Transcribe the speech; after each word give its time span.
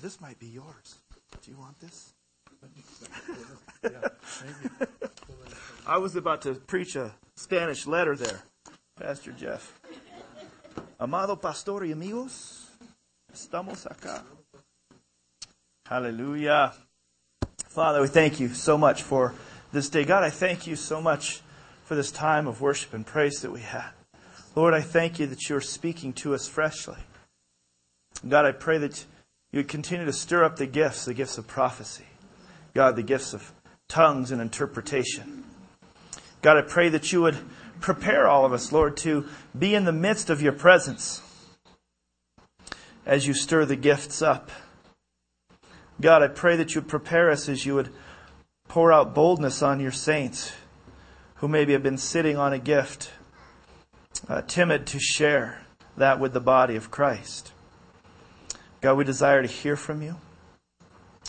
This 0.00 0.20
might 0.20 0.38
be 0.38 0.46
yours. 0.46 0.96
Do 1.42 1.50
you 1.50 1.56
want 1.58 1.78
this? 1.80 2.12
I 5.86 5.98
was 5.98 6.16
about 6.16 6.42
to 6.42 6.54
preach 6.54 6.96
a 6.96 7.12
Spanish 7.36 7.86
letter 7.86 8.16
there, 8.16 8.42
Pastor 8.98 9.32
Jeff. 9.32 9.80
Amado 11.00 11.36
pastor 11.36 11.84
y 11.84 11.92
amigos, 11.92 12.70
estamos 13.32 13.86
acá. 13.86 14.22
Hallelujah. 15.86 16.72
Father, 17.68 18.00
we 18.00 18.08
thank 18.08 18.40
you 18.40 18.48
so 18.48 18.78
much 18.78 19.02
for 19.02 19.34
this 19.72 19.90
day. 19.90 20.04
God, 20.04 20.22
I 20.22 20.30
thank 20.30 20.66
you 20.66 20.76
so 20.76 21.00
much 21.02 21.42
for 21.84 21.94
this 21.94 22.10
time 22.10 22.46
of 22.46 22.60
worship 22.60 22.94
and 22.94 23.04
praise 23.04 23.42
that 23.42 23.50
we 23.50 23.60
had. 23.60 23.90
Lord, 24.54 24.72
I 24.72 24.80
thank 24.80 25.18
you 25.18 25.26
that 25.26 25.48
you 25.48 25.56
are 25.56 25.60
speaking 25.60 26.12
to 26.14 26.32
us 26.32 26.48
freshly. 26.48 26.96
God, 28.26 28.46
I 28.46 28.52
pray 28.52 28.78
that 28.78 29.04
you 29.54 29.58
would 29.58 29.68
continue 29.68 30.04
to 30.04 30.12
stir 30.12 30.42
up 30.42 30.56
the 30.56 30.66
gifts, 30.66 31.04
the 31.04 31.14
gifts 31.14 31.38
of 31.38 31.46
prophecy. 31.46 32.06
God, 32.74 32.96
the 32.96 33.04
gifts 33.04 33.34
of 33.34 33.52
tongues 33.88 34.32
and 34.32 34.42
interpretation. 34.42 35.44
God, 36.42 36.56
I 36.56 36.62
pray 36.62 36.88
that 36.88 37.12
you 37.12 37.22
would 37.22 37.38
prepare 37.78 38.26
all 38.26 38.44
of 38.44 38.52
us, 38.52 38.72
Lord, 38.72 38.96
to 38.98 39.28
be 39.56 39.76
in 39.76 39.84
the 39.84 39.92
midst 39.92 40.28
of 40.28 40.42
your 40.42 40.54
presence 40.54 41.22
as 43.06 43.28
you 43.28 43.32
stir 43.32 43.64
the 43.64 43.76
gifts 43.76 44.22
up. 44.22 44.50
God, 46.00 46.24
I 46.24 46.26
pray 46.26 46.56
that 46.56 46.74
you 46.74 46.80
would 46.80 46.90
prepare 46.90 47.30
us 47.30 47.48
as 47.48 47.64
you 47.64 47.76
would 47.76 47.90
pour 48.66 48.92
out 48.92 49.14
boldness 49.14 49.62
on 49.62 49.78
your 49.78 49.92
saints 49.92 50.52
who 51.36 51.46
maybe 51.46 51.74
have 51.74 51.82
been 51.84 51.96
sitting 51.96 52.36
on 52.36 52.52
a 52.52 52.58
gift, 52.58 53.12
uh, 54.28 54.42
timid 54.42 54.84
to 54.88 54.98
share 54.98 55.64
that 55.96 56.18
with 56.18 56.32
the 56.32 56.40
body 56.40 56.74
of 56.74 56.90
Christ. 56.90 57.52
God, 58.84 58.98
we 58.98 59.04
desire 59.04 59.40
to 59.40 59.48
hear 59.48 59.76
from 59.76 60.02
you. 60.02 60.16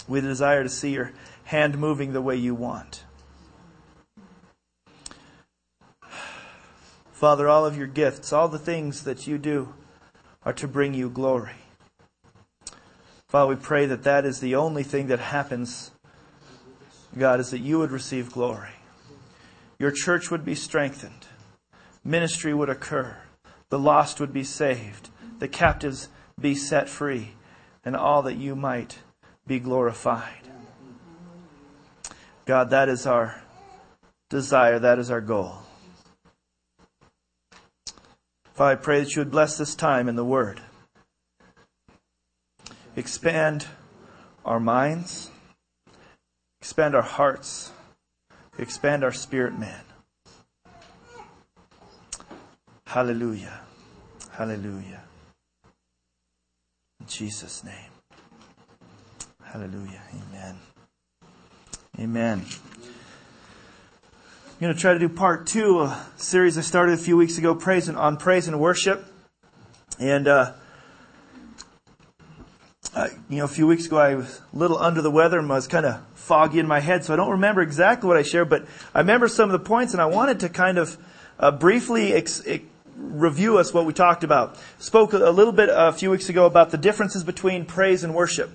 We 0.09 0.19
desire 0.19 0.61
to 0.63 0.67
see 0.67 0.89
your 0.89 1.13
hand 1.45 1.77
moving 1.77 2.11
the 2.11 2.21
way 2.21 2.35
you 2.35 2.53
want. 2.53 3.05
Father, 7.13 7.47
all 7.47 7.65
of 7.65 7.77
your 7.77 7.87
gifts, 7.87 8.33
all 8.33 8.49
the 8.49 8.59
things 8.59 9.05
that 9.05 9.25
you 9.25 9.37
do 9.37 9.73
are 10.43 10.51
to 10.51 10.67
bring 10.67 10.93
you 10.93 11.09
glory. 11.09 11.53
Father, 13.29 13.47
we 13.47 13.55
pray 13.55 13.85
that 13.85 14.03
that 14.03 14.25
is 14.25 14.41
the 14.41 14.55
only 14.55 14.83
thing 14.83 15.07
that 15.07 15.19
happens, 15.19 15.91
God, 17.17 17.39
is 17.39 17.51
that 17.51 17.59
you 17.59 17.79
would 17.79 17.91
receive 17.91 18.33
glory. 18.33 18.73
Your 19.79 19.91
church 19.91 20.29
would 20.29 20.43
be 20.43 20.55
strengthened. 20.55 21.27
Ministry 22.03 22.53
would 22.53 22.69
occur. 22.69 23.15
The 23.69 23.79
lost 23.79 24.19
would 24.19 24.33
be 24.33 24.43
saved. 24.43 25.09
The 25.39 25.47
captives 25.47 26.09
be 26.37 26.53
set 26.53 26.89
free. 26.89 27.31
And 27.85 27.95
all 27.95 28.23
that 28.23 28.35
you 28.35 28.55
might 28.55 28.99
be 29.47 29.59
glorified. 29.59 30.49
God, 32.45 32.71
that 32.71 32.89
is 32.89 33.05
our 33.05 33.41
desire. 34.29 34.79
That 34.79 34.99
is 34.99 35.11
our 35.11 35.21
goal. 35.21 35.59
Father, 38.53 38.71
I 38.71 38.75
pray 38.75 38.99
that 39.01 39.15
you 39.15 39.21
would 39.21 39.31
bless 39.31 39.57
this 39.57 39.75
time 39.75 40.09
in 40.09 40.15
the 40.15 40.25
Word. 40.25 40.61
Expand 42.95 43.67
our 44.45 44.59
minds, 44.59 45.29
expand 46.61 46.95
our 46.95 47.01
hearts, 47.01 47.71
expand 48.57 49.03
our 49.03 49.11
spirit 49.11 49.59
man. 49.59 49.81
Hallelujah. 52.87 53.59
Hallelujah. 54.31 55.03
In 57.05 57.09
Jesus' 57.09 57.63
name. 57.63 57.91
Hallelujah. 59.43 60.01
Amen. 60.11 60.55
Amen. 61.99 62.45
I'm 62.81 64.59
going 64.59 64.73
to 64.73 64.79
try 64.79 64.93
to 64.93 64.97
do 64.97 65.07
part 65.07 65.45
two, 65.45 65.81
a 65.81 66.03
series 66.15 66.57
I 66.57 66.61
started 66.61 66.93
a 66.93 66.97
few 66.97 67.15
weeks 67.15 67.37
ago, 67.37 67.53
praise 67.53 67.87
and, 67.89 67.95
on 67.95 68.17
praise 68.17 68.47
and 68.47 68.59
worship. 68.59 69.05
And, 69.99 70.27
uh, 70.27 70.53
I, 72.95 73.09
you 73.29 73.37
know, 73.37 73.45
a 73.45 73.49
few 73.49 73.67
weeks 73.67 73.85
ago 73.85 73.99
I 73.99 74.15
was 74.15 74.41
a 74.51 74.57
little 74.57 74.79
under 74.79 75.03
the 75.03 75.11
weather 75.11 75.37
and 75.37 75.47
was 75.47 75.67
kind 75.67 75.85
of 75.85 76.01
foggy 76.15 76.57
in 76.57 76.65
my 76.65 76.79
head, 76.79 77.05
so 77.05 77.13
I 77.13 77.17
don't 77.17 77.31
remember 77.31 77.61
exactly 77.61 78.07
what 78.07 78.17
I 78.17 78.23
shared, 78.23 78.49
but 78.49 78.65
I 78.95 78.99
remember 79.01 79.27
some 79.27 79.47
of 79.47 79.51
the 79.51 79.63
points 79.63 79.93
and 79.93 80.01
I 80.01 80.07
wanted 80.07 80.39
to 80.39 80.49
kind 80.49 80.79
of 80.79 80.97
uh, 81.37 81.51
briefly 81.51 82.13
ex- 82.13 82.41
ex- 82.47 82.65
review 82.95 83.57
us 83.57 83.73
what 83.73 83.85
we 83.85 83.93
talked 83.93 84.23
about. 84.23 84.57
Spoke 84.79 85.13
a 85.13 85.29
little 85.29 85.53
bit 85.53 85.69
a 85.71 85.91
few 85.91 86.11
weeks 86.11 86.29
ago 86.29 86.45
about 86.45 86.71
the 86.71 86.77
differences 86.77 87.23
between 87.23 87.65
praise 87.65 88.03
and 88.03 88.13
worship. 88.13 88.51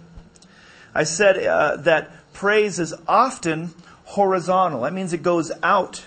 I 0.94 1.04
said 1.04 1.44
uh, 1.44 1.76
that 1.76 2.10
praise 2.32 2.78
is 2.78 2.94
often 3.06 3.74
horizontal. 4.04 4.82
That 4.82 4.92
means 4.92 5.12
it 5.12 5.22
goes 5.22 5.52
out, 5.62 6.06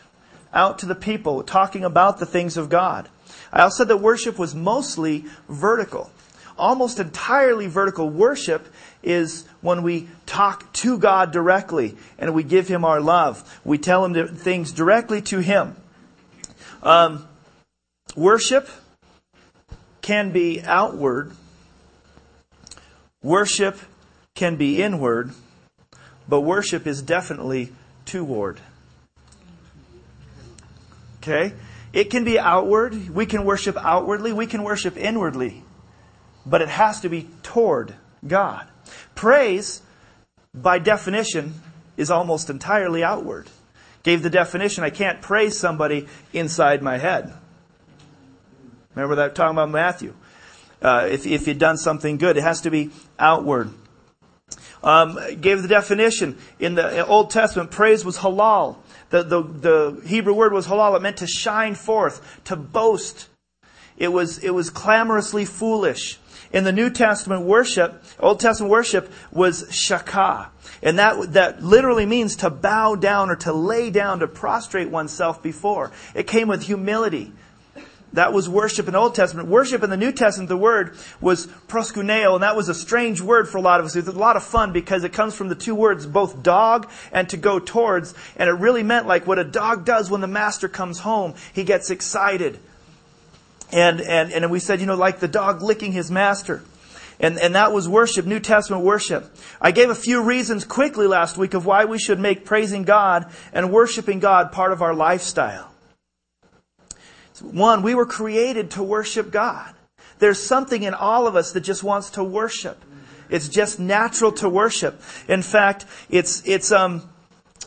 out 0.54 0.80
to 0.80 0.86
the 0.86 0.96
people, 0.96 1.44
talking 1.44 1.84
about 1.86 2.20
the 2.20 2.26
things 2.26 2.58
of 2.58 2.70
God. 2.70 3.08
I 3.52 3.62
also 3.62 3.84
said 3.84 3.88
that 3.90 3.98
worship 3.98 4.38
was 4.38 4.54
mostly 4.54 5.26
vertical. 5.48 6.12
Almost 6.58 7.00
entirely 7.00 7.68
vertical 7.68 8.10
worship 8.10 8.68
is 9.02 9.46
when 9.62 9.84
we 9.84 10.08
talk 10.26 10.72
to 10.74 10.98
God 10.98 11.32
directly 11.32 11.98
and 12.18 12.34
we 12.34 12.44
give 12.44 12.68
Him 12.68 12.84
our 12.86 13.00
love. 13.00 13.60
We 13.64 13.78
tell 13.78 14.06
Him 14.06 14.28
things 14.36 14.72
directly 14.72 15.22
to 15.24 15.40
Him. 15.40 15.76
Um, 16.82 17.28
worship 18.16 18.70
can 20.02 20.32
be 20.32 20.62
outward. 20.62 21.32
Worship 23.22 23.78
can 24.36 24.56
be 24.56 24.82
inward. 24.82 25.32
But 26.28 26.42
worship 26.42 26.88
is 26.88 27.02
definitely 27.02 27.72
toward. 28.06 28.60
Okay? 31.18 31.54
It 31.94 32.10
can 32.10 32.24
be 32.24 32.40
outward. 32.40 33.10
We 33.10 33.26
can 33.26 33.46
worship 33.46 33.78
outwardly. 33.78 34.34
We 34.34 34.48
can 34.48 34.64
worship 34.64 34.98
inwardly. 34.98 35.64
But 36.46 36.62
it 36.62 36.70
has 36.70 37.02
to 37.02 37.10
be 37.10 37.30
toward 37.44 37.94
God. 38.26 38.68
Praise, 39.16 39.82
by 40.54 40.80
definition, 40.80 41.54
is 41.96 42.12
almost 42.12 42.50
entirely 42.50 43.04
outward. 43.04 43.48
Gave 44.02 44.24
the 44.24 44.30
definition 44.30 44.84
I 44.84 44.90
can't 44.90 45.22
praise 45.22 45.58
somebody 45.58 46.08
inside 46.34 46.82
my 46.82 46.98
head. 46.98 47.34
Remember 48.96 49.16
that 49.16 49.36
talking 49.36 49.56
about 49.56 49.70
Matthew? 49.70 50.14
Uh, 50.82 51.08
if, 51.10 51.26
if 51.26 51.48
you've 51.48 51.58
done 51.58 51.78
something 51.78 52.18
good, 52.18 52.38
it 52.38 52.44
has 52.44 52.62
to 52.62 52.72
be 52.72 52.92
outward 53.18 53.74
um, 54.84 55.18
gave 55.40 55.62
the 55.62 55.68
definition 55.68 56.38
in 56.60 56.76
the 56.76 57.06
Old 57.06 57.32
Testament. 57.32 57.72
Praise 57.72 58.04
was 58.04 58.18
halal. 58.18 58.78
The, 59.10 59.24
the, 59.24 59.44
the 59.44 60.02
Hebrew 60.06 60.34
word 60.34 60.54
was 60.54 60.68
halal. 60.68 60.96
It 60.96 61.02
meant 61.02 61.18
to 61.18 61.28
shine 61.28 61.76
forth, 61.76 62.42
to 62.46 62.56
boast. 62.56 63.30
It 63.98 64.10
was, 64.10 64.40
it 64.40 64.52
was 64.52 64.70
clamorously 64.70 65.46
foolish. 65.46 66.20
In 66.52 66.66
the 66.66 66.72
New 66.72 66.92
Testament 66.92 67.44
worship, 67.44 68.04
Old 68.20 68.40
Testament 68.40 68.70
worship 68.70 69.12
was 69.32 69.64
shakah. 69.72 70.50
And 70.84 71.00
that, 71.00 71.34
that 71.34 71.64
literally 71.64 72.06
means 72.06 72.38
to 72.38 72.50
bow 72.50 72.96
down 72.96 73.30
or 73.30 73.36
to 73.38 73.54
lay 73.54 73.90
down, 73.90 74.20
to 74.20 74.28
prostrate 74.28 74.90
oneself 74.90 75.42
before. 75.42 75.92
It 76.14 76.28
came 76.28 76.48
with 76.48 76.64
humility. 76.64 77.32
That 78.14 78.32
was 78.32 78.48
worship 78.48 78.88
in 78.88 78.94
the 78.94 79.00
Old 79.00 79.16
Testament. 79.16 79.50
Worship 79.50 79.82
in 79.84 79.90
the 79.90 79.98
New 79.98 80.12
Testament, 80.12 80.48
the 80.48 80.58
word 80.58 80.96
was 81.20 81.48
proskuneo, 81.68 82.36
and 82.36 82.44
that 82.44 82.56
was 82.56 82.70
a 82.70 82.74
strange 82.76 83.22
word 83.22 83.50
for 83.50 83.58
a 83.58 83.62
lot 83.62 83.80
of 83.80 83.88
us. 83.88 83.96
It 83.96 84.06
was 84.06 84.16
a 84.16 84.20
lot 84.20 84.38
of 84.38 84.44
fun 84.44 84.72
because 84.72 85.04
it 85.04 85.14
comes 85.14 85.34
from 85.34 85.50
the 85.50 85.56
two 85.56 85.74
words, 85.74 86.06
both 86.06 86.44
dog 86.44 86.90
and 87.12 87.28
to 87.30 87.38
go 87.38 87.58
towards, 87.58 88.14
and 88.36 88.50
it 88.50 88.54
really 88.54 88.84
meant 88.84 89.08
like 89.08 89.26
what 89.26 89.40
a 89.40 89.44
dog 89.44 89.84
does 89.84 90.12
when 90.12 90.22
the 90.22 90.28
master 90.28 90.68
comes 90.68 91.00
home. 91.00 91.34
He 91.54 91.64
gets 91.64 91.90
excited. 91.90 92.60
And, 93.72 94.00
and, 94.00 94.32
and 94.32 94.52
we 94.52 94.60
said, 94.60 94.80
you 94.80 94.86
know, 94.86 94.96
like 94.96 95.20
the 95.20 95.28
dog 95.28 95.64
licking 95.64 95.92
his 95.92 96.12
master. 96.12 96.62
And, 97.20 97.40
and 97.40 97.56
that 97.56 97.74
was 97.74 97.90
worship, 97.90 98.28
New 98.28 98.40
Testament 98.40 98.84
worship. 98.84 99.36
I 99.60 99.72
gave 99.72 99.90
a 99.90 99.96
few 99.96 100.22
reasons 100.22 100.66
quickly 100.66 101.08
last 101.08 101.36
week 101.36 101.56
of 101.56 101.66
why 101.66 101.86
we 101.86 101.98
should 101.98 102.20
make 102.20 102.46
praising 102.46 102.84
God 102.84 103.32
and 103.54 103.72
worshiping 103.72 104.20
God 104.20 104.52
part 104.52 104.72
of 104.72 104.84
our 104.84 104.94
lifestyle. 104.94 105.73
One, 107.44 107.84
we 107.84 107.94
were 107.94 108.06
created 108.06 108.72
to 108.72 108.84
worship 108.84 109.32
God. 109.32 109.74
There's 110.20 110.42
something 110.42 110.84
in 110.84 110.94
all 110.94 111.28
of 111.28 111.36
us 111.36 111.52
that 111.52 111.62
just 111.62 111.84
wants 111.84 112.12
to 112.12 112.24
worship. 112.24 112.84
It's 113.30 113.50
just 113.50 113.80
natural 113.80 114.32
to 114.34 114.50
worship. 114.50 115.02
In 115.28 115.42
fact, 115.42 115.86
it's, 116.10 116.42
it's, 116.46 116.72
um, 116.72 117.08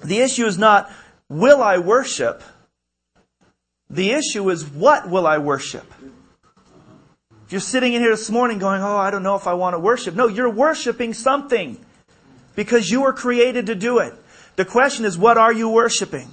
the 0.03 0.19
issue 0.19 0.47
is 0.47 0.59
not, 0.59 0.91
will 1.29 1.63
I 1.63 1.79
worship? 1.79 2.43
The 3.91 4.13
issue 4.13 4.49
is, 4.51 4.65
what 4.65 5.09
will 5.09 5.27
I 5.27 5.39
worship? 5.39 5.93
If 7.47 7.53
you're 7.53 7.61
sitting 7.61 7.93
in 7.93 8.01
here 8.01 8.11
this 8.11 8.31
morning 8.31 8.59
going, 8.59 8.83
oh, 8.83 8.97
I 8.97 9.11
don't 9.11 9.23
know 9.23 9.37
if 9.37 9.47
I 9.47 9.55
want 9.55 9.75
to 9.75 9.79
worship. 9.79 10.15
No, 10.15 10.27
you're 10.27 10.51
worshiping 10.51 11.15
something 11.15 11.79
because 12.57 12.91
you 12.91 13.03
were 13.03 13.13
created 13.13 13.67
to 13.67 13.75
do 13.75 13.99
it. 13.99 14.15
The 14.57 14.65
question 14.65 15.05
is, 15.05 15.17
what 15.17 15.39
are 15.39 15.53
you 15.53 15.69
worshiping? 15.69 16.29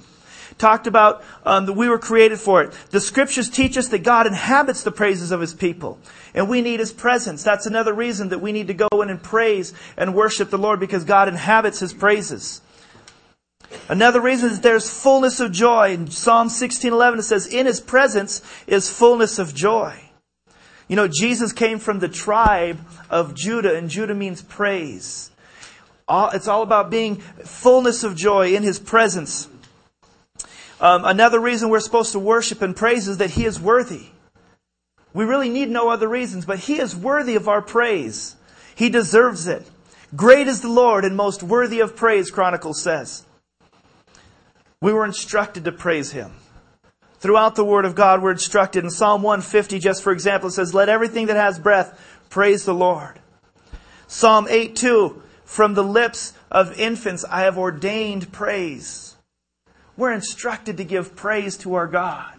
Talked 0.58 0.86
about 0.86 1.22
um, 1.44 1.66
that 1.66 1.72
we 1.72 1.88
were 1.88 1.98
created 1.98 2.38
for 2.38 2.62
it. 2.62 2.72
The 2.90 3.00
scriptures 3.00 3.50
teach 3.50 3.76
us 3.76 3.88
that 3.88 4.04
God 4.04 4.26
inhabits 4.26 4.82
the 4.82 4.92
praises 4.92 5.30
of 5.30 5.40
His 5.40 5.52
people. 5.52 5.98
And 6.34 6.48
we 6.48 6.60
need 6.60 6.80
His 6.80 6.92
presence. 6.92 7.42
That's 7.42 7.66
another 7.66 7.92
reason 7.92 8.28
that 8.28 8.40
we 8.40 8.52
need 8.52 8.68
to 8.68 8.74
go 8.74 8.88
in 8.94 9.10
and 9.10 9.22
praise 9.22 9.72
and 9.96 10.14
worship 10.14 10.50
the 10.50 10.58
Lord 10.58 10.80
because 10.80 11.04
God 11.04 11.28
inhabits 11.28 11.80
His 11.80 11.92
praises. 11.92 12.60
Another 13.88 14.20
reason 14.20 14.50
is 14.50 14.60
there's 14.60 14.90
fullness 14.90 15.40
of 15.40 15.52
joy. 15.52 15.92
In 15.92 16.10
Psalm 16.10 16.48
16:11 16.48 17.18
it 17.18 17.24
says, 17.24 17.46
"In 17.46 17.66
his 17.66 17.80
presence 17.80 18.40
is 18.66 18.88
fullness 18.88 19.38
of 19.38 19.54
joy." 19.54 20.10
You 20.88 20.96
know, 20.96 21.08
Jesus 21.08 21.52
came 21.52 21.78
from 21.78 21.98
the 21.98 22.08
tribe 22.08 22.78
of 23.10 23.34
Judah, 23.34 23.74
and 23.74 23.88
Judah 23.88 24.14
means 24.14 24.42
praise. 24.42 25.30
It's 26.08 26.48
all 26.48 26.62
about 26.62 26.90
being 26.90 27.16
fullness 27.44 28.04
of 28.04 28.14
joy 28.14 28.54
in 28.54 28.62
his 28.62 28.78
presence. 28.78 29.48
Um, 30.84 31.06
another 31.06 31.40
reason 31.40 31.70
we're 31.70 31.80
supposed 31.80 32.12
to 32.12 32.18
worship 32.18 32.60
and 32.60 32.76
praise 32.76 33.08
is 33.08 33.16
that 33.16 33.30
he 33.30 33.46
is 33.46 33.58
worthy. 33.58 34.08
We 35.14 35.24
really 35.24 35.48
need 35.48 35.70
no 35.70 35.88
other 35.88 36.06
reasons, 36.06 36.44
but 36.44 36.58
he 36.58 36.78
is 36.78 36.94
worthy 36.94 37.36
of 37.36 37.48
our 37.48 37.62
praise. 37.62 38.36
He 38.74 38.90
deserves 38.90 39.46
it. 39.46 39.66
Great 40.14 40.46
is 40.46 40.60
the 40.60 40.68
Lord 40.68 41.06
and 41.06 41.16
most 41.16 41.42
worthy 41.42 41.80
of 41.80 41.96
praise, 41.96 42.30
Chronicles 42.30 42.82
says. 42.82 43.24
We 44.82 44.92
were 44.92 45.06
instructed 45.06 45.64
to 45.64 45.72
praise 45.72 46.12
him. 46.12 46.32
Throughout 47.18 47.54
the 47.54 47.64
Word 47.64 47.86
of 47.86 47.94
God, 47.94 48.22
we're 48.22 48.32
instructed. 48.32 48.84
In 48.84 48.90
Psalm 48.90 49.22
150, 49.22 49.78
just 49.78 50.02
for 50.02 50.12
example, 50.12 50.50
it 50.50 50.52
says, 50.52 50.74
Let 50.74 50.90
everything 50.90 51.28
that 51.28 51.36
has 51.36 51.58
breath 51.58 51.98
praise 52.28 52.66
the 52.66 52.74
Lord. 52.74 53.20
Psalm 54.06 54.46
8 54.50 54.76
2, 54.76 55.22
From 55.46 55.72
the 55.72 55.82
lips 55.82 56.34
of 56.50 56.78
infants 56.78 57.24
I 57.24 57.44
have 57.44 57.56
ordained 57.56 58.32
praise. 58.32 59.03
We're 59.96 60.12
instructed 60.12 60.78
to 60.78 60.84
give 60.84 61.14
praise 61.14 61.56
to 61.58 61.74
our 61.74 61.86
God. 61.86 62.34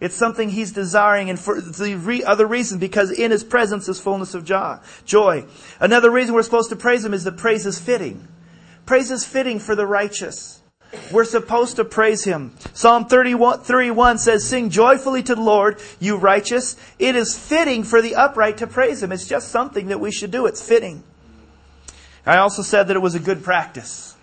It's 0.00 0.14
something 0.14 0.50
He's 0.50 0.72
desiring, 0.72 1.30
and 1.30 1.38
for 1.38 1.60
the 1.60 1.94
re- 1.94 2.24
other 2.24 2.46
reason, 2.46 2.78
because 2.78 3.10
in 3.10 3.30
His 3.30 3.44
presence 3.44 3.88
is 3.88 4.00
fullness 4.00 4.34
of 4.34 4.44
joy. 4.44 5.44
Another 5.80 6.10
reason 6.10 6.34
we're 6.34 6.42
supposed 6.42 6.70
to 6.70 6.76
praise 6.76 7.04
Him 7.04 7.14
is 7.14 7.24
that 7.24 7.36
praise 7.36 7.64
is 7.64 7.78
fitting. 7.78 8.28
Praise 8.86 9.10
is 9.10 9.24
fitting 9.24 9.58
for 9.58 9.74
the 9.74 9.86
righteous. 9.86 10.60
We're 11.10 11.24
supposed 11.24 11.76
to 11.76 11.84
praise 11.84 12.24
Him. 12.24 12.52
Psalm 12.72 13.06
31, 13.06 13.60
31 13.60 14.18
says, 14.18 14.46
Sing 14.46 14.70
joyfully 14.70 15.22
to 15.22 15.34
the 15.34 15.40
Lord, 15.40 15.80
you 16.00 16.16
righteous. 16.16 16.76
It 16.98 17.16
is 17.16 17.36
fitting 17.36 17.82
for 17.82 18.02
the 18.02 18.14
upright 18.14 18.58
to 18.58 18.66
praise 18.66 19.02
Him. 19.02 19.10
It's 19.10 19.26
just 19.26 19.48
something 19.48 19.88
that 19.88 20.00
we 20.00 20.12
should 20.12 20.30
do. 20.30 20.46
It's 20.46 20.66
fitting. 20.66 21.02
I 22.26 22.38
also 22.38 22.62
said 22.62 22.88
that 22.88 22.96
it 22.96 23.00
was 23.00 23.14
a 23.14 23.20
good 23.20 23.42
practice. 23.42 24.13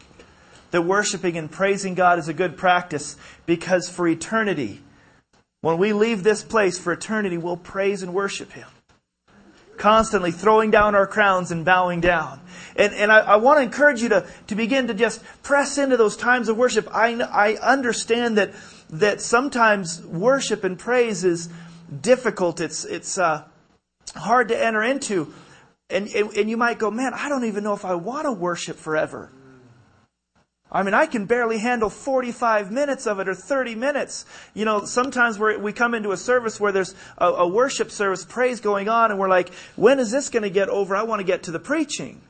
That 0.71 0.83
worshiping 0.83 1.37
and 1.37 1.51
praising 1.51 1.95
God 1.95 2.17
is 2.17 2.27
a 2.27 2.33
good 2.33 2.57
practice 2.57 3.17
because 3.45 3.89
for 3.89 4.07
eternity, 4.07 4.81
when 5.61 5.77
we 5.77 5.93
leave 5.93 6.23
this 6.23 6.43
place 6.43 6.79
for 6.79 6.93
eternity, 6.93 7.37
we'll 7.37 7.57
praise 7.57 8.03
and 8.03 8.13
worship 8.13 8.53
Him 8.53 8.67
constantly 9.81 10.31
throwing 10.31 10.69
down 10.69 10.93
our 10.93 11.07
crowns 11.07 11.51
and 11.51 11.65
bowing 11.65 11.99
down. 11.99 12.39
And, 12.75 12.93
and 12.93 13.11
I, 13.11 13.19
I 13.19 13.35
want 13.37 13.57
to 13.57 13.63
encourage 13.63 14.01
you 14.01 14.09
to, 14.09 14.27
to 14.47 14.55
begin 14.55 14.87
to 14.87 14.93
just 14.93 15.23
press 15.41 15.79
into 15.79 15.97
those 15.97 16.15
times 16.15 16.49
of 16.49 16.55
worship. 16.57 16.87
I, 16.93 17.15
I 17.15 17.55
understand 17.55 18.37
that, 18.37 18.51
that 18.91 19.21
sometimes 19.21 19.99
worship 20.05 20.63
and 20.63 20.77
praise 20.77 21.23
is 21.23 21.49
difficult. 21.99 22.61
It's, 22.61 22.85
it's 22.85 23.17
uh, 23.17 23.43
hard 24.15 24.49
to 24.49 24.63
enter 24.63 24.83
into. 24.83 25.33
And, 25.89 26.07
and, 26.09 26.31
and 26.37 26.47
you 26.47 26.57
might 26.57 26.77
go, 26.77 26.91
man, 26.91 27.15
I 27.15 27.27
don't 27.27 27.45
even 27.45 27.63
know 27.63 27.73
if 27.73 27.83
I 27.83 27.95
want 27.95 28.25
to 28.25 28.31
worship 28.31 28.77
forever. 28.77 29.31
I 30.71 30.83
mean, 30.83 30.93
I 30.93 31.05
can 31.05 31.25
barely 31.25 31.57
handle 31.57 31.89
45 31.89 32.71
minutes 32.71 33.05
of 33.05 33.19
it 33.19 33.27
or 33.27 33.35
30 33.35 33.75
minutes. 33.75 34.25
You 34.53 34.63
know, 34.63 34.85
sometimes 34.85 35.37
we 35.37 35.57
we 35.57 35.73
come 35.73 35.93
into 35.93 36.11
a 36.11 36.17
service 36.17 36.59
where 36.59 36.71
there's 36.71 36.95
a, 37.17 37.27
a 37.27 37.47
worship 37.47 37.91
service, 37.91 38.23
praise 38.23 38.61
going 38.61 38.87
on, 38.87 39.11
and 39.11 39.19
we're 39.19 39.27
like, 39.27 39.53
when 39.75 39.99
is 39.99 40.11
this 40.11 40.29
going 40.29 40.43
to 40.43 40.49
get 40.49 40.69
over? 40.69 40.95
I 40.95 41.03
want 41.03 41.19
to 41.19 41.25
get 41.25 41.43
to 41.43 41.51
the 41.51 41.59
preaching. 41.59 42.21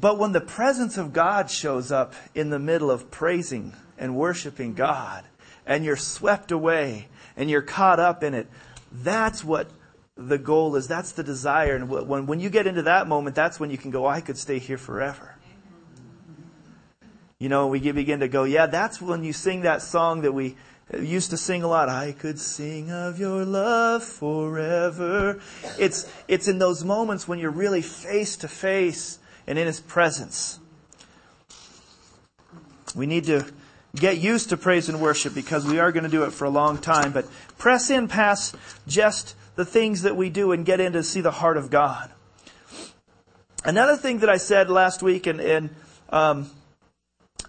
But 0.00 0.18
when 0.18 0.32
the 0.32 0.40
presence 0.40 0.98
of 0.98 1.12
God 1.12 1.50
shows 1.50 1.90
up 1.90 2.14
in 2.34 2.50
the 2.50 2.58
middle 2.58 2.90
of 2.90 3.10
praising 3.10 3.74
and 3.98 4.16
worshiping 4.16 4.74
God, 4.74 5.24
and 5.66 5.84
you're 5.84 5.96
swept 5.96 6.52
away 6.52 7.08
and 7.36 7.48
you're 7.48 7.62
caught 7.62 8.00
up 8.00 8.22
in 8.22 8.34
it, 8.34 8.48
that's 8.92 9.44
what 9.44 9.70
the 10.20 10.38
goal 10.38 10.76
is. 10.76 10.86
That's 10.86 11.12
the 11.12 11.22
desire. 11.22 11.74
And 11.74 11.88
when, 11.88 12.26
when 12.26 12.40
you 12.40 12.50
get 12.50 12.66
into 12.66 12.82
that 12.82 13.08
moment, 13.08 13.34
that's 13.34 13.58
when 13.58 13.70
you 13.70 13.78
can 13.78 13.90
go, 13.90 14.06
oh, 14.06 14.08
I 14.08 14.20
could 14.20 14.36
stay 14.36 14.58
here 14.58 14.78
forever. 14.78 15.34
You 17.38 17.48
know, 17.48 17.68
we 17.68 17.80
begin 17.80 18.20
to 18.20 18.28
go, 18.28 18.44
yeah, 18.44 18.66
that's 18.66 19.00
when 19.00 19.24
you 19.24 19.32
sing 19.32 19.62
that 19.62 19.80
song 19.80 20.22
that 20.22 20.32
we 20.32 20.56
uh, 20.92 20.98
used 20.98 21.30
to 21.30 21.38
sing 21.38 21.62
a 21.62 21.68
lot. 21.68 21.88
I 21.88 22.12
could 22.12 22.38
sing 22.38 22.90
of 22.90 23.18
your 23.18 23.46
love 23.46 24.04
forever. 24.04 25.40
It's, 25.78 26.06
it's 26.28 26.48
in 26.48 26.58
those 26.58 26.84
moments 26.84 27.26
when 27.26 27.38
you're 27.38 27.50
really 27.50 27.80
face 27.80 28.36
to 28.38 28.48
face 28.48 29.18
and 29.46 29.58
in 29.58 29.66
His 29.66 29.80
presence. 29.80 30.60
We 32.94 33.06
need 33.06 33.24
to 33.24 33.46
get 33.94 34.18
used 34.18 34.50
to 34.50 34.58
praise 34.58 34.90
and 34.90 35.00
worship 35.00 35.34
because 35.34 35.66
we 35.66 35.78
are 35.78 35.92
going 35.92 36.04
to 36.04 36.10
do 36.10 36.24
it 36.24 36.32
for 36.32 36.44
a 36.44 36.50
long 36.50 36.76
time, 36.76 37.12
but 37.12 37.26
press 37.56 37.88
in 37.88 38.06
past 38.06 38.54
just 38.86 39.34
the 39.56 39.64
things 39.64 40.02
that 40.02 40.16
we 40.16 40.30
do 40.30 40.52
and 40.52 40.64
get 40.64 40.80
in 40.80 40.92
to 40.92 41.02
see 41.02 41.20
the 41.20 41.30
heart 41.30 41.56
of 41.56 41.70
God. 41.70 42.10
Another 43.64 43.96
thing 43.96 44.20
that 44.20 44.30
I 44.30 44.38
said 44.38 44.70
last 44.70 45.02
week, 45.02 45.26
and, 45.26 45.40
and 45.40 45.70
um, 46.08 46.50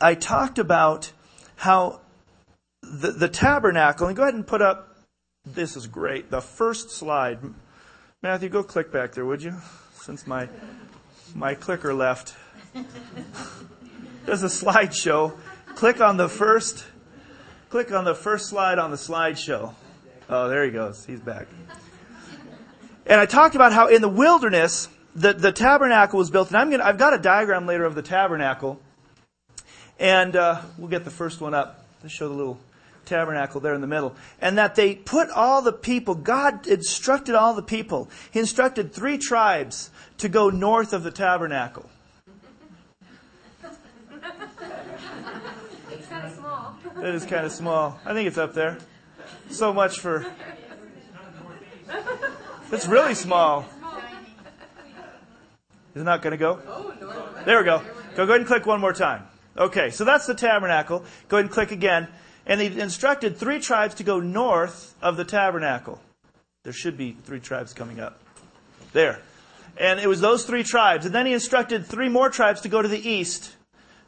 I 0.02 0.16
talked 0.16 0.60
about 0.60 1.12
how 1.56 2.02
the, 2.82 3.12
the 3.12 3.30
tabernacle, 3.30 4.08
and 4.08 4.16
go 4.16 4.24
ahead 4.24 4.34
and 4.34 4.46
put 4.46 4.62
up, 4.62 4.98
this 5.46 5.78
is 5.78 5.88
great, 5.88 6.30
the 6.30 6.42
first 6.42 6.92
slide. 6.92 7.40
Matthew, 8.22 8.50
go 8.50 8.62
click 8.62 8.92
back 8.92 9.14
there, 9.14 9.26
would 9.26 9.42
you? 9.42 9.56
Since 10.02 10.28
my, 10.28 10.50
my 11.34 11.56
clicker 11.56 11.94
left. 11.94 12.36
There's 14.26 14.44
a 14.44 14.48
slideshow. 14.48 15.38
Click 15.76 16.02
on 16.02 16.18
the 16.18 16.30
first, 16.30 16.86
click 17.70 17.92
on 17.92 18.04
the 18.04 18.16
first 18.16 18.48
slide 18.48 18.80
on 18.80 18.92
the 18.92 18.98
slideshow. 18.98 19.74
Oh, 20.30 20.48
there 20.50 20.64
he 20.64 20.72
goes. 20.72 21.06
He's 21.06 21.20
back. 21.20 21.48
And 23.12 23.20
I 23.20 23.26
talked 23.26 23.56
about 23.56 23.74
how 23.74 23.88
in 23.88 24.02
the 24.02 24.08
wilderness, 24.08 24.88
the, 25.14 25.34
the 25.34 25.52
tabernacle 25.52 26.18
was 26.18 26.30
built. 26.30 26.48
And 26.48 26.56
I'm 26.56 26.72
gonna, 26.72 26.86
I've 26.86 26.98
got 26.98 27.14
a 27.14 27.18
diagram 27.18 27.68
later 27.68 27.84
of 27.84 27.94
the 27.94 28.02
tabernacle. 28.02 28.80
And 30.00 30.34
uh, 30.38 30.62
we'll 30.78 30.88
get 30.88 31.04
the 31.04 31.12
first 31.12 31.42
one 31.42 31.54
up 31.54 31.84
to 32.04 32.08
show 32.08 32.30
the 32.30 32.34
little 32.34 32.58
tabernacle 33.04 33.60
there 33.60 33.74
in 33.74 33.82
the 33.82 33.88
middle. 33.88 34.16
And 34.40 34.58
that 34.58 34.76
they 34.76 34.96
put 34.96 35.30
all 35.30 35.62
the 35.62 35.74
people, 35.74 36.16
God 36.16 36.66
instructed 36.68 37.36
all 37.36 37.54
the 37.54 37.62
people. 37.62 38.10
He 38.32 38.40
instructed 38.40 38.94
three 38.94 39.18
tribes 39.18 39.90
to 40.20 40.30
go 40.30 40.50
north 40.50 40.94
of 40.94 41.04
the 41.04 41.12
tabernacle. 41.12 41.90
It's 45.92 46.08
kind 46.08 46.28
of 46.28 46.34
small. 46.34 46.78
It 47.04 47.14
is 47.16 47.26
kind 47.26 47.46
of 47.46 47.52
small. 47.52 48.00
I 48.06 48.14
think 48.14 48.30
it's 48.30 48.38
up 48.38 48.54
there. 48.54 48.78
So 49.50 49.74
much 49.74 50.00
for 50.00 50.26
it's 52.72 52.88
really 52.88 53.16
small. 53.16 53.66
Is 55.94 56.02
it 56.02 56.06
not 56.06 56.22
going 56.22 56.32
to 56.32 56.38
go? 56.38 56.60
There 57.46 57.60
we 57.60 57.66
go. 57.66 57.82
Go, 58.16 58.26
go 58.26 58.34
ahead 58.34 58.42
and 58.42 58.48
click 58.48 58.66
one 58.66 58.80
more 58.80 58.94
time. 58.94 59.24
Okay, 59.58 59.90
so 59.90 60.06
that's 60.06 60.26
the 60.26 60.34
tabernacle. 60.34 61.04
Go 61.28 61.38
ahead 61.38 61.46
and 61.46 61.54
click 61.54 61.72
again. 61.72 62.08
And 62.46 62.62
he 62.62 62.80
instructed 62.80 63.38
three 63.38 63.60
tribes 63.60 63.96
to 63.96 64.04
go 64.04 64.20
north 64.20 64.96
of 65.02 65.18
the 65.18 65.26
tabernacle. 65.26 66.02
There 66.64 66.74
should 66.74 66.98
be 66.98 67.18
three 67.24 67.40
tribes 67.40 67.74
coming 67.74 68.00
up. 68.00 68.20
There. 68.94 69.20
And 69.78 70.00
it 70.00 70.08
was 70.08 70.22
those 70.22 70.46
three 70.46 70.64
tribes. 70.64 71.06
And 71.06 71.14
then 71.14 71.26
he 71.26 71.34
instructed 71.34 71.86
three 71.86 72.10
more 72.10 72.30
tribes 72.30 72.62
to 72.62 72.70
go 72.70 72.82
to 72.82 72.88
the 72.88 73.10
east, 73.10 73.56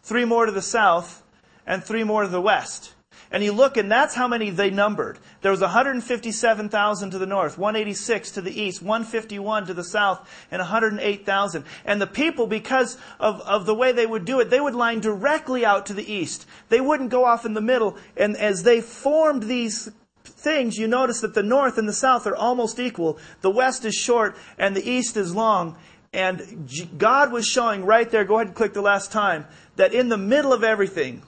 three 0.04 0.26
more 0.26 0.46
to 0.46 0.52
the 0.52 0.62
south, 0.62 1.24
and 1.66 1.84
three 1.84 2.04
more 2.04 2.24
to 2.24 2.30
the 2.30 2.42
west. 2.42 2.94
And 3.32 3.44
you 3.44 3.52
look, 3.52 3.78
and 3.78 3.92
that's 3.92 4.14
how 4.14 4.28
many 4.28 4.50
they 4.50 4.70
numbered. 4.70 5.18
There 5.42 5.52
was 5.52 5.62
157,000 5.62 7.10
to 7.12 7.18
the 7.18 7.26
north, 7.26 7.58
186 7.58 8.32
to 8.32 8.42
the 8.42 8.62
east, 8.62 8.82
151 8.82 9.66
to 9.68 9.74
the 9.74 9.84
south, 9.84 10.30
and 10.52 10.60
108,000. 10.60 11.66
And 11.86 12.02
the 12.02 12.08
people, 12.08 12.46
because 12.46 12.98
of, 13.20 13.42
of 13.42 13.66
the 13.66 13.74
way 13.74 13.92
they 13.92 14.06
would 14.06 14.26
do 14.26 14.40
it, 14.40 14.50
they 14.50 14.62
would 14.62 14.76
line 14.76 15.00
directly 15.00 15.66
out 15.66 15.88
to 15.88 15.94
the 15.94 16.12
east. 16.12 16.46
They 16.70 16.80
wouldn't 16.80 17.10
go 17.10 17.26
off 17.26 17.46
in 17.46 17.54
the 17.54 17.62
middle. 17.62 17.98
And 18.16 18.38
as 18.38 18.64
they 18.64 18.82
formed 18.82 19.44
these 19.44 19.92
things, 20.24 20.78
you 20.78 20.88
notice 20.88 21.22
that 21.22 21.34
the 21.34 21.44
north 21.44 21.78
and 21.78 21.88
the 21.88 21.94
south 21.94 22.28
are 22.28 22.36
almost 22.36 22.80
equal. 22.80 23.18
The 23.42 23.50
west 23.50 23.86
is 23.86 23.96
short 23.96 24.36
and 24.58 24.76
the 24.76 24.88
east 24.88 25.18
is 25.18 25.34
long. 25.34 25.78
And 26.14 26.70
God 26.98 27.32
was 27.32 27.48
showing 27.48 27.84
right 27.84 28.10
there, 28.10 28.24
go 28.24 28.36
ahead 28.36 28.48
and 28.48 28.56
click 28.56 28.74
the 28.74 28.82
last 28.82 29.12
time, 29.12 29.48
that 29.78 29.94
in 29.94 30.10
the 30.10 30.18
middle 30.18 30.54
of 30.54 30.64
everything 30.64 31.24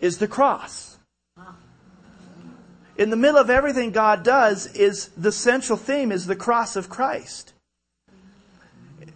is 0.00 0.18
the 0.18 0.28
cross 0.28 0.88
in 2.98 3.10
the 3.10 3.16
middle 3.16 3.38
of 3.38 3.48
everything 3.48 3.92
God 3.92 4.24
does 4.24 4.66
is 4.66 5.08
the 5.16 5.30
central 5.30 5.78
theme 5.78 6.10
is 6.10 6.26
the 6.26 6.36
cross 6.36 6.74
of 6.74 6.90
Christ. 6.90 7.54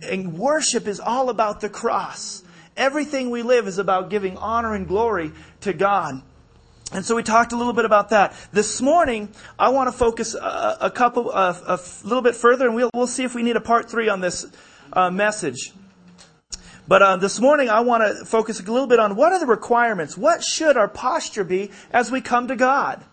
And 0.01 0.39
worship 0.39 0.87
is 0.87 1.01
all 1.01 1.29
about 1.29 1.61
the 1.61 1.69
cross. 1.69 2.45
Everything 2.77 3.31
we 3.31 3.43
live 3.43 3.67
is 3.67 3.79
about 3.79 4.09
giving 4.09 4.37
honor 4.39 4.75
and 4.75 4.87
glory 4.87 5.33
to 5.61 5.73
God. 5.73 6.23
And 6.93 7.05
so 7.05 7.17
we 7.17 7.23
talked 7.23 7.53
a 7.53 7.57
little 7.57 7.73
bit 7.73 7.85
about 7.85 8.11
that. 8.11 8.35
This 8.53 8.81
morning, 8.81 9.29
I 9.59 9.71
want 9.71 9.91
to 9.91 9.97
focus 9.97 10.35
a, 10.35 10.79
a 10.83 10.91
couple, 10.91 11.33
a, 11.33 11.51
a, 11.67 11.81
little 12.05 12.23
bit 12.23 12.37
further, 12.37 12.67
and 12.67 12.77
we'll, 12.77 12.91
we'll 12.95 13.07
see 13.07 13.25
if 13.25 13.35
we 13.35 13.43
need 13.43 13.57
a 13.57 13.61
part 13.61 13.91
three 13.91 14.09
on 14.09 14.21
this 14.21 14.47
uh, 14.93 15.11
message. 15.11 15.73
But 16.89 17.03
uh, 17.03 17.17
this 17.17 17.41
morning, 17.41 17.69
I 17.69 17.81
want 17.81 18.03
to 18.03 18.25
focus 18.25 18.61
a 18.61 18.65
little 18.65 18.87
bit 18.87 18.99
on 18.99 19.15
what 19.15 19.33
are 19.33 19.39
the 19.39 19.47
requirements? 19.47 20.17
What 20.17 20.43
should 20.43 20.77
our 20.77 20.89
posture 20.89 21.45
be 21.45 21.71
as 21.93 22.11
we 22.11 22.21
come 22.21 22.49
to 22.49 22.57
God? 22.57 23.05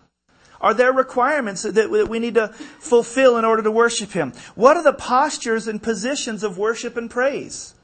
Are 0.60 0.74
there 0.74 0.92
requirements 0.92 1.62
that 1.62 1.90
we 1.90 2.18
need 2.18 2.34
to 2.34 2.48
fulfill 2.48 3.38
in 3.38 3.44
order 3.44 3.62
to 3.62 3.70
worship 3.70 4.10
Him? 4.10 4.32
What 4.54 4.76
are 4.76 4.82
the 4.82 4.92
postures 4.92 5.66
and 5.68 5.82
positions 5.82 6.42
of 6.42 6.58
worship 6.58 6.96
and 6.96 7.08
praise? 7.10 7.74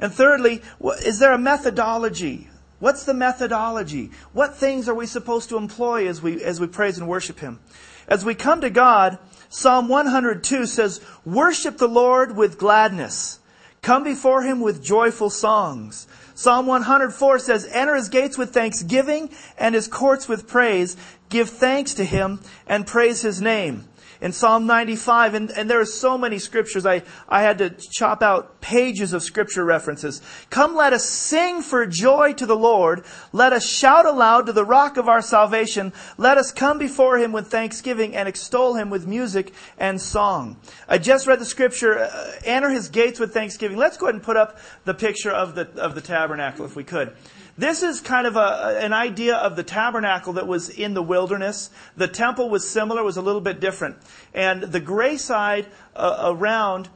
And 0.00 0.12
thirdly, 0.12 0.62
is 1.04 1.18
there 1.18 1.32
a 1.32 1.38
methodology? 1.38 2.48
What's 2.80 3.04
the 3.04 3.14
methodology? 3.14 4.10
What 4.32 4.56
things 4.56 4.88
are 4.88 4.94
we 4.94 5.06
supposed 5.06 5.50
to 5.50 5.58
employ 5.58 6.08
as 6.08 6.22
we, 6.22 6.42
as 6.42 6.58
we 6.58 6.66
praise 6.66 6.98
and 6.98 7.06
worship 7.06 7.38
Him? 7.38 7.60
As 8.08 8.24
we 8.24 8.34
come 8.34 8.62
to 8.62 8.70
God, 8.70 9.18
Psalm 9.50 9.88
102 9.88 10.64
says, 10.64 11.00
Worship 11.26 11.76
the 11.76 11.88
Lord 11.88 12.36
with 12.36 12.56
gladness. 12.56 13.40
Come 13.82 14.04
before 14.04 14.42
Him 14.42 14.60
with 14.60 14.82
joyful 14.82 15.28
songs. 15.28 16.06
Psalm 16.34 16.66
104 16.66 17.38
says, 17.38 17.68
Enter 17.70 17.96
his 17.96 18.08
gates 18.08 18.38
with 18.38 18.54
thanksgiving 18.54 19.28
and 19.58 19.74
his 19.74 19.88
courts 19.88 20.26
with 20.26 20.48
praise. 20.48 20.96
Give 21.28 21.50
thanks 21.50 21.92
to 21.94 22.04
him 22.04 22.40
and 22.66 22.86
praise 22.86 23.20
his 23.20 23.42
name 23.42 23.86
in 24.20 24.32
Psalm 24.32 24.66
95, 24.66 25.34
and, 25.34 25.50
and 25.50 25.70
there 25.70 25.80
are 25.80 25.86
so 25.86 26.18
many 26.18 26.38
scriptures. 26.38 26.84
I, 26.84 27.02
I 27.28 27.42
had 27.42 27.58
to 27.58 27.70
chop 27.70 28.22
out 28.22 28.60
pages 28.60 29.12
of 29.12 29.22
scripture 29.22 29.64
references. 29.64 30.20
Come, 30.50 30.76
let 30.76 30.92
us 30.92 31.08
sing 31.08 31.62
for 31.62 31.86
joy 31.86 32.34
to 32.34 32.46
the 32.46 32.56
Lord. 32.56 33.04
Let 33.32 33.52
us 33.52 33.66
shout 33.66 34.06
aloud 34.06 34.46
to 34.46 34.52
the 34.52 34.64
rock 34.64 34.96
of 34.96 35.08
our 35.08 35.22
salvation. 35.22 35.92
Let 36.18 36.36
us 36.36 36.52
come 36.52 36.78
before 36.78 37.18
him 37.18 37.32
with 37.32 37.48
thanksgiving 37.48 38.14
and 38.14 38.28
extol 38.28 38.74
him 38.74 38.90
with 38.90 39.06
music 39.06 39.52
and 39.78 40.00
song. 40.00 40.58
I 40.88 40.98
just 40.98 41.26
read 41.26 41.38
the 41.38 41.46
scripture, 41.46 42.00
uh, 42.00 42.32
enter 42.44 42.70
his 42.70 42.88
gates 42.88 43.18
with 43.18 43.32
thanksgiving. 43.32 43.78
Let's 43.78 43.96
go 43.96 44.06
ahead 44.06 44.16
and 44.16 44.22
put 44.22 44.36
up 44.36 44.58
the 44.84 44.94
picture 44.94 45.30
of 45.30 45.54
the, 45.54 45.68
of 45.80 45.94
the 45.94 46.00
tabernacle 46.00 46.64
if 46.66 46.76
we 46.76 46.84
could. 46.84 47.16
This 47.60 47.82
is 47.82 48.00
kind 48.00 48.26
of 48.26 48.36
a, 48.36 48.78
an 48.80 48.94
idea 48.94 49.36
of 49.36 49.54
the 49.54 49.62
tabernacle 49.62 50.32
that 50.32 50.46
was 50.46 50.70
in 50.70 50.94
the 50.94 51.02
wilderness. 51.02 51.68
The 51.94 52.08
temple 52.08 52.48
was 52.48 52.66
similar, 52.66 53.04
was 53.04 53.18
a 53.18 53.22
little 53.22 53.42
bit 53.42 53.60
different. 53.60 53.98
And 54.32 54.62
the 54.62 54.80
gray 54.80 55.18
side 55.18 55.66
uh, 55.94 56.22
around 56.24 56.88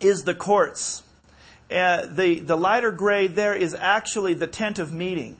is 0.00 0.24
the 0.24 0.34
courts. 0.34 1.02
Uh, 1.70 2.06
the, 2.06 2.40
the 2.40 2.56
lighter 2.56 2.90
gray 2.90 3.26
there 3.26 3.54
is 3.54 3.74
actually 3.74 4.32
the 4.32 4.46
tent 4.46 4.78
of 4.78 4.94
meeting. 4.94 5.36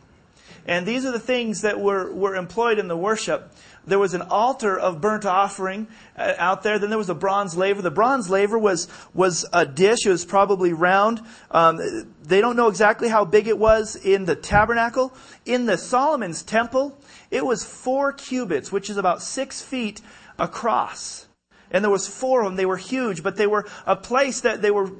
And 0.66 0.84
these 0.84 1.06
are 1.06 1.12
the 1.12 1.18
things 1.18 1.62
that 1.62 1.80
were, 1.80 2.12
were 2.12 2.36
employed 2.36 2.78
in 2.78 2.88
the 2.88 2.96
worship. 2.96 3.50
There 3.86 3.98
was 3.98 4.14
an 4.14 4.22
altar 4.22 4.78
of 4.78 5.00
burnt 5.00 5.24
offering 5.24 5.88
uh, 6.16 6.34
out 6.38 6.62
there. 6.62 6.78
Then 6.78 6.90
there 6.90 6.98
was 6.98 7.10
a 7.10 7.14
bronze 7.14 7.56
laver. 7.56 7.82
The 7.82 7.90
bronze 7.90 8.30
laver 8.30 8.58
was, 8.58 8.88
was 9.12 9.44
a 9.52 9.66
dish. 9.66 10.06
It 10.06 10.10
was 10.10 10.24
probably 10.24 10.72
round. 10.72 11.20
Um, 11.50 11.80
they 12.22 12.40
don't 12.40 12.56
know 12.56 12.68
exactly 12.68 13.08
how 13.08 13.24
big 13.24 13.48
it 13.48 13.58
was 13.58 13.96
in 13.96 14.24
the 14.24 14.36
tabernacle. 14.36 15.12
In 15.44 15.66
the 15.66 15.76
Solomon's 15.76 16.42
temple, 16.42 16.96
it 17.30 17.44
was 17.44 17.64
four 17.64 18.12
cubits, 18.12 18.70
which 18.70 18.88
is 18.88 18.96
about 18.96 19.20
six 19.20 19.60
feet 19.60 20.00
across. 20.38 21.26
And 21.72 21.82
there 21.82 21.90
was 21.90 22.06
four 22.06 22.42
of 22.42 22.46
them. 22.46 22.56
They 22.56 22.66
were 22.66 22.76
huge, 22.76 23.22
but 23.22 23.36
they 23.36 23.46
were 23.46 23.66
a 23.86 23.96
place 23.96 24.42
that 24.42 24.60
they 24.62 24.70
were 24.70 24.90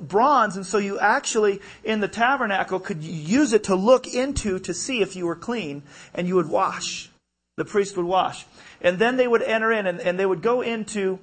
bronze. 0.00 0.56
And 0.56 0.64
so 0.64 0.78
you 0.78 0.98
actually, 0.98 1.60
in 1.84 2.00
the 2.00 2.08
tabernacle, 2.08 2.80
could 2.80 3.04
use 3.04 3.52
it 3.52 3.64
to 3.64 3.74
look 3.74 4.12
into 4.12 4.58
to 4.60 4.72
see 4.72 5.02
if 5.02 5.14
you 5.14 5.26
were 5.26 5.36
clean 5.36 5.82
and 6.14 6.26
you 6.26 6.34
would 6.36 6.48
wash. 6.48 7.10
The 7.56 7.64
priest 7.64 7.96
would 7.96 8.06
wash. 8.06 8.46
And 8.80 8.98
then 8.98 9.16
they 9.16 9.28
would 9.28 9.42
enter 9.42 9.72
in 9.72 9.86
and, 9.86 10.00
and 10.00 10.18
they 10.18 10.26
would 10.26 10.42
go 10.42 10.60
into 10.60 11.18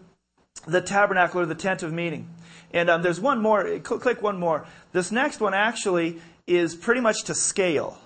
the 0.67 0.81
tabernacle 0.81 1.41
or 1.41 1.45
the 1.45 1.55
tent 1.55 1.83
of 1.83 1.91
meeting. 1.91 2.29
And 2.73 2.89
um, 2.89 3.01
there's 3.01 3.19
one 3.19 3.41
more, 3.41 3.79
click 3.79 4.21
one 4.21 4.39
more. 4.39 4.65
This 4.93 5.11
next 5.11 5.41
one 5.41 5.53
actually 5.53 6.21
is 6.47 6.75
pretty 6.75 7.01
much 7.01 7.23
to 7.23 7.35
scale. 7.35 7.99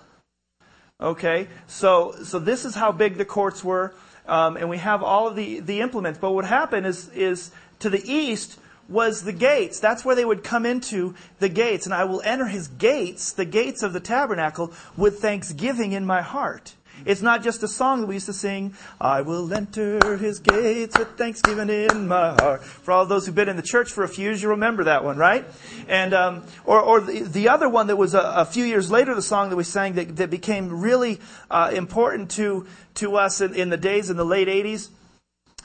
Okay, 1.00 1.48
so 1.66 2.14
so 2.24 2.38
this 2.38 2.64
is 2.64 2.74
how 2.74 2.90
big 2.90 3.18
the 3.18 3.24
courts 3.26 3.62
were, 3.62 3.94
um, 4.26 4.56
and 4.56 4.70
we 4.70 4.78
have 4.78 5.02
all 5.02 5.28
of 5.28 5.36
the 5.36 5.60
the 5.60 5.80
implements. 5.80 6.18
But 6.18 6.32
what 6.32 6.46
happened 6.46 6.86
is 6.86 7.10
is 7.10 7.50
to 7.80 7.90
the 7.90 8.02
east 8.10 8.58
was 8.88 9.22
the 9.22 9.32
gates. 9.32 9.78
That's 9.78 10.06
where 10.06 10.16
they 10.16 10.24
would 10.24 10.42
come 10.42 10.64
into 10.64 11.14
the 11.38 11.50
gates, 11.50 11.84
and 11.84 11.94
I 11.94 12.04
will 12.04 12.22
enter 12.24 12.46
his 12.46 12.68
gates, 12.68 13.32
the 13.32 13.44
gates 13.44 13.82
of 13.82 13.92
the 13.92 14.00
tabernacle, 14.00 14.72
with 14.96 15.20
thanksgiving 15.20 15.92
in 15.92 16.06
my 16.06 16.22
heart. 16.22 16.74
It's 17.06 17.22
not 17.22 17.44
just 17.44 17.62
a 17.62 17.68
song 17.68 18.00
that 18.00 18.08
we 18.08 18.14
used 18.14 18.26
to 18.26 18.32
sing, 18.32 18.74
I 19.00 19.22
will 19.22 19.52
enter 19.54 20.16
his 20.16 20.40
gates 20.40 20.98
with 20.98 21.16
thanksgiving 21.16 21.70
in 21.70 22.08
my 22.08 22.34
heart. 22.40 22.64
For 22.64 22.90
all 22.90 23.06
those 23.06 23.24
who've 23.24 23.34
been 23.34 23.48
in 23.48 23.56
the 23.56 23.62
church 23.62 23.92
for 23.92 24.02
a 24.02 24.08
few 24.08 24.24
years, 24.24 24.42
you 24.42 24.48
remember 24.48 24.84
that 24.84 25.04
one, 25.04 25.16
right? 25.16 25.44
And, 25.86 26.12
um, 26.12 26.42
or, 26.64 26.80
or 26.80 27.00
the, 27.00 27.20
the, 27.20 27.48
other 27.48 27.68
one 27.68 27.86
that 27.86 27.96
was 27.96 28.14
a, 28.14 28.20
a, 28.20 28.44
few 28.44 28.64
years 28.64 28.90
later, 28.90 29.14
the 29.14 29.22
song 29.22 29.50
that 29.50 29.56
we 29.56 29.62
sang 29.62 29.92
that, 29.94 30.16
that 30.16 30.30
became 30.30 30.80
really 30.80 31.20
uh, 31.48 31.70
important 31.72 32.32
to, 32.32 32.66
to 32.94 33.16
us 33.16 33.40
in, 33.40 33.54
in, 33.54 33.70
the 33.70 33.76
days 33.76 34.10
in 34.10 34.16
the 34.16 34.24
late 34.24 34.48
80s 34.48 34.88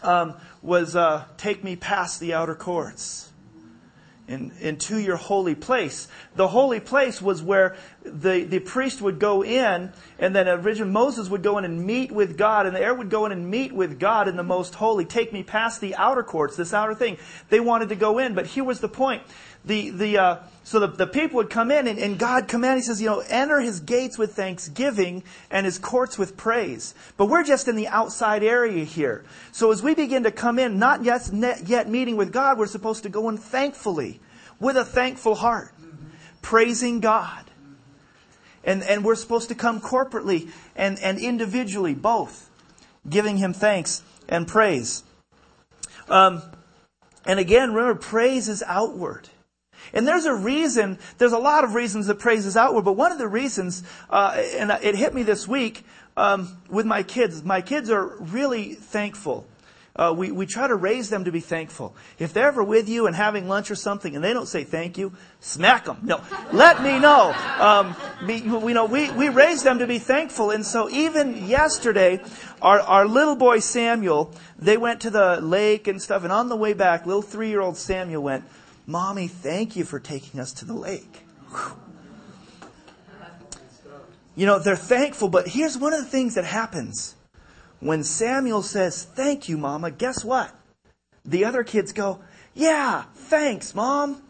um, 0.03 0.35
was 0.61 0.95
uh, 0.95 1.25
Take 1.37 1.63
Me 1.63 1.75
Past 1.75 2.19
the 2.19 2.35
Outer 2.35 2.53
Courts 2.53 3.30
in, 4.27 4.51
into 4.59 4.97
your 4.97 5.17
holy 5.17 5.55
place. 5.55 6.07
The 6.35 6.47
holy 6.47 6.79
place 6.79 7.21
was 7.21 7.41
where 7.41 7.75
the, 8.03 8.43
the 8.43 8.59
priest 8.59 9.01
would 9.01 9.19
go 9.19 9.43
in, 9.43 9.91
and 10.19 10.35
then 10.35 10.47
originally 10.47 10.91
Moses 10.91 11.29
would 11.29 11.43
go 11.43 11.57
in 11.57 11.65
and 11.65 11.85
meet 11.85 12.11
with 12.11 12.37
God, 12.37 12.65
and 12.65 12.75
the 12.75 12.81
Aaron 12.81 12.97
would 12.99 13.09
go 13.09 13.25
in 13.25 13.31
and 13.31 13.49
meet 13.49 13.73
with 13.73 13.99
God 13.99 14.27
in 14.27 14.37
the 14.37 14.43
most 14.43 14.75
holy. 14.75 15.05
Take 15.05 15.33
me 15.33 15.43
past 15.43 15.81
the 15.81 15.95
outer 15.95 16.23
courts, 16.23 16.55
this 16.55 16.73
outer 16.73 16.95
thing. 16.95 17.17
They 17.49 17.59
wanted 17.59 17.89
to 17.89 17.95
go 17.95 18.19
in, 18.19 18.33
but 18.33 18.47
here 18.47 18.63
was 18.63 18.79
the 18.79 18.89
point. 18.89 19.23
The, 19.63 19.91
the, 19.91 20.17
uh, 20.17 20.37
so 20.63 20.79
the, 20.79 20.87
the 20.87 21.05
people 21.05 21.37
would 21.37 21.49
come 21.49 21.69
in, 21.69 21.87
and, 21.87 21.99
and 21.99 22.17
God 22.17 22.47
commanded, 22.47 22.81
He 22.81 22.85
says, 22.87 23.01
you 23.01 23.07
know, 23.07 23.23
enter 23.27 23.59
His 23.59 23.79
gates 23.79 24.17
with 24.17 24.33
thanksgiving 24.33 25.23
and 25.51 25.65
His 25.65 25.77
courts 25.77 26.17
with 26.17 26.35
praise. 26.35 26.95
But 27.17 27.27
we're 27.27 27.43
just 27.43 27.67
in 27.67 27.75
the 27.75 27.87
outside 27.87 28.43
area 28.43 28.83
here. 28.83 29.23
So 29.51 29.71
as 29.71 29.83
we 29.83 29.93
begin 29.93 30.23
to 30.23 30.31
come 30.31 30.57
in, 30.57 30.79
not 30.79 31.03
yet, 31.03 31.29
yet 31.65 31.89
meeting 31.89 32.17
with 32.17 32.33
God, 32.33 32.57
we're 32.57 32.65
supposed 32.67 33.03
to 33.03 33.09
go 33.09 33.29
in 33.29 33.37
thankfully, 33.37 34.19
with 34.59 34.77
a 34.77 34.85
thankful 34.85 35.35
heart, 35.35 35.73
praising 36.41 36.99
God. 36.99 37.45
And, 38.63 38.83
and 38.83 39.03
we're 39.03 39.15
supposed 39.15 39.49
to 39.49 39.55
come 39.55 39.81
corporately 39.81 40.51
and, 40.75 40.99
and 40.99 41.19
individually, 41.19 41.93
both, 41.93 42.49
giving 43.07 43.37
Him 43.37 43.53
thanks 43.53 44.01
and 44.27 44.47
praise. 44.47 45.03
Um, 46.09 46.41
and 47.25 47.39
again, 47.39 47.73
remember, 47.73 47.99
praise 47.99 48.49
is 48.49 48.63
outward. 48.65 49.29
And 49.93 50.07
there's 50.07 50.25
a 50.25 50.33
reason, 50.33 50.99
there's 51.17 51.33
a 51.33 51.39
lot 51.39 51.63
of 51.63 51.75
reasons 51.75 52.07
that 52.07 52.19
praise 52.19 52.45
is 52.45 52.57
outward, 52.57 52.83
but 52.83 52.93
one 52.93 53.11
of 53.11 53.17
the 53.17 53.27
reasons, 53.27 53.83
uh, 54.09 54.41
and 54.57 54.71
it 54.83 54.95
hit 54.95 55.13
me 55.13 55.23
this 55.23 55.47
week 55.47 55.85
um, 56.17 56.57
with 56.69 56.85
my 56.85 57.03
kids, 57.03 57.43
my 57.43 57.61
kids 57.61 57.89
are 57.89 58.17
really 58.19 58.73
thankful. 58.75 59.45
Uh, 59.93 60.13
we, 60.15 60.31
we 60.31 60.45
try 60.45 60.67
to 60.67 60.75
raise 60.75 61.09
them 61.09 61.25
to 61.25 61.31
be 61.33 61.41
thankful. 61.41 61.93
If 62.17 62.31
they're 62.31 62.47
ever 62.47 62.63
with 62.63 62.87
you 62.87 63.07
and 63.07 63.15
having 63.15 63.49
lunch 63.49 63.69
or 63.69 63.75
something 63.75 64.15
and 64.15 64.23
they 64.23 64.31
don't 64.31 64.47
say 64.47 64.63
thank 64.63 64.97
you, 64.97 65.11
smack 65.41 65.83
them. 65.83 65.97
No, 66.01 66.21
let 66.53 66.81
me 66.81 66.97
know. 66.97 67.33
Um, 67.59 67.95
be, 68.25 68.41
we 68.41 68.71
know 68.73 68.85
we, 68.85 69.11
we 69.11 69.27
raise 69.27 69.63
them 69.63 69.79
to 69.79 69.87
be 69.87 69.99
thankful. 69.99 70.51
And 70.51 70.65
so 70.65 70.89
even 70.89 71.45
yesterday, 71.45 72.21
our, 72.61 72.79
our 72.79 73.05
little 73.05 73.35
boy 73.35 73.59
Samuel, 73.59 74.33
they 74.57 74.77
went 74.77 75.01
to 75.01 75.09
the 75.09 75.41
lake 75.41 75.87
and 75.87 76.01
stuff. 76.01 76.23
And 76.23 76.31
on 76.31 76.47
the 76.47 76.55
way 76.55 76.71
back, 76.71 77.05
little 77.05 77.21
three 77.21 77.49
year 77.49 77.59
old 77.61 77.75
Samuel 77.75 78.23
went, 78.23 78.45
Mommy, 78.85 79.27
thank 79.27 79.75
you 79.75 79.83
for 79.83 79.99
taking 79.99 80.39
us 80.39 80.53
to 80.53 80.65
the 80.65 80.73
lake. 80.73 81.23
You 84.35 84.45
know, 84.45 84.59
they're 84.59 84.75
thankful, 84.75 85.29
but 85.29 85.47
here's 85.47 85.77
one 85.77 85.93
of 85.93 85.99
the 85.99 86.09
things 86.09 86.35
that 86.35 86.45
happens. 86.45 87.15
When 87.79 88.03
Samuel 88.03 88.61
says, 88.61 89.03
Thank 89.03 89.49
you, 89.49 89.57
Mama, 89.57 89.91
guess 89.91 90.23
what? 90.23 90.55
The 91.25 91.45
other 91.45 91.63
kids 91.63 91.91
go, 91.91 92.19
Yeah, 92.53 93.03
thanks, 93.13 93.75
Mom. 93.75 94.21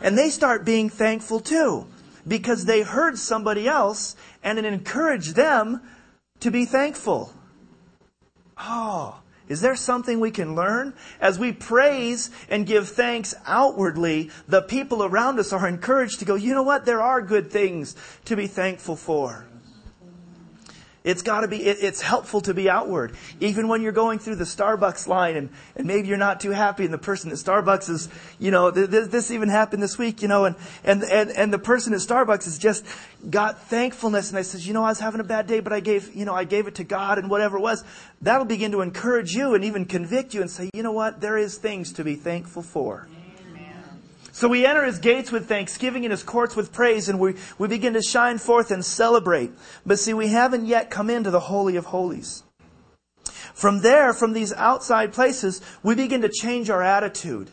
And 0.00 0.16
they 0.16 0.30
start 0.30 0.64
being 0.64 0.88
thankful 0.88 1.40
too 1.40 1.86
because 2.26 2.66
they 2.66 2.82
heard 2.82 3.18
somebody 3.18 3.66
else 3.66 4.14
and 4.44 4.58
it 4.58 4.64
encouraged 4.64 5.34
them 5.34 5.80
to 6.40 6.50
be 6.50 6.64
thankful. 6.64 7.32
Oh, 8.56 9.20
is 9.48 9.60
there 9.60 9.76
something 9.76 10.20
we 10.20 10.30
can 10.30 10.54
learn? 10.54 10.94
As 11.20 11.38
we 11.38 11.52
praise 11.52 12.30
and 12.50 12.66
give 12.66 12.88
thanks 12.88 13.34
outwardly, 13.46 14.30
the 14.46 14.62
people 14.62 15.02
around 15.02 15.38
us 15.38 15.52
are 15.52 15.66
encouraged 15.66 16.18
to 16.20 16.24
go, 16.24 16.34
you 16.34 16.54
know 16.54 16.62
what? 16.62 16.84
There 16.84 17.00
are 17.00 17.22
good 17.22 17.50
things 17.50 17.96
to 18.26 18.36
be 18.36 18.46
thankful 18.46 18.96
for. 18.96 19.47
It's 21.08 21.22
got 21.22 21.40
to 21.40 21.48
be, 21.48 21.64
it, 21.64 21.78
it's 21.80 22.02
helpful 22.02 22.42
to 22.42 22.52
be 22.52 22.68
outward. 22.68 23.16
Even 23.40 23.66
when 23.66 23.80
you're 23.80 23.92
going 23.92 24.18
through 24.18 24.34
the 24.34 24.44
Starbucks 24.44 25.08
line 25.08 25.36
and, 25.36 25.48
and 25.74 25.86
maybe 25.86 26.06
you're 26.06 26.18
not 26.18 26.38
too 26.38 26.50
happy 26.50 26.84
and 26.84 26.92
the 26.92 26.98
person 26.98 27.30
at 27.30 27.38
Starbucks 27.38 27.88
is, 27.88 28.10
you 28.38 28.50
know, 28.50 28.70
th- 28.70 28.90
th- 28.90 29.08
this 29.08 29.30
even 29.30 29.48
happened 29.48 29.82
this 29.82 29.96
week, 29.96 30.20
you 30.20 30.28
know, 30.28 30.44
and, 30.44 30.54
and, 30.84 31.02
and, 31.04 31.30
and 31.30 31.50
the 31.50 31.58
person 31.58 31.94
at 31.94 32.00
Starbucks 32.00 32.44
has 32.44 32.58
just 32.58 32.84
got 33.30 33.62
thankfulness 33.68 34.28
and 34.28 34.36
they 34.36 34.42
says, 34.42 34.68
you 34.68 34.74
know, 34.74 34.84
I 34.84 34.90
was 34.90 35.00
having 35.00 35.20
a 35.20 35.24
bad 35.24 35.46
day, 35.46 35.60
but 35.60 35.72
I 35.72 35.80
gave, 35.80 36.14
you 36.14 36.26
know, 36.26 36.34
I 36.34 36.44
gave 36.44 36.66
it 36.66 36.74
to 36.74 36.84
God 36.84 37.16
and 37.16 37.30
whatever 37.30 37.56
it 37.56 37.62
was. 37.62 37.84
That'll 38.20 38.44
begin 38.44 38.72
to 38.72 38.82
encourage 38.82 39.34
you 39.34 39.54
and 39.54 39.64
even 39.64 39.86
convict 39.86 40.34
you 40.34 40.42
and 40.42 40.50
say, 40.50 40.68
you 40.74 40.82
know 40.82 40.92
what? 40.92 41.22
There 41.22 41.38
is 41.38 41.56
things 41.56 41.90
to 41.94 42.04
be 42.04 42.16
thankful 42.16 42.62
for. 42.62 43.08
So 44.38 44.46
we 44.46 44.64
enter 44.64 44.84
his 44.84 45.00
gates 45.00 45.32
with 45.32 45.48
thanksgiving 45.48 46.04
and 46.04 46.12
his 46.12 46.22
courts 46.22 46.54
with 46.54 46.72
praise, 46.72 47.08
and 47.08 47.18
we, 47.18 47.34
we 47.58 47.66
begin 47.66 47.94
to 47.94 48.00
shine 48.00 48.38
forth 48.38 48.70
and 48.70 48.84
celebrate. 48.84 49.50
But 49.84 49.98
see, 49.98 50.14
we 50.14 50.28
haven't 50.28 50.66
yet 50.66 50.90
come 50.90 51.10
into 51.10 51.32
the 51.32 51.40
Holy 51.40 51.74
of 51.74 51.86
Holies. 51.86 52.44
From 53.52 53.80
there, 53.80 54.12
from 54.12 54.34
these 54.34 54.52
outside 54.52 55.12
places, 55.12 55.60
we 55.82 55.96
begin 55.96 56.22
to 56.22 56.28
change 56.28 56.70
our 56.70 56.84
attitude. 56.84 57.50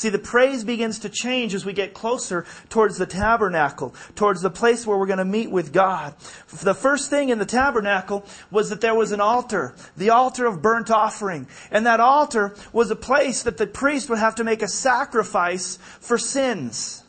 See, 0.00 0.08
the 0.08 0.18
praise 0.18 0.64
begins 0.64 1.00
to 1.00 1.10
change 1.10 1.52
as 1.54 1.66
we 1.66 1.74
get 1.74 1.92
closer 1.92 2.46
towards 2.70 2.96
the 2.96 3.04
tabernacle, 3.04 3.94
towards 4.14 4.40
the 4.40 4.48
place 4.48 4.86
where 4.86 4.96
we're 4.96 5.04
going 5.04 5.18
to 5.18 5.26
meet 5.26 5.50
with 5.50 5.74
God. 5.74 6.14
The 6.62 6.72
first 6.72 7.10
thing 7.10 7.28
in 7.28 7.38
the 7.38 7.44
tabernacle 7.44 8.24
was 8.50 8.70
that 8.70 8.80
there 8.80 8.94
was 8.94 9.12
an 9.12 9.20
altar, 9.20 9.74
the 9.98 10.08
altar 10.08 10.46
of 10.46 10.62
burnt 10.62 10.90
offering. 10.90 11.48
And 11.70 11.84
that 11.84 12.00
altar 12.00 12.56
was 12.72 12.90
a 12.90 12.96
place 12.96 13.42
that 13.42 13.58
the 13.58 13.66
priest 13.66 14.08
would 14.08 14.18
have 14.18 14.36
to 14.36 14.44
make 14.44 14.62
a 14.62 14.68
sacrifice 14.68 15.76
for 16.00 16.16
sins. 16.16 17.04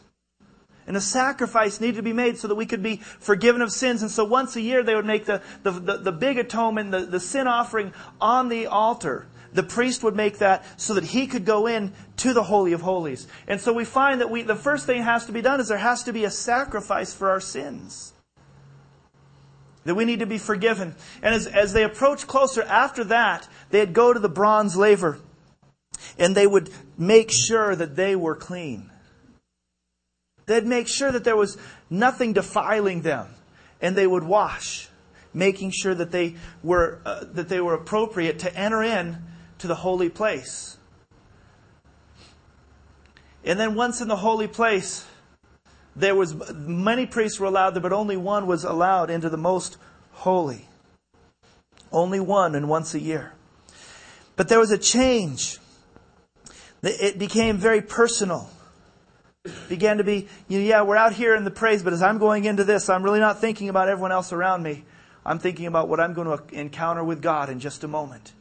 And 0.86 0.98
a 0.98 1.02
sacrifice 1.02 1.80
needed 1.80 1.96
to 1.96 2.04
be 2.04 2.12
made 2.12 2.40
so 2.40 2.50
that 2.50 2.56
we 2.56 2.66
could 2.66 2.84
be 2.84 2.98
forgiven 2.98 3.62
of 3.62 3.72
sins. 3.72 4.02
And 4.02 4.12
so 4.12 4.26
once 4.26 4.58
a 4.58 4.62
year 4.62 4.84
they 4.84 4.96
would 4.96 5.06
make 5.06 5.24
the, 5.24 5.42
the, 5.64 5.72
the, 5.72 5.98
the 5.98 6.12
big 6.12 6.38
atonement, 6.38 6.92
the, 6.92 7.06
the 7.06 7.22
sin 7.22 7.48
offering 7.48 7.94
on 8.20 8.50
the 8.50 8.68
altar 8.68 9.28
the 9.54 9.64
priest 9.64 10.04
would 10.04 10.16
make 10.16 10.40
that 10.40 10.66
so 10.80 10.94
that 10.94 11.04
he 11.04 11.28
could 11.28 11.46
go 11.46 11.68
in 11.68 11.94
to 12.18 12.34
the 12.34 12.44
Holy 12.44 12.74
of 12.74 12.82
Holies. 12.82 13.28
And 13.48 13.60
so 13.60 13.74
we 13.74 13.86
find 13.86 14.22
that 14.22 14.30
we, 14.30 14.44
the 14.44 14.56
first 14.56 14.86
thing 14.86 15.04
has 15.04 15.26
to 15.26 15.32
be 15.32 15.42
done 15.42 15.60
is 15.60 15.68
there 15.68 15.78
has 15.78 16.04
to 16.04 16.14
be 16.14 16.24
a 16.24 16.32
sacrifice 16.32 17.14
for 17.14 17.30
our 17.30 17.42
sins. 17.42 18.14
That 19.84 19.96
we 19.96 20.06
need 20.06 20.20
to 20.20 20.26
be 20.26 20.38
forgiven. 20.38 20.96
And 21.22 21.34
as, 21.34 21.48
as 21.48 21.74
they 21.74 21.84
approach 21.84 22.28
closer 22.28 22.62
after 22.64 23.04
that, 23.06 23.48
they'd 23.72 23.94
go 23.94 24.14
to 24.14 24.20
the 24.20 24.30
bronze 24.30 24.78
laver 24.78 25.20
and 26.18 26.36
they 26.36 26.48
would 26.48 26.70
make 26.98 27.32
sure 27.32 27.76
that 27.76 27.96
they 27.96 28.16
were 28.16 28.36
clean. 28.36 28.90
They'd 30.46 30.66
make 30.66 30.88
sure 30.88 31.12
that 31.12 31.24
there 31.24 31.36
was 31.36 31.58
nothing 31.90 32.34
defiling 32.34 33.02
them 33.02 33.28
and 33.82 33.96
they 33.96 34.08
would 34.08 34.24
wash 34.24 34.88
making 35.34 35.72
sure 35.72 35.96
that 35.96 36.12
they 36.12 36.36
were 36.62 37.00
uh, 37.06 37.24
that 37.32 37.48
they 37.48 37.62
were 37.62 37.74
appropriate 37.74 38.40
to 38.40 38.54
enter 38.54 38.84
in 38.84 39.18
to 39.62 39.68
the 39.68 39.76
holy 39.76 40.10
place. 40.10 40.78
And 43.44 43.60
then 43.60 43.76
once 43.76 44.02
in 44.02 44.08
the 44.08 44.16
holy 44.16 44.48
place, 44.48 45.06
there 45.96 46.16
was 46.16 46.36
many 46.54 47.06
priests 47.06 47.40
were 47.40 47.48
allowed 47.48 47.72
there, 47.72 47.82
but 47.82 47.94
only 47.94 48.18
one 48.18 48.48
was 48.48 48.64
allowed 48.64 49.10
into 49.10 49.30
the 49.30 49.38
most 49.38 49.78
holy. 50.12 50.68
Only 51.92 52.20
one 52.20 52.56
and 52.56 52.70
once 52.70 52.94
a 52.94 53.00
year. 53.00 53.34
But 54.36 54.48
there 54.48 54.60
was 54.60 54.72
a 54.72 54.78
change. 54.78 55.60
It 56.84 57.20
became 57.20 57.58
very 57.58 57.82
personal. 57.82 58.50
It 59.44 59.70
began 59.70 59.98
to 59.98 60.04
be, 60.04 60.28
you 60.48 60.60
know, 60.60 60.66
yeah, 60.66 60.82
we're 60.84 60.96
out 60.96 61.14
here 61.14 61.36
in 61.36 61.44
the 61.44 61.52
praise, 61.52 61.84
but 61.84 61.94
as 61.94 62.02
I'm 62.02 62.18
going 62.18 62.46
into 62.46 62.64
this, 62.64 62.90
I'm 62.90 63.04
really 63.04 63.20
not 63.20 63.40
thinking 63.40 63.70
about 63.70 63.90
everyone 63.90 64.12
else 64.12 64.32
around 64.32 64.64
me. 64.64 64.86
I'm 65.26 65.38
thinking 65.38 65.68
about 65.68 65.88
what 65.88 66.00
I'm 66.00 66.14
going 66.14 66.36
to 66.36 66.60
encounter 66.60 67.04
with 67.04 67.22
God 67.22 67.50
in 67.50 67.60
just 67.60 67.84
a 67.84 67.88
moment. 67.88 68.34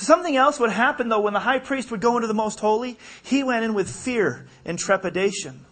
Something 0.00 0.36
else 0.36 0.60
would 0.60 0.70
happen 0.70 1.08
though 1.08 1.18
when 1.18 1.32
the 1.32 1.40
high 1.40 1.58
priest 1.58 1.90
would 1.90 2.00
go 2.00 2.14
into 2.14 2.28
the 2.28 2.34
most 2.34 2.60
holy. 2.60 2.96
He 3.20 3.42
went 3.42 3.64
in 3.64 3.74
with 3.74 3.90
fear 3.90 4.46
and 4.64 4.78
trepidation. 4.78 5.66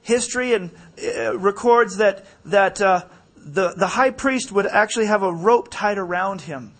History 0.00 0.54
and 0.54 0.70
uh, 1.02 1.36
records 1.36 1.96
that 1.96 2.24
that 2.44 2.80
uh, 2.80 3.06
the 3.36 3.74
the 3.76 3.88
high 3.88 4.10
priest 4.10 4.52
would 4.52 4.66
actually 4.66 5.06
have 5.06 5.24
a 5.24 5.32
rope 5.32 5.66
tied 5.68 5.98
around 5.98 6.42
him, 6.42 6.72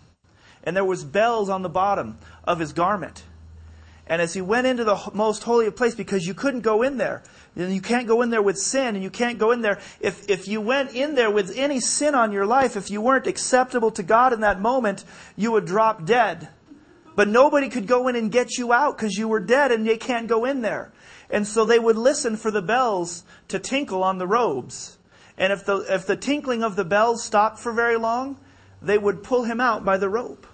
and 0.62 0.76
there 0.76 0.84
was 0.84 1.02
bells 1.02 1.48
on 1.48 1.62
the 1.62 1.68
bottom 1.68 2.18
of 2.44 2.60
his 2.60 2.72
garment. 2.72 3.24
And 4.08 4.22
as 4.22 4.34
he 4.34 4.40
went 4.40 4.66
into 4.66 4.84
the 4.84 5.10
most 5.14 5.42
holy 5.42 5.70
place, 5.70 5.94
because 5.94 6.26
you 6.26 6.34
couldn't 6.34 6.60
go 6.60 6.82
in 6.82 6.96
there, 6.96 7.24
and 7.56 7.74
you 7.74 7.80
can't 7.80 8.06
go 8.06 8.22
in 8.22 8.30
there 8.30 8.42
with 8.42 8.56
sin, 8.56 8.94
and 8.94 9.02
you 9.02 9.10
can't 9.10 9.38
go 9.38 9.50
in 9.50 9.62
there. 9.62 9.80
If, 10.00 10.30
if 10.30 10.46
you 10.46 10.60
went 10.60 10.94
in 10.94 11.16
there 11.16 11.30
with 11.30 11.56
any 11.56 11.80
sin 11.80 12.14
on 12.14 12.30
your 12.30 12.46
life, 12.46 12.76
if 12.76 12.88
you 12.90 13.00
weren't 13.00 13.26
acceptable 13.26 13.90
to 13.92 14.04
God 14.04 14.32
in 14.32 14.40
that 14.40 14.60
moment, 14.60 15.04
you 15.34 15.50
would 15.52 15.64
drop 15.64 16.04
dead. 16.04 16.48
But 17.16 17.28
nobody 17.28 17.68
could 17.68 17.88
go 17.88 18.06
in 18.06 18.14
and 18.14 18.30
get 18.30 18.58
you 18.58 18.72
out 18.72 18.96
because 18.96 19.16
you 19.16 19.26
were 19.26 19.40
dead 19.40 19.72
and 19.72 19.86
they 19.86 19.96
can't 19.96 20.28
go 20.28 20.44
in 20.44 20.60
there. 20.60 20.92
And 21.30 21.46
so 21.46 21.64
they 21.64 21.78
would 21.78 21.96
listen 21.96 22.36
for 22.36 22.50
the 22.50 22.62
bells 22.62 23.24
to 23.48 23.58
tinkle 23.58 24.04
on 24.04 24.18
the 24.18 24.26
robes. 24.26 24.98
And 25.38 25.52
if 25.52 25.64
the, 25.64 25.78
if 25.92 26.06
the 26.06 26.16
tinkling 26.16 26.62
of 26.62 26.76
the 26.76 26.84
bells 26.84 27.24
stopped 27.24 27.58
for 27.58 27.72
very 27.72 27.96
long, 27.96 28.38
they 28.80 28.98
would 28.98 29.22
pull 29.22 29.44
him 29.44 29.60
out 29.60 29.84
by 29.84 29.96
the 29.96 30.08
rope. 30.08 30.46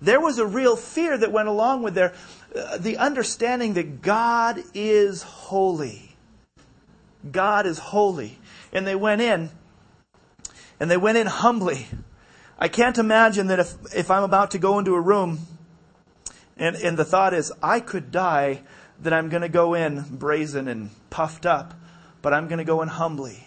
There 0.00 0.20
was 0.20 0.38
a 0.38 0.46
real 0.46 0.76
fear 0.76 1.16
that 1.18 1.32
went 1.32 1.48
along 1.48 1.82
with 1.82 1.94
there. 1.94 2.14
Uh, 2.54 2.78
the 2.78 2.96
understanding 2.96 3.74
that 3.74 4.02
God 4.02 4.62
is 4.74 5.22
holy. 5.22 6.16
God 7.30 7.66
is 7.66 7.78
holy. 7.78 8.38
And 8.72 8.86
they 8.86 8.94
went 8.94 9.20
in, 9.20 9.50
and 10.78 10.90
they 10.90 10.96
went 10.96 11.18
in 11.18 11.26
humbly. 11.26 11.86
I 12.58 12.68
can't 12.68 12.98
imagine 12.98 13.48
that 13.48 13.58
if, 13.58 13.74
if 13.94 14.10
I'm 14.10 14.22
about 14.22 14.52
to 14.52 14.58
go 14.58 14.78
into 14.78 14.94
a 14.94 15.00
room, 15.00 15.40
and, 16.56 16.76
and 16.76 16.96
the 16.96 17.04
thought 17.04 17.34
is, 17.34 17.52
I 17.62 17.80
could 17.80 18.10
die, 18.10 18.62
that 19.00 19.12
I'm 19.12 19.28
going 19.28 19.42
to 19.42 19.48
go 19.48 19.74
in 19.74 20.04
brazen 20.10 20.68
and 20.68 20.90
puffed 21.08 21.46
up, 21.46 21.74
but 22.22 22.34
I'm 22.34 22.48
going 22.48 22.58
to 22.58 22.64
go 22.64 22.82
in 22.82 22.88
humbly. 22.88 23.46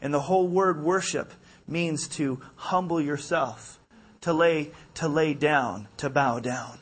And 0.00 0.12
the 0.12 0.20
whole 0.20 0.46
word 0.46 0.82
worship 0.82 1.32
means 1.66 2.06
to 2.08 2.40
humble 2.56 3.00
yourself, 3.00 3.80
to 4.20 4.32
lay, 4.32 4.70
to 4.98 5.06
lay 5.06 5.32
down, 5.32 5.86
to 5.96 6.10
bow 6.10 6.40
down. 6.40 6.78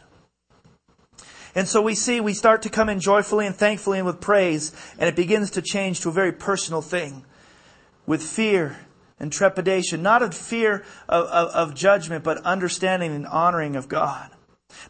And 1.55 1.69
so 1.69 1.83
we 1.83 1.95
see, 1.95 2.19
we 2.19 2.33
start 2.33 2.63
to 2.63 2.71
come 2.71 2.89
in 2.89 2.99
joyfully 2.99 3.47
and 3.47 3.55
thankfully 3.55 3.99
and 3.99 4.07
with 4.07 4.23
praise, 4.23 4.73
and 4.99 5.07
it 5.07 5.17
begins 5.17 5.51
to 5.53 5.63
change 5.63 6.01
to 6.01 6.09
a 6.09 6.13
very 6.13 6.33
personal 6.33 6.81
thing 6.81 7.27
with 8.07 8.23
fear 8.23 8.79
and 9.21 9.31
trepidation, 9.31 10.03
not 10.03 10.23
of 10.23 10.35
fear 10.35 10.83
of, 11.11 11.27
of, 11.27 11.49
of 11.49 11.75
judgment, 11.75 12.25
but 12.25 12.39
understanding 12.39 13.13
and 13.13 13.27
honoring 13.27 13.77
of 13.77 13.87
God. 13.87 14.31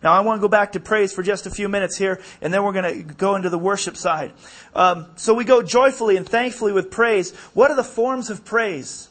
Now, 0.04 0.12
I 0.12 0.20
want 0.20 0.38
to 0.38 0.42
go 0.42 0.48
back 0.48 0.72
to 0.72 0.80
praise 0.80 1.12
for 1.12 1.24
just 1.24 1.46
a 1.46 1.50
few 1.50 1.68
minutes 1.68 1.96
here, 1.96 2.20
and 2.40 2.54
then 2.54 2.62
we're 2.62 2.72
going 2.72 3.06
to 3.06 3.14
go 3.14 3.34
into 3.34 3.50
the 3.50 3.58
worship 3.58 3.96
side. 3.96 4.32
Um, 4.74 5.06
so 5.16 5.34
we 5.34 5.44
go 5.44 5.62
joyfully 5.62 6.16
and 6.16 6.28
thankfully 6.28 6.72
with 6.72 6.92
praise. 6.92 7.34
What 7.54 7.72
are 7.72 7.76
the 7.76 7.84
forms 7.84 8.30
of 8.30 8.44
praise? 8.44 9.08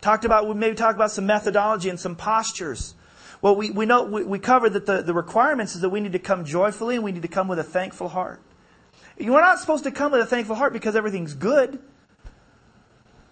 Talked 0.00 0.24
about, 0.24 0.46
we 0.46 0.54
maybe 0.54 0.74
talk 0.74 0.94
about 0.94 1.10
some 1.10 1.26
methodology 1.26 1.90
and 1.90 2.00
some 2.00 2.16
postures. 2.16 2.94
Well, 3.40 3.54
we, 3.54 3.70
we 3.70 3.86
know, 3.86 4.04
we, 4.04 4.24
we 4.24 4.38
covered 4.38 4.70
that 4.70 4.86
the, 4.86 5.02
the 5.02 5.14
requirements 5.14 5.74
is 5.74 5.82
that 5.82 5.90
we 5.90 6.00
need 6.00 6.12
to 6.12 6.18
come 6.18 6.44
joyfully 6.44 6.96
and 6.96 7.04
we 7.04 7.12
need 7.12 7.22
to 7.22 7.28
come 7.28 7.48
with 7.48 7.58
a 7.58 7.64
thankful 7.64 8.08
heart. 8.08 8.40
We're 9.18 9.40
not 9.40 9.58
supposed 9.58 9.84
to 9.84 9.90
come 9.90 10.12
with 10.12 10.20
a 10.20 10.26
thankful 10.26 10.56
heart 10.56 10.72
because 10.72 10.96
everything's 10.96 11.34
good. 11.34 11.78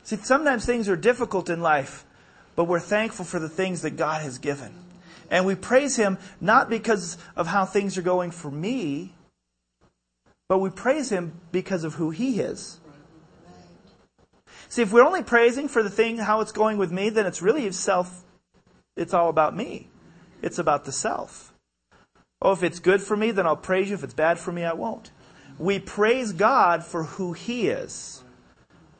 See, 0.02 0.16
sometimes 0.16 0.64
things 0.64 0.88
are 0.88 0.96
difficult 0.96 1.50
in 1.50 1.60
life, 1.60 2.04
but 2.54 2.64
we're 2.64 2.80
thankful 2.80 3.24
for 3.24 3.38
the 3.38 3.48
things 3.48 3.82
that 3.82 3.96
God 3.96 4.22
has 4.22 4.38
given. 4.38 4.72
And 5.30 5.44
we 5.44 5.56
praise 5.56 5.96
Him 5.96 6.18
not 6.40 6.70
because 6.70 7.18
of 7.34 7.48
how 7.48 7.64
things 7.64 7.98
are 7.98 8.02
going 8.02 8.30
for 8.30 8.50
me, 8.50 9.14
but 10.48 10.58
we 10.58 10.70
praise 10.70 11.10
Him 11.10 11.32
because 11.50 11.82
of 11.82 11.94
who 11.94 12.10
He 12.10 12.40
is. 12.40 12.78
See, 14.68 14.82
if 14.82 14.92
we're 14.92 15.04
only 15.04 15.22
praising 15.22 15.68
for 15.68 15.82
the 15.82 15.90
thing, 15.90 16.18
how 16.18 16.40
it's 16.40 16.52
going 16.52 16.78
with 16.78 16.92
me, 16.92 17.10
then 17.10 17.26
it's 17.26 17.42
really 17.42 17.70
self, 17.72 18.24
it's 18.96 19.14
all 19.14 19.28
about 19.28 19.56
me. 19.56 19.88
It's 20.42 20.58
about 20.58 20.84
the 20.84 20.92
self. 20.92 21.52
Oh, 22.40 22.52
if 22.52 22.62
it's 22.62 22.78
good 22.78 23.02
for 23.02 23.16
me, 23.16 23.30
then 23.30 23.46
I'll 23.46 23.56
praise 23.56 23.88
you. 23.88 23.94
If 23.94 24.04
it's 24.04 24.14
bad 24.14 24.38
for 24.38 24.52
me, 24.52 24.64
I 24.64 24.74
won't. 24.74 25.10
We 25.58 25.78
praise 25.78 26.32
God 26.32 26.84
for 26.84 27.04
who 27.04 27.32
He 27.32 27.68
is, 27.68 28.22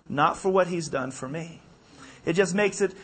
not 0.09 0.37
for 0.37 0.49
what 0.49 0.69
He's 0.69 0.89
done 0.89 1.11
for 1.11 1.29
me. 1.29 1.61
It 2.25 2.33
just 2.33 2.55
makes 2.55 2.81
it 2.81 2.95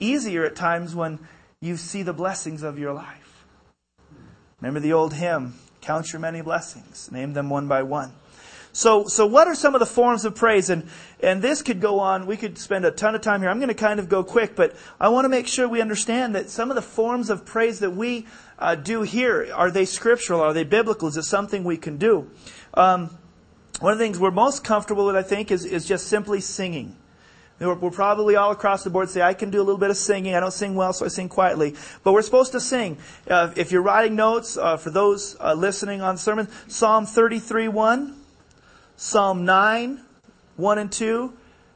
easier 0.00 0.44
at 0.44 0.56
times 0.56 0.94
when 0.94 1.20
you 1.60 1.76
see 1.76 2.02
the 2.02 2.12
blessings 2.12 2.62
of 2.62 2.78
your 2.78 2.92
life. 2.92 3.46
Remember 4.60 4.80
the 4.80 4.92
old 4.92 5.14
hymn, 5.14 5.54
Count 5.80 6.12
Your 6.12 6.20
Many 6.20 6.40
Blessings, 6.40 7.10
name 7.12 7.32
them 7.32 7.48
one 7.48 7.68
by 7.68 7.82
one. 7.82 8.12
So, 8.72 9.06
so 9.06 9.26
what 9.26 9.48
are 9.48 9.54
some 9.54 9.74
of 9.74 9.80
the 9.80 9.86
forms 9.86 10.24
of 10.24 10.34
praise? 10.34 10.70
And, 10.70 10.88
and 11.20 11.42
this 11.42 11.60
could 11.60 11.80
go 11.80 12.00
on. 12.00 12.26
We 12.26 12.36
could 12.38 12.56
spend 12.56 12.84
a 12.84 12.90
ton 12.90 13.14
of 13.14 13.20
time 13.20 13.40
here. 13.40 13.50
I'm 13.50 13.58
going 13.58 13.68
to 13.68 13.74
kind 13.74 14.00
of 14.00 14.08
go 14.08 14.24
quick, 14.24 14.56
but 14.56 14.74
I 14.98 15.08
want 15.10 15.26
to 15.26 15.28
make 15.28 15.46
sure 15.46 15.68
we 15.68 15.82
understand 15.82 16.34
that 16.34 16.48
some 16.48 16.70
of 16.70 16.76
the 16.76 16.82
forms 16.82 17.28
of 17.28 17.44
praise 17.44 17.80
that 17.80 17.90
we 17.90 18.26
uh, 18.58 18.74
do 18.74 19.02
here, 19.02 19.50
are 19.54 19.70
they 19.70 19.84
scriptural? 19.84 20.40
Are 20.40 20.54
they 20.54 20.64
biblical? 20.64 21.08
Is 21.08 21.16
it 21.18 21.24
something 21.24 21.64
we 21.64 21.76
can 21.76 21.98
do? 21.98 22.30
Um, 22.74 23.10
One 23.80 23.92
of 23.92 23.98
the 23.98 24.04
things 24.04 24.18
we're 24.18 24.30
most 24.30 24.64
comfortable 24.64 25.06
with, 25.06 25.16
I 25.16 25.22
think, 25.22 25.50
is, 25.50 25.64
is 25.64 25.86
just 25.86 26.06
simply 26.06 26.40
singing. 26.40 26.96
We're, 27.58 27.90
probably 27.90 28.34
all 28.36 28.50
across 28.50 28.82
the 28.82 28.90
board 28.90 29.08
say, 29.08 29.22
I 29.22 29.34
can 29.34 29.50
do 29.50 29.58
a 29.58 29.64
little 29.64 29.78
bit 29.78 29.90
of 29.90 29.96
singing. 29.96 30.34
I 30.34 30.40
don't 30.40 30.52
sing 30.52 30.74
well, 30.74 30.92
so 30.92 31.04
I 31.04 31.08
sing 31.08 31.28
quietly. 31.28 31.74
But 32.02 32.12
we're 32.12 32.22
supposed 32.22 32.52
to 32.52 32.60
sing. 32.60 32.98
Uh, 33.28 33.52
if 33.56 33.70
you're 33.70 33.82
writing 33.82 34.16
notes, 34.16 34.56
uh, 34.56 34.76
for 34.76 34.90
those 34.90 35.36
uh, 35.38 35.54
listening 35.54 36.00
on 36.00 36.16
sermon, 36.16 36.48
Psalm 36.66 37.06
33, 37.06 37.68
1, 37.68 38.21
Psalm 39.02 39.44
9, 39.44 40.00
1 40.58 40.78
and 40.78 40.92
2, 40.92 41.32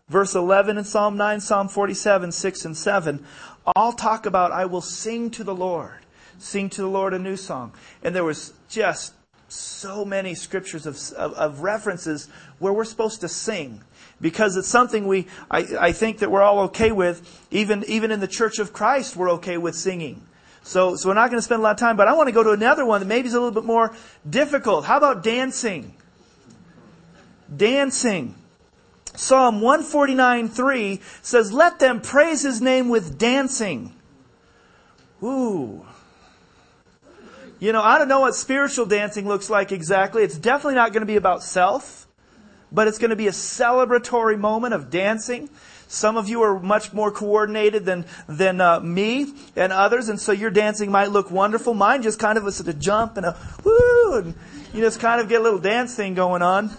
verse 0.08 0.36
11 0.36 0.78
in 0.78 0.84
Psalm 0.84 1.16
9, 1.16 1.40
Psalm 1.40 1.66
47, 1.66 2.30
6 2.30 2.64
and 2.64 2.76
7, 2.76 3.26
all 3.74 3.92
talk 3.92 4.26
about, 4.26 4.52
I 4.52 4.66
will 4.66 4.80
sing 4.80 5.32
to 5.32 5.42
the 5.42 5.54
Lord. 5.54 6.06
Sing 6.38 6.70
to 6.70 6.82
the 6.82 6.88
Lord 6.88 7.14
a 7.14 7.18
new 7.18 7.36
song. 7.36 7.72
And 8.04 8.14
there 8.14 8.22
was 8.22 8.54
just 8.68 9.12
so 9.48 10.04
many 10.04 10.36
scriptures 10.36 10.86
of, 10.86 10.96
of, 11.18 11.32
of 11.32 11.60
references 11.62 12.28
where 12.60 12.72
we're 12.72 12.84
supposed 12.84 13.22
to 13.22 13.28
sing 13.28 13.82
because 14.20 14.56
it's 14.56 14.68
something 14.68 15.08
we, 15.08 15.26
I, 15.50 15.66
I 15.80 15.92
think 15.92 16.18
that 16.18 16.30
we're 16.30 16.42
all 16.42 16.60
okay 16.66 16.92
with. 16.92 17.44
Even, 17.50 17.82
even 17.88 18.12
in 18.12 18.20
the 18.20 18.28
Church 18.28 18.60
of 18.60 18.72
Christ, 18.72 19.16
we're 19.16 19.32
okay 19.32 19.58
with 19.58 19.74
singing. 19.74 20.22
So, 20.62 20.94
so 20.94 21.08
we're 21.08 21.14
not 21.14 21.30
going 21.30 21.38
to 21.38 21.42
spend 21.42 21.58
a 21.58 21.64
lot 21.64 21.72
of 21.72 21.78
time, 21.78 21.96
but 21.96 22.06
I 22.06 22.12
want 22.12 22.28
to 22.28 22.32
go 22.32 22.44
to 22.44 22.52
another 22.52 22.86
one 22.86 23.00
that 23.00 23.06
maybe 23.06 23.26
is 23.26 23.34
a 23.34 23.40
little 23.40 23.50
bit 23.50 23.64
more 23.64 23.96
difficult. 24.30 24.84
How 24.84 24.96
about 24.96 25.24
dancing? 25.24 25.92
Dancing. 27.54 28.34
Psalm 29.14 29.60
149.3 29.60 31.00
says, 31.22 31.52
Let 31.52 31.78
them 31.78 32.00
praise 32.00 32.42
his 32.42 32.60
name 32.60 32.88
with 32.88 33.18
dancing. 33.18 33.94
Ooh. 35.22 35.86
You 37.58 37.72
know, 37.72 37.82
I 37.82 37.98
don't 37.98 38.08
know 38.08 38.20
what 38.20 38.34
spiritual 38.34 38.84
dancing 38.84 39.26
looks 39.26 39.48
like 39.48 39.72
exactly. 39.72 40.22
It's 40.22 40.36
definitely 40.36 40.74
not 40.74 40.92
going 40.92 41.00
to 41.00 41.06
be 41.06 41.16
about 41.16 41.42
self, 41.42 42.06
but 42.70 42.86
it's 42.86 42.98
going 42.98 43.10
to 43.10 43.16
be 43.16 43.28
a 43.28 43.32
celebratory 43.32 44.38
moment 44.38 44.74
of 44.74 44.90
dancing. 44.90 45.48
Some 45.88 46.16
of 46.16 46.28
you 46.28 46.42
are 46.42 46.58
much 46.58 46.92
more 46.92 47.12
coordinated 47.12 47.84
than 47.84 48.04
than 48.28 48.60
uh, 48.60 48.80
me 48.80 49.32
and 49.54 49.72
others, 49.72 50.08
and 50.08 50.20
so 50.20 50.32
your 50.32 50.50
dancing 50.50 50.90
might 50.90 51.10
look 51.12 51.30
wonderful. 51.30 51.74
Mine 51.74 52.02
just 52.02 52.18
kind 52.18 52.36
of 52.36 52.44
was 52.44 52.60
a 52.60 52.74
jump 52.74 53.16
and 53.16 53.24
a 53.24 53.38
woo, 53.64 54.14
and 54.18 54.34
you 54.74 54.80
just 54.80 54.98
kind 55.00 55.20
of 55.20 55.28
get 55.28 55.40
a 55.40 55.44
little 55.44 55.60
dance 55.60 55.94
thing 55.94 56.14
going 56.14 56.42
on. 56.42 56.70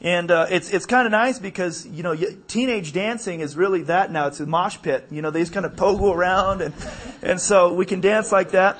And 0.00 0.30
uh, 0.30 0.46
it's 0.48 0.70
it's 0.70 0.86
kind 0.86 1.06
of 1.06 1.10
nice 1.10 1.40
because 1.40 1.84
you 1.86 2.04
know 2.04 2.14
teenage 2.46 2.92
dancing 2.92 3.40
is 3.40 3.56
really 3.56 3.82
that 3.82 4.12
now. 4.12 4.28
It's 4.28 4.38
a 4.38 4.46
mosh 4.46 4.78
pit. 4.80 5.06
You 5.10 5.22
know 5.22 5.30
they 5.30 5.40
just 5.40 5.52
kind 5.52 5.66
of 5.66 5.74
pogo 5.74 6.14
around, 6.14 6.62
and 6.62 6.74
and 7.22 7.40
so 7.40 7.72
we 7.74 7.84
can 7.84 8.00
dance 8.00 8.30
like 8.30 8.52
that. 8.52 8.78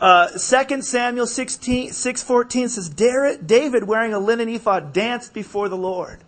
Uh, 0.00 0.28
2 0.28 0.82
Samuel 0.82 1.26
16, 1.26 1.90
6.14 1.90 2.68
says, 2.68 2.88
David, 2.90 3.84
wearing 3.84 4.12
a 4.12 4.18
linen 4.18 4.48
ephod, 4.48 4.92
danced 4.92 5.32
before 5.32 5.68
the 5.68 5.76
Lord. 5.76 6.18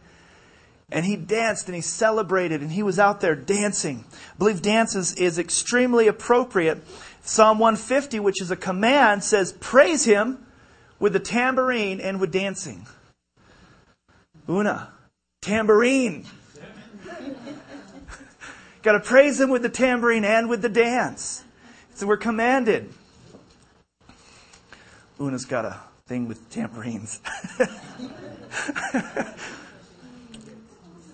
And 0.90 1.04
he 1.04 1.16
danced 1.16 1.66
and 1.66 1.74
he 1.74 1.80
celebrated 1.80 2.60
and 2.60 2.70
he 2.70 2.82
was 2.82 2.98
out 2.98 3.20
there 3.20 3.34
dancing. 3.34 4.04
I 4.12 4.38
believe 4.38 4.62
dance 4.62 4.94
is, 4.94 5.14
is 5.16 5.38
extremely 5.38 6.06
appropriate. 6.06 6.82
Psalm 7.22 7.58
150, 7.58 8.20
which 8.20 8.40
is 8.40 8.52
a 8.52 8.56
command, 8.56 9.24
says, 9.24 9.52
Praise 9.52 10.04
him 10.04 10.46
with 11.00 11.12
the 11.12 11.20
tambourine 11.20 12.00
and 12.00 12.20
with 12.20 12.30
dancing. 12.30 12.86
Una, 14.48 14.92
tambourine. 15.42 16.24
Got 18.82 18.92
to 18.92 19.00
praise 19.00 19.40
him 19.40 19.50
with 19.50 19.62
the 19.62 19.68
tambourine 19.68 20.24
and 20.24 20.48
with 20.48 20.62
the 20.62 20.68
dance. 20.68 21.42
So 21.94 22.06
we're 22.06 22.16
commanded. 22.16 22.92
Una's 25.18 25.44
got 25.44 25.64
a 25.64 25.80
thing 26.06 26.28
with 26.28 26.50
tambourines. 26.50 27.20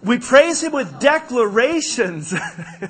we 0.03 0.19
praise 0.19 0.63
him 0.63 0.73
with 0.73 0.99
declarations. 0.99 2.35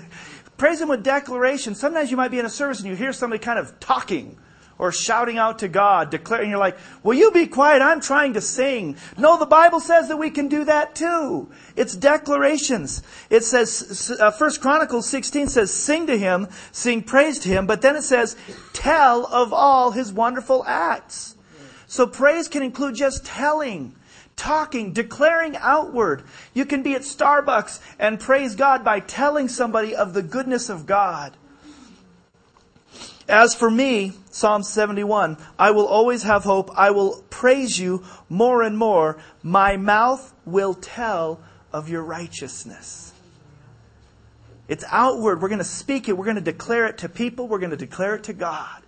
praise 0.57 0.81
him 0.81 0.89
with 0.89 1.05
declarations. 1.05 1.79
Sometimes 1.79 2.11
you 2.11 2.17
might 2.17 2.31
be 2.31 2.39
in 2.39 2.47
a 2.47 2.51
service 2.51 2.81
and 2.81 2.89
you 2.89 2.97
hear 2.97 3.13
somebody 3.13 3.41
kind 3.41 3.59
of 3.59 3.79
talking 3.79 4.39
or 4.79 4.93
shouting 4.93 5.39
out 5.39 5.61
to 5.61 5.69
God, 5.69 6.11
declaring, 6.11 6.51
you're 6.51 6.59
like, 6.59 6.77
will 7.03 7.15
you 7.15 7.31
be 7.31 7.47
quiet? 7.47 7.83
I'm 7.83 8.01
trying 8.01 8.35
to 8.35 8.41
sing. 8.41 8.97
No, 9.17 9.39
the 9.39 9.47
Bible 9.47 9.81
says 9.81 10.09
that 10.09 10.17
we 10.17 10.31
can 10.31 10.49
do 10.49 10.65
that 10.65 10.95
too. 10.95 11.51
It's 11.77 11.95
declarations. 11.95 13.03
It 13.31 13.45
says, 13.45 14.17
uh, 14.21 14.31
First 14.31 14.61
Chronicles 14.61 15.09
16 15.09 15.49
says, 15.49 15.73
sing 15.73 16.07
to 16.07 16.19
him, 16.19 16.49
sing 16.73 17.03
praise 17.03 17.39
to 17.41 17.49
him, 17.49 17.67
but 17.67 17.83
then 17.83 17.97
it 17.97 18.03
says, 18.03 18.37
tell 18.73 19.27
of 19.27 19.53
all 19.53 19.93
his 19.93 20.13
wonderful 20.13 20.65
acts. 20.67 21.37
So 21.87 22.07
praise 22.07 22.49
can 22.49 22.63
include 22.63 22.95
just 22.95 23.25
telling 23.25 23.95
talking, 24.37 24.93
declaring 24.93 25.57
outward. 25.59 26.25
You 26.55 26.65
can 26.65 26.83
be 26.83 26.95
at 26.95 27.03
Starbucks 27.03 27.81
and 27.99 28.19
praise 28.19 28.55
God 28.55 28.85
by 28.85 29.01
telling 29.01 29.49
somebody 29.49 29.95
of 29.95 30.15
the 30.15 30.23
goodness 30.23 30.69
of 30.69 30.87
God. 30.87 31.37
As 33.33 33.55
for 33.55 33.71
me, 33.71 34.13
Psalm 34.31 34.63
71, 34.63 35.39
I 35.59 35.71
will 35.71 35.87
always 35.87 36.23
have 36.25 36.45
hope. 36.45 36.71
I 36.77 36.91
will 36.91 37.25
praise 37.31 37.79
you 37.79 38.05
more 38.29 38.63
and 38.63 38.77
more. 38.77 39.17
My 39.43 39.79
mouth 39.79 40.35
will 40.45 40.75
tell 40.75 41.41
of 41.73 41.89
your 41.89 42.03
righteousness. 42.03 43.15
It's 44.69 44.85
outward. 44.87 45.41
We're 45.41 45.49
going 45.49 45.61
to 45.61 45.65
speak 45.65 46.11
it. 46.11 46.13
We're 46.19 46.27
going 46.27 46.37
to 46.37 46.43
declare 46.43 46.85
it 46.85 46.99
to 46.99 47.09
people. 47.09 47.49
We're 47.49 47.59
going 47.59 47.71
to 47.71 47.77
declare 47.79 48.17
it 48.17 48.25
to 48.25 48.35
God. 48.35 48.83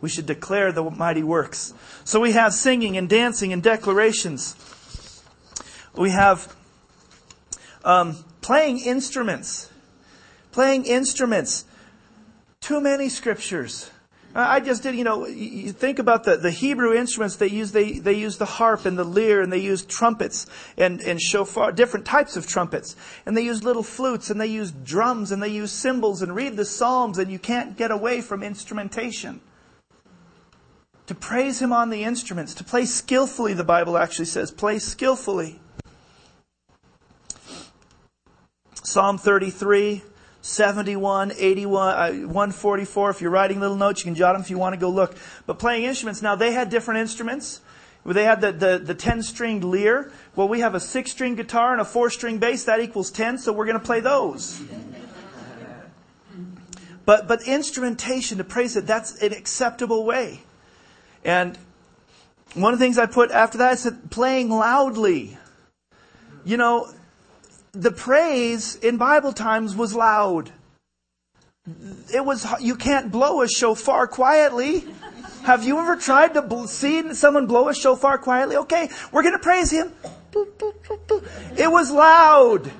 We 0.00 0.08
should 0.08 0.26
declare 0.26 0.72
the 0.72 0.90
mighty 0.90 1.22
works. 1.22 1.72
So 2.02 2.18
we 2.18 2.32
have 2.32 2.54
singing 2.54 2.96
and 2.96 3.08
dancing 3.08 3.52
and 3.52 3.62
declarations. 3.62 4.56
We 5.94 6.10
have 6.10 6.52
um, 7.84 8.16
playing 8.40 8.80
instruments. 8.80 9.70
Playing 10.50 10.86
instruments 10.86 11.66
too 12.66 12.80
many 12.80 13.08
scriptures. 13.08 13.92
I 14.34 14.58
just 14.58 14.82
did, 14.82 14.96
you 14.96 15.04
know, 15.04 15.24
you 15.24 15.70
think 15.70 16.00
about 16.00 16.24
the, 16.24 16.36
the 16.36 16.50
Hebrew 16.50 16.92
instruments 16.92 17.36
they 17.36 17.46
use, 17.46 17.70
they, 17.70 18.00
they 18.00 18.14
use 18.14 18.38
the 18.38 18.44
harp 18.44 18.84
and 18.84 18.98
the 18.98 19.04
lyre 19.04 19.40
and 19.40 19.52
they 19.52 19.60
use 19.60 19.84
trumpets 19.84 20.46
and, 20.76 21.00
and 21.00 21.22
shofar, 21.22 21.70
different 21.70 22.04
types 22.04 22.36
of 22.36 22.48
trumpets. 22.48 22.96
And 23.24 23.36
they 23.36 23.42
use 23.42 23.62
little 23.62 23.84
flutes 23.84 24.30
and 24.30 24.40
they 24.40 24.48
use 24.48 24.72
drums 24.72 25.30
and 25.30 25.40
they 25.40 25.48
use 25.48 25.70
cymbals 25.70 26.22
and 26.22 26.34
read 26.34 26.56
the 26.56 26.64
Psalms 26.64 27.18
and 27.18 27.30
you 27.30 27.38
can't 27.38 27.76
get 27.76 27.92
away 27.92 28.20
from 28.20 28.42
instrumentation. 28.42 29.40
To 31.06 31.14
praise 31.14 31.62
Him 31.62 31.72
on 31.72 31.90
the 31.90 32.02
instruments, 32.02 32.52
to 32.54 32.64
play 32.64 32.84
skillfully, 32.84 33.52
the 33.54 33.64
Bible 33.64 33.96
actually 33.96 34.24
says, 34.24 34.50
play 34.50 34.80
skillfully. 34.80 35.60
Psalm 38.82 39.18
33, 39.18 40.02
71, 40.46 41.32
81, 41.36 41.94
uh, 41.94 42.12
144. 42.26 43.10
If 43.10 43.20
you're 43.20 43.30
writing 43.30 43.58
little 43.58 43.76
notes, 43.76 44.00
you 44.00 44.04
can 44.04 44.14
jot 44.14 44.34
them 44.34 44.42
if 44.42 44.50
you 44.50 44.58
want 44.58 44.74
to 44.74 44.80
go 44.80 44.88
look. 44.88 45.16
But 45.44 45.58
playing 45.58 45.84
instruments, 45.84 46.22
now 46.22 46.36
they 46.36 46.52
had 46.52 46.70
different 46.70 47.00
instruments. 47.00 47.60
They 48.04 48.22
had 48.22 48.40
the, 48.40 48.52
the, 48.52 48.78
the 48.78 48.94
10 48.94 49.24
stringed 49.24 49.64
lyre. 49.64 50.12
Well, 50.36 50.46
we 50.46 50.60
have 50.60 50.76
a 50.76 50.80
6 50.80 51.10
string 51.10 51.34
guitar 51.34 51.72
and 51.72 51.80
a 51.80 51.84
4 51.84 52.10
string 52.10 52.38
bass. 52.38 52.64
That 52.64 52.80
equals 52.80 53.10
10, 53.10 53.38
so 53.38 53.52
we're 53.52 53.66
going 53.66 53.78
to 53.78 53.84
play 53.84 53.98
those. 53.98 54.62
But, 57.04 57.26
but 57.26 57.42
instrumentation, 57.46 58.38
to 58.38 58.44
praise 58.44 58.76
it, 58.76 58.86
that's 58.86 59.20
an 59.22 59.32
acceptable 59.32 60.04
way. 60.04 60.42
And 61.24 61.58
one 62.54 62.72
of 62.72 62.78
the 62.78 62.84
things 62.84 62.98
I 62.98 63.06
put 63.06 63.32
after 63.32 63.58
that, 63.58 63.72
I 63.72 63.74
said 63.74 64.10
playing 64.10 64.50
loudly. 64.50 65.38
You 66.44 66.56
know, 66.56 66.92
the 67.80 67.90
praise 67.90 68.76
in 68.76 68.96
Bible 68.96 69.32
times 69.32 69.76
was 69.76 69.94
loud. 69.94 70.50
It 72.14 72.24
was, 72.24 72.46
you 72.60 72.76
can't 72.76 73.10
blow 73.10 73.42
a 73.42 73.48
shofar 73.48 74.06
quietly. 74.06 74.84
Have 75.42 75.64
you 75.64 75.78
ever 75.78 75.96
tried 75.96 76.34
to 76.34 76.68
see 76.68 77.14
someone 77.14 77.46
blow 77.46 77.68
a 77.68 77.74
shofar 77.74 78.18
quietly? 78.18 78.56
Okay, 78.56 78.88
we're 79.12 79.22
going 79.22 79.34
to 79.34 79.40
praise 79.40 79.70
him. 79.70 79.92
It 81.56 81.70
was 81.70 81.90
loud. 81.90 82.70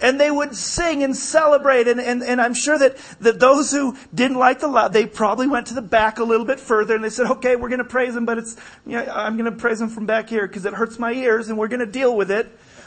And 0.00 0.20
they 0.20 0.30
would 0.30 0.54
sing 0.54 1.02
and 1.02 1.16
celebrate. 1.16 1.88
And, 1.88 2.00
and, 2.00 2.22
and 2.22 2.40
I'm 2.40 2.54
sure 2.54 2.78
that, 2.78 2.96
that 3.20 3.40
those 3.40 3.70
who 3.70 3.96
didn't 4.14 4.36
like 4.36 4.60
the 4.60 4.68
loud, 4.68 4.92
they 4.92 5.06
probably 5.06 5.46
went 5.46 5.68
to 5.68 5.74
the 5.74 5.82
back 5.82 6.18
a 6.18 6.24
little 6.24 6.44
bit 6.44 6.60
further 6.60 6.94
and 6.94 7.02
they 7.02 7.10
said, 7.10 7.26
okay, 7.26 7.56
we're 7.56 7.70
going 7.70 7.78
to 7.78 7.84
praise 7.84 8.14
him, 8.14 8.26
but 8.26 8.38
it's, 8.38 8.56
you 8.84 8.92
know, 8.92 9.04
I'm 9.04 9.36
going 9.38 9.50
to 9.50 9.56
praise 9.56 9.80
him 9.80 9.88
from 9.88 10.06
back 10.06 10.28
here 10.28 10.46
because 10.46 10.66
it 10.66 10.74
hurts 10.74 10.98
my 10.98 11.12
ears 11.12 11.48
and 11.48 11.56
we're 11.56 11.68
going 11.68 11.80
to 11.80 11.86
deal 11.86 12.14
with 12.14 12.30
it. 12.30 12.46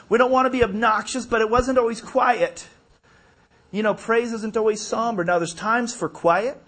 We 0.09 0.17
don't 0.17 0.31
want 0.31 0.47
to 0.47 0.49
be 0.49 0.63
obnoxious, 0.63 1.25
but 1.25 1.41
it 1.41 1.49
wasn't 1.49 1.77
always 1.77 2.01
quiet. 2.01 2.67
You 3.71 3.83
know, 3.83 3.93
praise 3.93 4.33
isn't 4.33 4.57
always 4.57 4.81
somber. 4.81 5.23
Now, 5.23 5.37
there's 5.37 5.53
times 5.53 5.93
for 5.93 6.09
quiet, 6.09 6.61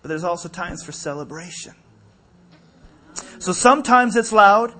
but 0.00 0.08
there's 0.08 0.24
also 0.24 0.48
times 0.48 0.84
for 0.84 0.92
celebration. 0.92 1.74
So 3.40 3.52
sometimes 3.52 4.14
it's 4.14 4.32
loud, 4.32 4.72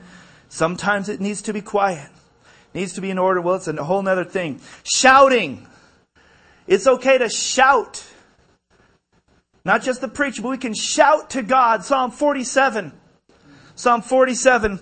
sometimes 0.49 1.09
it 1.09 1.21
needs 1.21 1.43
to 1.43 1.53
be 1.53 1.61
quiet. 1.61 2.09
It 2.73 2.79
needs 2.79 2.93
to 2.95 3.01
be 3.01 3.11
in 3.11 3.19
order. 3.19 3.41
Well, 3.41 3.57
it's 3.57 3.67
a 3.67 3.85
whole 3.85 4.07
other 4.07 4.25
thing. 4.25 4.61
Shouting. 4.85 5.67
It's 6.69 6.87
okay 6.87 7.19
to 7.19 7.29
shout. 7.29 8.05
Not 9.65 9.83
just 9.83 10.01
the 10.01 10.09
preacher, 10.09 10.43
but 10.43 10.51
we 10.51 10.59
can 10.59 10.75
shout 10.75 11.31
to 11.31 11.43
God. 11.43 11.85
Psalm 11.85 12.11
47. 12.11 12.93
Psalm 13.75 14.03
47 14.03 14.81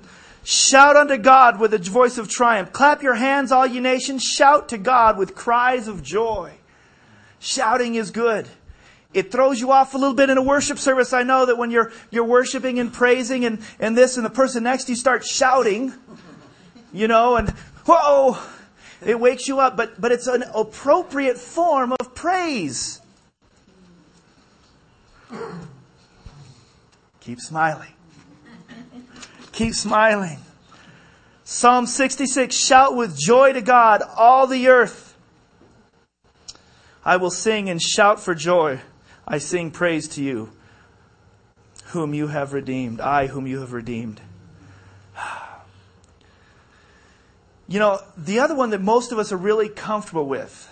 Shout 0.48 0.94
unto 0.94 1.16
God 1.16 1.58
with 1.58 1.74
a 1.74 1.78
voice 1.78 2.18
of 2.18 2.28
triumph. 2.28 2.72
Clap 2.72 3.02
your 3.02 3.16
hands, 3.16 3.50
all 3.50 3.66
ye 3.66 3.80
nations. 3.80 4.22
Shout 4.22 4.68
to 4.68 4.78
God 4.78 5.18
with 5.18 5.34
cries 5.34 5.88
of 5.88 6.04
joy. 6.04 6.52
Shouting 7.40 7.96
is 7.96 8.12
good. 8.12 8.46
It 9.12 9.32
throws 9.32 9.58
you 9.58 9.72
off 9.72 9.94
a 9.94 9.98
little 9.98 10.14
bit 10.14 10.30
in 10.30 10.38
a 10.38 10.42
worship 10.42 10.78
service. 10.78 11.12
I 11.12 11.24
know 11.24 11.46
that 11.46 11.58
when 11.58 11.72
you're, 11.72 11.90
you're 12.12 12.22
worshiping 12.22 12.78
and 12.78 12.92
praising 12.92 13.44
and, 13.44 13.58
and 13.80 13.96
this 13.96 14.18
and 14.18 14.24
the 14.24 14.30
person 14.30 14.62
next 14.62 14.84
to 14.84 14.92
you 14.92 14.96
starts 14.96 15.28
shouting, 15.28 15.92
you 16.92 17.08
know, 17.08 17.34
and 17.34 17.50
whoa, 17.84 18.38
it 19.04 19.18
wakes 19.18 19.48
you 19.48 19.58
up, 19.58 19.76
but, 19.76 20.00
but 20.00 20.12
it's 20.12 20.28
an 20.28 20.44
appropriate 20.54 21.38
form 21.38 21.92
of 21.98 22.14
praise. 22.14 23.00
Keep 27.18 27.40
smiling. 27.40 27.95
Keep 29.56 29.72
smiling. 29.72 30.36
Psalm 31.42 31.86
66 31.86 32.54
Shout 32.54 32.94
with 32.94 33.18
joy 33.18 33.54
to 33.54 33.62
God, 33.62 34.02
all 34.14 34.46
the 34.46 34.68
earth. 34.68 35.16
I 37.02 37.16
will 37.16 37.30
sing 37.30 37.70
and 37.70 37.80
shout 37.80 38.20
for 38.20 38.34
joy. 38.34 38.80
I 39.26 39.38
sing 39.38 39.70
praise 39.70 40.08
to 40.08 40.22
you, 40.22 40.50
whom 41.86 42.12
you 42.12 42.26
have 42.26 42.52
redeemed. 42.52 43.00
I, 43.00 43.28
whom 43.28 43.46
you 43.46 43.60
have 43.60 43.72
redeemed. 43.72 44.20
You 47.68 47.80
know, 47.80 47.98
the 48.16 48.38
other 48.38 48.54
one 48.54 48.70
that 48.70 48.80
most 48.80 49.10
of 49.10 49.18
us 49.18 49.32
are 49.32 49.36
really 49.36 49.68
comfortable 49.68 50.26
with 50.26 50.68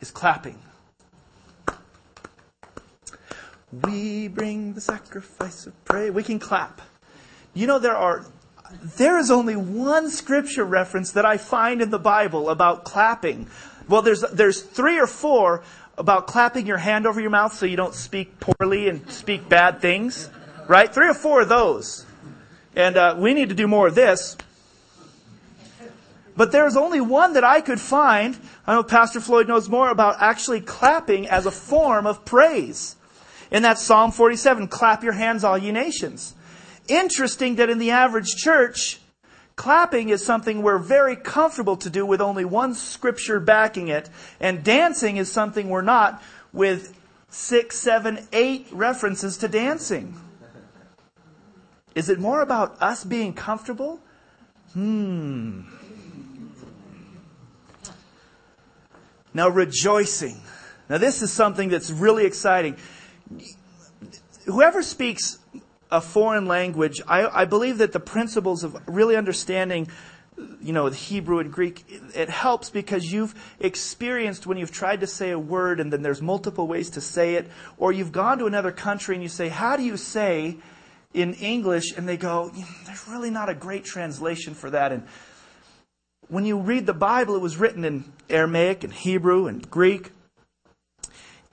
is 0.00 0.10
clapping. 0.10 0.58
We 3.70 4.28
bring 4.28 4.72
the 4.72 4.80
sacrifice 4.80 5.66
of 5.66 5.84
praise. 5.84 6.12
We 6.12 6.22
can 6.22 6.38
clap. 6.38 6.80
You 7.56 7.66
know, 7.66 7.78
there 7.78 7.96
are, 7.96 8.22
there 8.98 9.18
is 9.18 9.30
only 9.30 9.56
one 9.56 10.10
scripture 10.10 10.62
reference 10.62 11.12
that 11.12 11.24
I 11.24 11.38
find 11.38 11.80
in 11.80 11.88
the 11.88 11.98
Bible 11.98 12.50
about 12.50 12.84
clapping. 12.84 13.48
Well, 13.88 14.02
there's, 14.02 14.20
there's 14.20 14.60
three 14.60 15.00
or 15.00 15.06
four 15.06 15.64
about 15.96 16.26
clapping 16.26 16.66
your 16.66 16.76
hand 16.76 17.06
over 17.06 17.18
your 17.18 17.30
mouth 17.30 17.54
so 17.54 17.64
you 17.64 17.78
don't 17.78 17.94
speak 17.94 18.40
poorly 18.40 18.90
and 18.90 19.10
speak 19.10 19.48
bad 19.48 19.80
things. 19.80 20.28
Right? 20.68 20.92
Three 20.92 21.08
or 21.08 21.14
four 21.14 21.40
of 21.40 21.48
those. 21.48 22.04
And 22.74 22.98
uh, 22.98 23.14
we 23.18 23.32
need 23.32 23.48
to 23.48 23.54
do 23.54 23.66
more 23.66 23.86
of 23.86 23.94
this. 23.94 24.36
But 26.36 26.52
there's 26.52 26.76
only 26.76 27.00
one 27.00 27.32
that 27.32 27.44
I 27.44 27.62
could 27.62 27.80
find. 27.80 28.36
I 28.66 28.74
know 28.74 28.82
Pastor 28.82 29.18
Floyd 29.20 29.48
knows 29.48 29.66
more 29.70 29.88
about 29.88 30.16
actually 30.20 30.60
clapping 30.60 31.26
as 31.26 31.46
a 31.46 31.50
form 31.50 32.06
of 32.06 32.26
praise. 32.26 32.96
And 33.50 33.64
that's 33.64 33.80
Psalm 33.80 34.12
47, 34.12 34.68
clap 34.68 35.02
your 35.02 35.14
hands 35.14 35.42
all 35.42 35.56
ye 35.56 35.72
nations. 35.72 36.34
Interesting 36.88 37.56
that 37.56 37.70
in 37.70 37.78
the 37.78 37.90
average 37.90 38.36
church, 38.36 39.00
clapping 39.56 40.10
is 40.10 40.24
something 40.24 40.62
we're 40.62 40.78
very 40.78 41.16
comfortable 41.16 41.76
to 41.78 41.90
do 41.90 42.06
with 42.06 42.20
only 42.20 42.44
one 42.44 42.74
scripture 42.74 43.40
backing 43.40 43.88
it. 43.88 44.08
And 44.40 44.62
dancing 44.62 45.16
is 45.16 45.30
something 45.30 45.68
we're 45.68 45.82
not 45.82 46.22
with 46.52 46.98
six, 47.28 47.76
seven, 47.78 48.26
eight 48.32 48.68
references 48.70 49.36
to 49.38 49.48
dancing. 49.48 50.18
Is 51.94 52.08
it 52.08 52.20
more 52.20 52.42
about 52.42 52.80
us 52.82 53.04
being 53.04 53.32
comfortable? 53.32 54.00
Hmm. 54.74 55.62
Now, 59.32 59.48
rejoicing. 59.48 60.40
Now, 60.88 60.98
this 60.98 61.20
is 61.20 61.32
something 61.32 61.68
that's 61.68 61.90
really 61.90 62.24
exciting. 62.24 62.76
Whoever 64.44 64.82
speaks 64.82 65.38
a 65.96 66.00
foreign 66.00 66.46
language, 66.46 67.00
I, 67.08 67.42
I 67.42 67.44
believe 67.46 67.78
that 67.78 67.92
the 67.92 68.00
principles 68.00 68.62
of 68.64 68.76
really 68.86 69.16
understanding 69.16 69.88
you 70.60 70.74
know, 70.74 70.90
the 70.90 70.96
Hebrew 70.96 71.38
and 71.38 71.50
Greek, 71.50 71.86
it 72.14 72.28
helps 72.28 72.68
because 72.68 73.10
you've 73.10 73.34
experienced 73.58 74.46
when 74.46 74.58
you've 74.58 74.70
tried 74.70 75.00
to 75.00 75.06
say 75.06 75.30
a 75.30 75.38
word 75.38 75.80
and 75.80 75.90
then 75.90 76.02
there's 76.02 76.20
multiple 76.20 76.66
ways 76.66 76.90
to 76.90 77.00
say 77.00 77.36
it, 77.36 77.48
or 77.78 77.90
you've 77.90 78.12
gone 78.12 78.36
to 78.38 78.44
another 78.44 78.70
country 78.70 79.14
and 79.14 79.22
you 79.22 79.30
say, 79.30 79.48
how 79.48 79.78
do 79.78 79.82
you 79.82 79.96
say 79.96 80.58
in 81.14 81.32
English? 81.34 81.96
And 81.96 82.06
they 82.06 82.18
go, 82.18 82.52
there's 82.84 83.08
really 83.08 83.30
not 83.30 83.48
a 83.48 83.54
great 83.54 83.84
translation 83.86 84.52
for 84.52 84.68
that. 84.68 84.92
And 84.92 85.06
when 86.28 86.44
you 86.44 86.58
read 86.58 86.84
the 86.84 86.92
Bible, 86.92 87.34
it 87.36 87.40
was 87.40 87.56
written 87.56 87.86
in 87.86 88.04
Aramaic 88.28 88.84
and 88.84 88.92
Hebrew 88.92 89.46
and 89.46 89.68
Greek. 89.70 90.10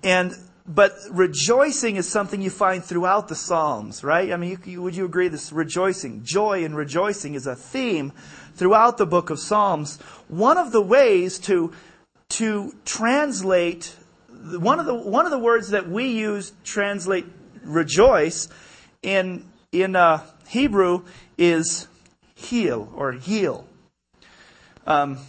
And 0.04 0.34
but 0.66 0.94
rejoicing 1.12 1.98
is 1.98 2.08
something 2.08 2.42
you 2.42 2.50
find 2.50 2.84
throughout 2.84 3.28
the 3.28 3.36
Psalms, 3.36 4.04
right? 4.04 4.32
I 4.32 4.38
mean, 4.38 4.52
you, 4.52 4.60
you, 4.72 4.82
would 4.82 4.96
you 4.96 5.06
agree 5.06 5.28
this 5.28 5.52
rejoicing, 5.52 6.24
joy 6.24 6.64
and 6.64 6.76
rejoicing 6.76 7.34
is 7.34 7.48
a 7.48 7.56
theme 7.56 8.14
throughout 8.56 8.98
the 8.98 9.06
book 9.06 9.30
of 9.30 9.40
Psalms. 9.40 10.00
One 10.30 10.58
of 10.58 10.72
the 10.72 10.82
ways 10.82 11.40
to 11.40 11.74
to 12.30 12.74
translate 12.86 13.96
one 14.30 14.80
of 14.80 14.86
the 14.86 14.96
one 14.96 15.26
of 15.26 15.32
the 15.32 15.40
words 15.40 15.70
that 15.70 15.90
we 15.90 16.08
use 16.08 16.54
translate 16.64 17.26
rejoice 17.64 18.48
in 19.02 19.46
in 19.72 19.96
uh, 19.96 20.22
Hebrew 20.48 21.04
is 21.38 21.88
heal 22.36 22.92
or 22.96 23.12
heal. 23.12 23.68
Um, 24.88 25.20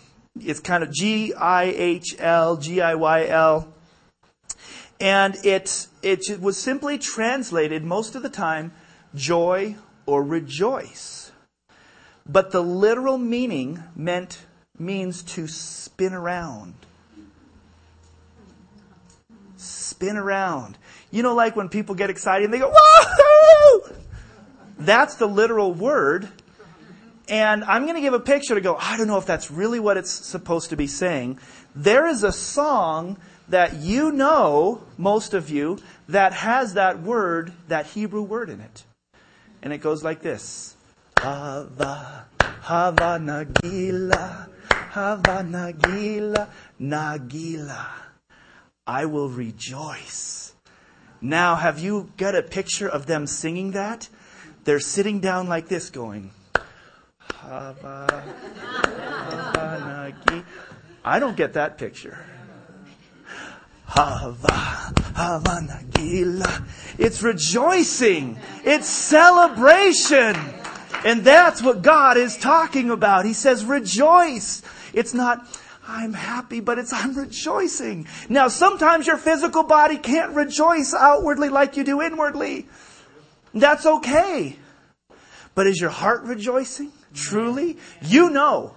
it's 0.40 0.61
kind 0.61 0.83
of 0.83 0.92
G 0.92 1.35
I 1.35 1.64
H 1.64 2.16
L, 2.18 2.57
G 2.57 2.81
I 2.81 2.94
Y 2.94 3.27
L. 3.27 3.73
And 5.04 5.36
it, 5.44 5.86
it 6.02 6.40
was 6.40 6.56
simply 6.56 6.96
translated 6.96 7.84
most 7.84 8.14
of 8.14 8.22
the 8.22 8.30
time 8.30 8.72
joy 9.14 9.76
or 10.06 10.24
rejoice. 10.24 11.30
But 12.26 12.52
the 12.52 12.62
literal 12.62 13.18
meaning 13.18 13.82
meant, 13.94 14.38
means 14.78 15.22
to 15.34 15.46
spin 15.46 16.14
around. 16.14 16.72
Spin 19.58 20.16
around. 20.16 20.78
You 21.10 21.22
know, 21.22 21.34
like 21.34 21.54
when 21.54 21.68
people 21.68 21.94
get 21.94 22.08
excited 22.08 22.46
and 22.46 22.54
they 22.54 22.58
go, 22.58 22.72
whoa! 22.74 23.94
That's 24.78 25.16
the 25.16 25.26
literal 25.26 25.74
word. 25.74 26.30
And 27.28 27.62
I'm 27.64 27.82
going 27.82 27.96
to 27.96 28.00
give 28.00 28.14
a 28.14 28.20
picture 28.20 28.54
to 28.54 28.62
go, 28.62 28.74
I 28.80 28.96
don't 28.96 29.06
know 29.06 29.18
if 29.18 29.26
that's 29.26 29.50
really 29.50 29.80
what 29.80 29.98
it's 29.98 30.10
supposed 30.10 30.70
to 30.70 30.76
be 30.76 30.86
saying. 30.86 31.40
There 31.74 32.06
is 32.06 32.22
a 32.22 32.32
song 32.32 33.18
that 33.48 33.74
you 33.76 34.12
know, 34.12 34.83
most 34.96 35.35
of 35.35 35.50
you, 35.50 35.78
that 36.09 36.33
has 36.33 36.74
that 36.74 37.02
word, 37.02 37.52
that 37.68 37.87
Hebrew 37.87 38.22
word 38.22 38.48
in 38.50 38.61
it. 38.61 38.85
And 39.62 39.72
it 39.72 39.78
goes 39.78 40.02
like 40.02 40.22
this. 40.22 40.76
Hava, 41.18 42.26
Hava 42.40 43.18
Nagila, 43.20 44.48
Hava 44.70 45.42
Nagila, 45.42 46.48
Nagila. 46.80 47.87
I 48.87 49.07
will 49.07 49.28
rejoice. 49.28 50.54
Now, 51.20 51.54
have 51.57 51.78
you 51.78 52.11
got 52.18 52.35
a 52.35 52.42
picture 52.42 52.88
of 52.88 53.07
them 53.07 53.26
singing 53.26 53.70
that? 53.72 54.09
They're 54.64 54.80
sitting 54.80 55.20
down 55.20 55.48
like 55.48 55.68
this 55.68 55.88
going, 55.90 56.30
Hava, 57.33 58.24
Hava 58.61 60.12
Nagila. 60.30 60.44
I 61.04 61.18
don't 61.18 61.37
get 61.37 61.54
that 61.54 61.76
picture. 61.78 62.18
Hava, 63.87 64.53
Hava 65.14 65.61
Nagila. 65.61 66.64
It's 66.99 67.23
rejoicing. 67.23 68.38
It's 68.64 68.88
celebration. 68.88 70.37
And 71.05 71.23
that's 71.25 71.62
what 71.62 71.83
God 71.83 72.16
is 72.16 72.37
talking 72.37 72.90
about. 72.90 73.25
He 73.25 73.33
says 73.35 73.64
rejoice. 73.64 74.62
It's 74.92 75.12
not, 75.14 75.47
I'm 75.87 76.12
happy, 76.12 76.61
but 76.61 76.79
it's 76.79 76.92
I'm 76.92 77.14
rejoicing. 77.14 78.07
Now 78.29 78.49
sometimes 78.49 79.07
your 79.07 79.18
physical 79.18 79.62
body 79.64 79.99
can't 79.99 80.35
rejoice 80.35 80.94
outwardly 80.94 81.51
like 81.51 81.77
you 81.77 81.85
do 81.85 82.01
inwardly. 82.01 82.66
That's 83.53 83.87
okay. 83.87 84.57
But 85.55 85.66
is 85.66 85.81
your 85.81 85.90
heart 85.90 86.23
rejoicing? 86.25 86.90
truly, 87.14 87.79
you 88.03 88.31
know. 88.31 88.75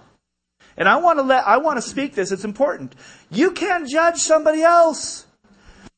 And 0.78 0.88
I 0.88 0.96
want 0.96 1.18
to 1.18 1.24
let, 1.24 1.46
I 1.46 1.56
want 1.56 1.76
to 1.76 1.82
speak 1.82 2.14
this. 2.14 2.30
It's 2.30 2.44
important. 2.44 2.94
You 3.30 3.50
can't 3.50 3.88
judge 3.88 4.18
somebody 4.18 4.62
else. 4.62 5.26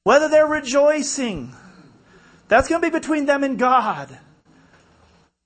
Whether 0.04 0.28
they're 0.28 0.46
rejoicing. 0.46 1.54
That's 2.48 2.66
going 2.66 2.80
to 2.80 2.90
be 2.90 2.98
between 2.98 3.26
them 3.26 3.44
and 3.44 3.58
God. 3.58 4.18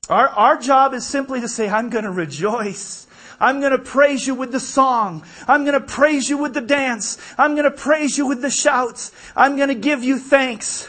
Our, 0.08 0.28
our 0.28 0.56
job 0.58 0.94
is 0.94 1.04
simply 1.04 1.40
to 1.40 1.48
say, 1.48 1.68
I'm 1.68 1.90
going 1.90 2.04
to 2.04 2.12
rejoice. 2.12 3.08
I'm 3.40 3.58
going 3.58 3.72
to 3.72 3.78
praise 3.78 4.24
you 4.24 4.36
with 4.36 4.52
the 4.52 4.60
song. 4.60 5.24
I'm 5.48 5.64
going 5.64 5.78
to 5.78 5.84
praise 5.84 6.30
you 6.30 6.38
with 6.38 6.54
the 6.54 6.60
dance. 6.60 7.18
I'm 7.36 7.56
going 7.56 7.64
to 7.64 7.76
praise 7.76 8.16
you 8.16 8.26
with 8.26 8.40
the 8.40 8.50
shouts. 8.50 9.10
I'm 9.34 9.56
going 9.56 9.68
to 9.68 9.74
give 9.74 10.04
you 10.04 10.18
thanks. 10.18 10.88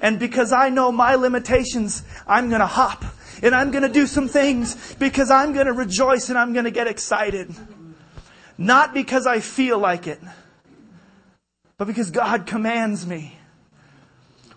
And 0.00 0.18
because 0.18 0.50
I 0.50 0.70
know 0.70 0.90
my 0.90 1.14
limitations, 1.16 2.02
I'm 2.26 2.48
going 2.48 2.60
to 2.60 2.66
hop 2.66 3.04
and 3.42 3.54
I'm 3.54 3.70
going 3.70 3.82
to 3.82 3.92
do 3.92 4.06
some 4.06 4.28
things 4.28 4.94
because 4.94 5.30
I'm 5.30 5.52
going 5.52 5.66
to 5.66 5.72
rejoice 5.72 6.28
and 6.28 6.38
I'm 6.38 6.52
going 6.52 6.64
to 6.64 6.70
get 6.70 6.86
excited. 6.86 7.54
Not 8.58 8.94
because 8.94 9.26
I 9.26 9.40
feel 9.40 9.78
like 9.78 10.06
it, 10.06 10.20
but 11.76 11.86
because 11.86 12.10
God 12.10 12.46
commands 12.46 13.06
me. 13.06 13.36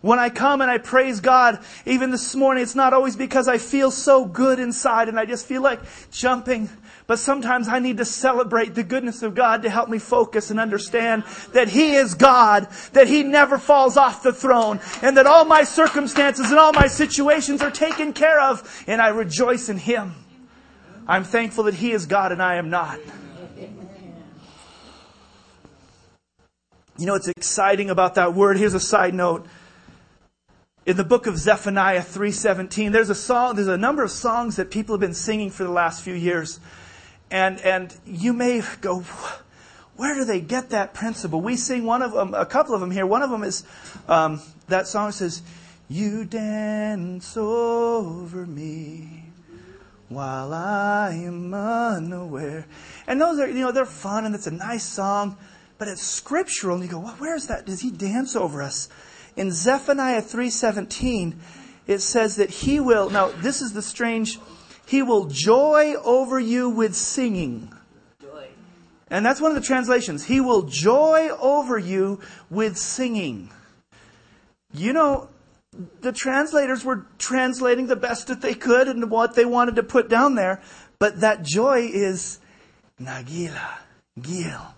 When 0.02 0.18
I 0.18 0.30
come 0.30 0.62
and 0.62 0.72
I 0.72 0.78
praise 0.78 1.20
God, 1.20 1.60
even 1.86 2.10
this 2.10 2.34
morning, 2.34 2.64
it's 2.64 2.76
not 2.76 2.94
always 2.94 3.18
because 3.18 3.50
I 3.50 3.58
feel 3.58 3.92
so 3.92 4.26
good 4.26 4.58
inside 4.58 5.10
and 5.10 5.20
I 5.20 5.26
just 5.26 5.46
feel 5.46 5.62
like 5.62 5.82
jumping. 6.10 6.70
But 7.10 7.18
sometimes 7.18 7.68
I 7.68 7.80
need 7.80 7.98
to 7.98 8.06
celebrate 8.06 8.76
the 8.76 8.84
goodness 8.84 9.24
of 9.24 9.34
God 9.34 9.64
to 9.64 9.70
help 9.72 9.90
me 9.90 9.98
focus 9.98 10.52
and 10.52 10.60
understand 10.60 11.24
that 11.54 11.68
He 11.68 11.96
is 11.96 12.14
God, 12.14 12.68
that 12.94 13.08
He 13.08 13.24
never 13.24 13.58
falls 13.58 13.98
off 13.98 14.22
the 14.22 14.32
throne, 14.32 14.80
and 15.02 15.18
that 15.18 15.26
all 15.26 15.44
my 15.44 15.64
circumstances 15.64 16.52
and 16.52 16.60
all 16.60 16.72
my 16.72 16.86
situations 16.86 17.64
are 17.64 17.72
taken 17.72 18.14
care 18.14 18.40
of, 18.40 18.84
and 18.86 19.02
I 19.02 19.08
rejoice 19.08 19.70
in 19.70 19.78
Him. 19.78 20.14
I'm 21.08 21.24
thankful 21.24 21.64
that 21.64 21.74
He 21.74 21.94
is 21.94 22.06
God 22.06 22.32
and 22.32 22.44
I 22.44 22.58
am 22.58 22.70
not. 22.70 23.00
You 27.00 27.08
know 27.08 27.14
what's 27.14 27.28
exciting 27.28 27.90
about 27.90 28.14
that 28.16 28.36
word? 28.36 28.56
Here's 28.56 28.76
a 28.76 28.80
side 28.80 29.16
note 29.16 29.48
in 30.86 30.96
the 30.96 31.04
book 31.04 31.26
of 31.26 31.38
Zephaniah 31.38 32.02
3:17 32.02 32.92
there's 32.92 33.10
a 33.10 33.16
song 33.16 33.56
there's 33.56 33.68
a 33.68 33.78
number 33.78 34.04
of 34.04 34.12
songs 34.12 34.58
that 34.58 34.72
people 34.72 34.94
have 34.94 35.00
been 35.00 35.14
singing 35.14 35.50
for 35.50 35.64
the 35.64 35.72
last 35.72 36.04
few 36.04 36.14
years 36.14 36.60
and 37.32 37.60
and 37.62 37.96
you 38.06 38.34
may 38.34 38.62
go 38.82 39.04
where 39.96 40.16
do 40.16 40.24
they 40.24 40.40
get 40.40 40.70
that 40.70 40.94
principle? 40.94 41.42
We 41.42 41.58
sing 41.58 41.84
one 41.84 42.02
of 42.02 42.14
them 42.14 42.34
a 42.34 42.46
couple 42.46 42.74
of 42.74 42.80
them 42.80 42.92
here. 42.92 43.06
One 43.06 43.22
of 43.22 43.30
them 43.30 43.44
is 43.44 43.66
um, 44.08 44.42
that 44.70 44.88
song 44.88 45.12
says 45.12 45.42
you 45.90 46.24
dance 46.24 47.36
over 47.36 48.46
me 48.46 49.26
while 50.08 50.54
I 50.54 51.12
am 51.14 51.54
unaware. 51.54 52.66
And 53.08 53.20
those 53.20 53.40
are 53.40 53.48
you 53.48 53.62
know 53.62 53.72
they're 53.72 53.86
fun 53.86 54.26
and 54.26 54.34
it's 54.34 54.48
a 54.48 54.52
nice 54.52 54.86
song 54.86 55.38
but 55.80 55.88
it's 55.88 56.04
scriptural 56.04 56.76
and 56.76 56.84
you 56.84 56.92
go 56.92 57.00
well, 57.00 57.16
where's 57.18 57.48
that? 57.48 57.66
Does 57.66 57.80
he 57.80 57.90
dance 57.90 58.36
over 58.36 58.62
us? 58.62 58.90
In 59.36 59.52
Zephaniah 59.52 60.22
3:17, 60.22 61.36
it 61.88 62.00
says 62.00 62.36
that 62.36 62.50
he 62.50 62.80
will, 62.80 63.10
now 63.10 63.30
this 63.30 63.62
is 63.62 63.74
the 63.74 63.82
strange, 63.82 64.38
he 64.90 65.04
will 65.04 65.26
joy 65.26 65.94
over 66.04 66.40
you 66.40 66.68
with 66.68 66.96
singing. 66.96 67.72
Joy. 68.20 68.48
And 69.12 69.24
that's 69.24 69.40
one 69.40 69.52
of 69.52 69.56
the 69.56 69.62
translations. 69.62 70.26
He 70.26 70.42
will 70.42 70.64
joy 70.64 71.30
over 71.40 71.78
you 71.78 72.22
with 72.50 72.76
singing. 72.76 73.52
You 74.74 74.94
know, 74.94 75.30
the 76.02 76.12
translators 76.12 76.84
were 76.84 77.06
translating 77.20 77.86
the 77.86 77.96
best 77.96 78.26
that 78.30 78.42
they 78.42 78.56
could 78.56 78.88
and 78.88 79.12
what 79.12 79.36
they 79.36 79.46
wanted 79.46 79.76
to 79.76 79.84
put 79.84 80.10
down 80.10 80.34
there, 80.34 80.60
but 80.98 81.20
that 81.20 81.44
joy 81.44 81.88
is 81.94 82.40
Nagila, 83.00 83.78
Gil. 84.20 84.74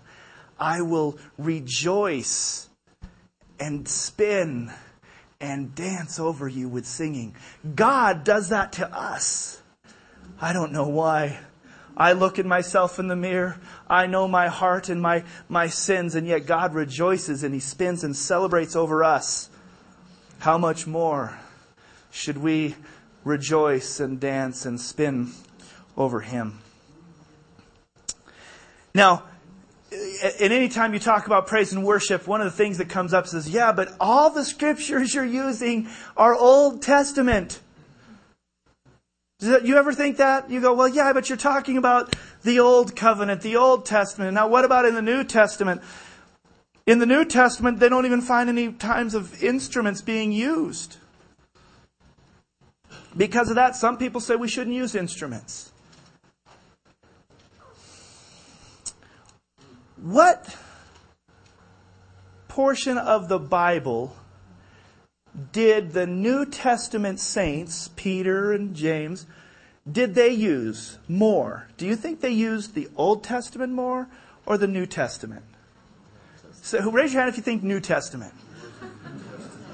I 0.60 0.82
will 0.82 1.18
rejoice 1.38 2.68
and 3.58 3.88
spin 3.88 4.72
and 5.40 5.74
dance 5.74 6.20
over 6.20 6.46
you 6.48 6.68
with 6.68 6.84
singing. 6.84 7.34
God 7.74 8.24
does 8.24 8.50
that 8.50 8.72
to 8.72 8.94
us. 8.94 9.61
I 10.42 10.52
don't 10.52 10.72
know 10.72 10.88
why. 10.88 11.38
I 11.96 12.14
look 12.14 12.40
at 12.40 12.46
myself 12.46 12.98
in 12.98 13.06
the 13.06 13.14
mirror. 13.14 13.60
I 13.88 14.08
know 14.08 14.26
my 14.26 14.48
heart 14.48 14.88
and 14.88 15.00
my, 15.00 15.22
my 15.48 15.68
sins, 15.68 16.16
and 16.16 16.26
yet 16.26 16.46
God 16.46 16.74
rejoices 16.74 17.44
and 17.44 17.54
He 17.54 17.60
spins 17.60 18.02
and 18.02 18.16
celebrates 18.16 18.74
over 18.74 19.04
us. 19.04 19.48
How 20.40 20.58
much 20.58 20.84
more 20.84 21.38
should 22.10 22.38
we 22.38 22.74
rejoice 23.22 24.00
and 24.00 24.18
dance 24.18 24.66
and 24.66 24.80
spin 24.80 25.30
over 25.96 26.18
Him? 26.18 26.58
Now, 28.92 29.22
and 29.92 30.52
any 30.52 30.68
time 30.68 30.92
you 30.92 30.98
talk 30.98 31.26
about 31.26 31.46
praise 31.46 31.72
and 31.72 31.84
worship, 31.84 32.26
one 32.26 32.40
of 32.40 32.46
the 32.46 32.56
things 32.56 32.78
that 32.78 32.88
comes 32.88 33.14
up 33.14 33.26
is, 33.26 33.48
yeah, 33.48 33.70
but 33.70 33.94
all 34.00 34.30
the 34.30 34.44
scriptures 34.44 35.14
you're 35.14 35.24
using 35.24 35.88
are 36.16 36.34
Old 36.34 36.82
Testament. 36.82 37.60
You 39.42 39.76
ever 39.76 39.92
think 39.92 40.18
that? 40.18 40.50
You 40.50 40.60
go, 40.60 40.72
well, 40.72 40.86
yeah, 40.86 41.12
but 41.12 41.28
you're 41.28 41.36
talking 41.36 41.76
about 41.76 42.14
the 42.44 42.60
Old 42.60 42.94
Covenant, 42.94 43.40
the 43.42 43.56
Old 43.56 43.84
Testament. 43.84 44.34
Now, 44.34 44.46
what 44.46 44.64
about 44.64 44.84
in 44.84 44.94
the 44.94 45.02
New 45.02 45.24
Testament? 45.24 45.82
In 46.86 47.00
the 47.00 47.06
New 47.06 47.24
Testament, 47.24 47.80
they 47.80 47.88
don't 47.88 48.06
even 48.06 48.20
find 48.20 48.48
any 48.48 48.72
times 48.72 49.14
of 49.14 49.42
instruments 49.42 50.00
being 50.00 50.30
used. 50.30 50.96
Because 53.16 53.48
of 53.48 53.56
that, 53.56 53.74
some 53.74 53.98
people 53.98 54.20
say 54.20 54.36
we 54.36 54.46
shouldn't 54.46 54.76
use 54.76 54.94
instruments. 54.94 55.72
What 59.96 60.56
portion 62.46 62.96
of 62.96 63.28
the 63.28 63.38
Bible 63.38 64.16
did 65.52 65.92
the 65.92 66.06
New 66.06 66.44
Testament 66.44 67.20
saints, 67.20 67.90
Peter 67.96 68.52
and 68.52 68.74
James, 68.74 69.26
did 69.90 70.14
they 70.14 70.30
use 70.30 70.98
more? 71.08 71.68
Do 71.76 71.86
you 71.86 71.96
think 71.96 72.20
they 72.20 72.30
used 72.30 72.74
the 72.74 72.88
Old 72.96 73.24
Testament 73.24 73.72
more 73.72 74.08
or 74.46 74.58
the 74.58 74.66
New 74.66 74.86
Testament? 74.86 75.44
So 76.62 76.90
raise 76.90 77.12
your 77.12 77.22
hand 77.22 77.30
if 77.30 77.36
you 77.36 77.42
think 77.42 77.62
New 77.62 77.80
Testament. 77.80 78.32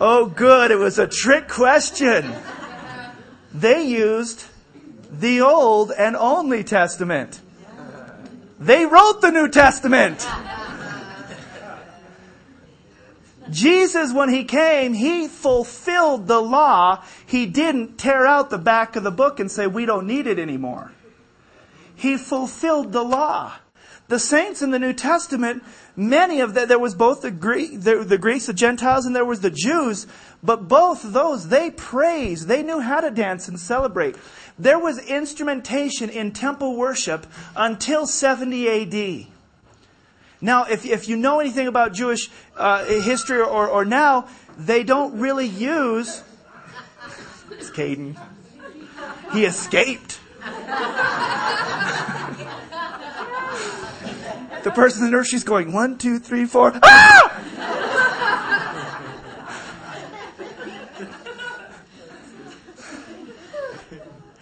Oh, 0.00 0.26
good. 0.26 0.70
It 0.70 0.78
was 0.78 0.98
a 0.98 1.06
trick 1.06 1.48
question. 1.48 2.32
They 3.52 3.82
used 3.82 4.44
the 5.10 5.40
Old 5.42 5.90
and 5.90 6.16
only 6.16 6.64
Testament. 6.64 7.40
They 8.58 8.86
wrote 8.86 9.20
the 9.20 9.30
New 9.30 9.48
Testament. 9.48 10.26
Jesus, 13.50 14.12
when 14.12 14.28
he 14.28 14.44
came, 14.44 14.94
he 14.94 15.28
fulfilled 15.28 16.26
the 16.26 16.40
law. 16.40 17.02
He 17.26 17.46
didn't 17.46 17.98
tear 17.98 18.26
out 18.26 18.50
the 18.50 18.58
back 18.58 18.96
of 18.96 19.02
the 19.02 19.10
book 19.10 19.40
and 19.40 19.50
say, 19.50 19.66
we 19.66 19.86
don't 19.86 20.06
need 20.06 20.26
it 20.26 20.38
anymore. 20.38 20.92
He 21.94 22.16
fulfilled 22.16 22.92
the 22.92 23.02
law. 23.02 23.52
The 24.08 24.18
saints 24.18 24.62
in 24.62 24.70
the 24.70 24.78
New 24.78 24.94
Testament, 24.94 25.62
many 25.94 26.40
of 26.40 26.54
them, 26.54 26.66
there 26.66 26.78
was 26.78 26.94
both 26.94 27.20
the, 27.20 27.30
Greek, 27.30 27.82
the, 27.82 28.04
the 28.04 28.16
Greeks, 28.16 28.46
the 28.46 28.54
Gentiles, 28.54 29.04
and 29.04 29.14
there 29.14 29.24
was 29.24 29.40
the 29.40 29.50
Jews, 29.50 30.06
but 30.42 30.66
both 30.66 31.02
those, 31.02 31.48
they 31.48 31.70
praised. 31.70 32.48
They 32.48 32.62
knew 32.62 32.80
how 32.80 33.00
to 33.00 33.10
dance 33.10 33.48
and 33.48 33.60
celebrate. 33.60 34.16
There 34.58 34.78
was 34.78 34.98
instrumentation 34.98 36.08
in 36.08 36.32
temple 36.32 36.76
worship 36.76 37.26
until 37.54 38.06
70 38.06 39.26
AD. 39.26 39.37
Now, 40.40 40.64
if, 40.64 40.84
if 40.86 41.08
you 41.08 41.16
know 41.16 41.40
anything 41.40 41.66
about 41.66 41.92
Jewish 41.92 42.30
uh, 42.56 42.84
history 42.84 43.40
or, 43.40 43.66
or 43.66 43.84
now, 43.84 44.28
they 44.56 44.84
don't 44.84 45.18
really 45.18 45.46
use. 45.46 46.22
It's 47.50 47.70
Caden. 47.70 48.16
He 49.32 49.44
escaped. 49.44 50.20
the 54.62 54.70
person 54.70 55.04
in 55.04 55.10
the 55.10 55.16
nursery's 55.16 55.44
going, 55.44 55.72
one, 55.72 55.98
two, 55.98 56.18
three, 56.18 56.46
four. 56.46 56.78
Ah! 56.82 57.84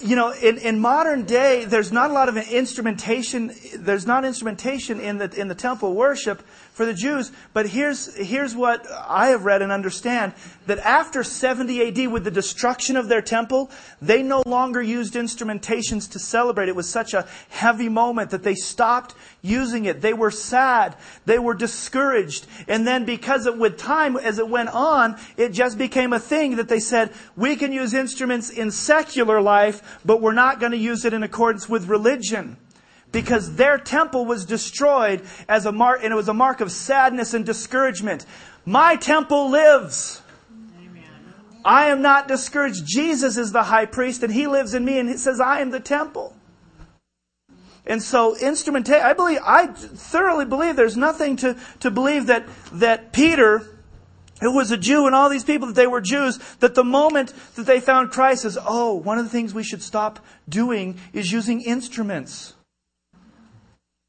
You 0.06 0.16
know, 0.16 0.32
in, 0.32 0.58
in 0.58 0.78
modern 0.78 1.24
day, 1.24 1.64
there's 1.64 1.90
not 1.90 2.10
a 2.10 2.12
lot 2.12 2.28
of 2.28 2.36
instrumentation. 2.36 3.52
There's 3.74 4.06
not 4.06 4.24
instrumentation 4.24 5.00
in 5.00 5.18
the 5.18 5.32
in 5.38 5.48
the 5.48 5.54
temple 5.54 5.94
worship 5.94 6.42
for 6.76 6.84
the 6.84 6.92
Jews. 6.92 7.32
But 7.54 7.70
here's 7.70 8.14
here's 8.14 8.54
what 8.54 8.86
I 9.08 9.28
have 9.28 9.46
read 9.46 9.62
and 9.62 9.72
understand 9.72 10.34
that 10.66 10.78
after 10.80 11.24
70 11.24 11.88
AD, 11.88 12.12
with 12.12 12.24
the 12.24 12.30
destruction 12.30 12.98
of 12.98 13.08
their 13.08 13.22
temple, 13.22 13.70
they 14.02 14.22
no 14.22 14.42
longer 14.44 14.82
used 14.82 15.14
instrumentations 15.14 16.10
to 16.10 16.18
celebrate. 16.18 16.68
It 16.68 16.76
was 16.76 16.86
such 16.86 17.14
a 17.14 17.26
heavy 17.48 17.88
moment 17.88 18.28
that 18.28 18.42
they 18.42 18.54
stopped 18.54 19.14
using 19.40 19.86
it. 19.86 20.02
They 20.02 20.12
were 20.12 20.30
sad. 20.30 20.96
They 21.24 21.38
were 21.38 21.54
discouraged. 21.54 22.46
And 22.68 22.86
then 22.86 23.06
because 23.06 23.46
of, 23.46 23.56
with 23.56 23.78
time, 23.78 24.18
as 24.18 24.38
it 24.38 24.48
went 24.48 24.68
on, 24.68 25.16
it 25.38 25.54
just 25.54 25.78
became 25.78 26.12
a 26.12 26.20
thing 26.20 26.56
that 26.56 26.68
they 26.68 26.80
said, 26.80 27.10
we 27.36 27.56
can 27.56 27.72
use 27.72 27.94
instruments 27.94 28.50
in 28.50 28.70
secular 28.70 29.40
life, 29.40 29.98
but 30.04 30.20
we're 30.20 30.34
not 30.34 30.60
going 30.60 30.72
to 30.72 30.78
use 30.78 31.06
it 31.06 31.14
in 31.14 31.22
accordance 31.22 31.70
with 31.70 31.88
religion 31.88 32.58
because 33.12 33.54
their 33.56 33.78
temple 33.78 34.26
was 34.26 34.44
destroyed 34.44 35.22
as 35.48 35.66
a 35.66 35.72
mark, 35.72 36.00
and 36.02 36.12
it 36.12 36.16
was 36.16 36.28
a 36.28 36.34
mark 36.34 36.60
of 36.60 36.70
sadness 36.70 37.34
and 37.34 37.46
discouragement. 37.46 38.26
My 38.64 38.96
temple 38.96 39.50
lives. 39.50 40.22
I 41.64 41.88
am 41.88 42.00
not 42.00 42.28
discouraged. 42.28 42.86
Jesus 42.86 43.36
is 43.36 43.50
the 43.50 43.64
high 43.64 43.86
priest 43.86 44.22
and 44.22 44.32
he 44.32 44.46
lives 44.46 44.72
in 44.72 44.84
me 44.84 45.00
and 45.00 45.08
he 45.08 45.16
says, 45.16 45.40
I 45.40 45.60
am 45.60 45.70
the 45.70 45.80
temple. 45.80 46.32
And 47.86 48.02
so 48.02 48.36
instrumentation, 48.36 49.04
I 49.04 49.12
believe, 49.12 49.40
I 49.44 49.66
thoroughly 49.66 50.44
believe 50.44 50.76
there's 50.76 50.96
nothing 50.96 51.36
to, 51.36 51.56
to 51.80 51.90
believe 51.90 52.26
that, 52.26 52.44
that 52.72 53.12
Peter, 53.12 53.62
who 54.40 54.54
was 54.54 54.70
a 54.70 54.76
Jew 54.76 55.06
and 55.06 55.14
all 55.14 55.28
these 55.28 55.44
people 55.44 55.68
that 55.68 55.74
they 55.74 55.86
were 55.86 56.00
Jews, 56.00 56.38
that 56.60 56.74
the 56.74 56.84
moment 56.84 57.32
that 57.54 57.66
they 57.66 57.80
found 57.80 58.10
Christ 58.10 58.44
is, 58.44 58.58
oh, 58.64 58.94
one 58.94 59.18
of 59.18 59.24
the 59.24 59.30
things 59.30 59.54
we 59.54 59.64
should 59.64 59.82
stop 59.82 60.18
doing 60.48 60.98
is 61.12 61.30
using 61.32 61.62
instruments. 61.62 62.54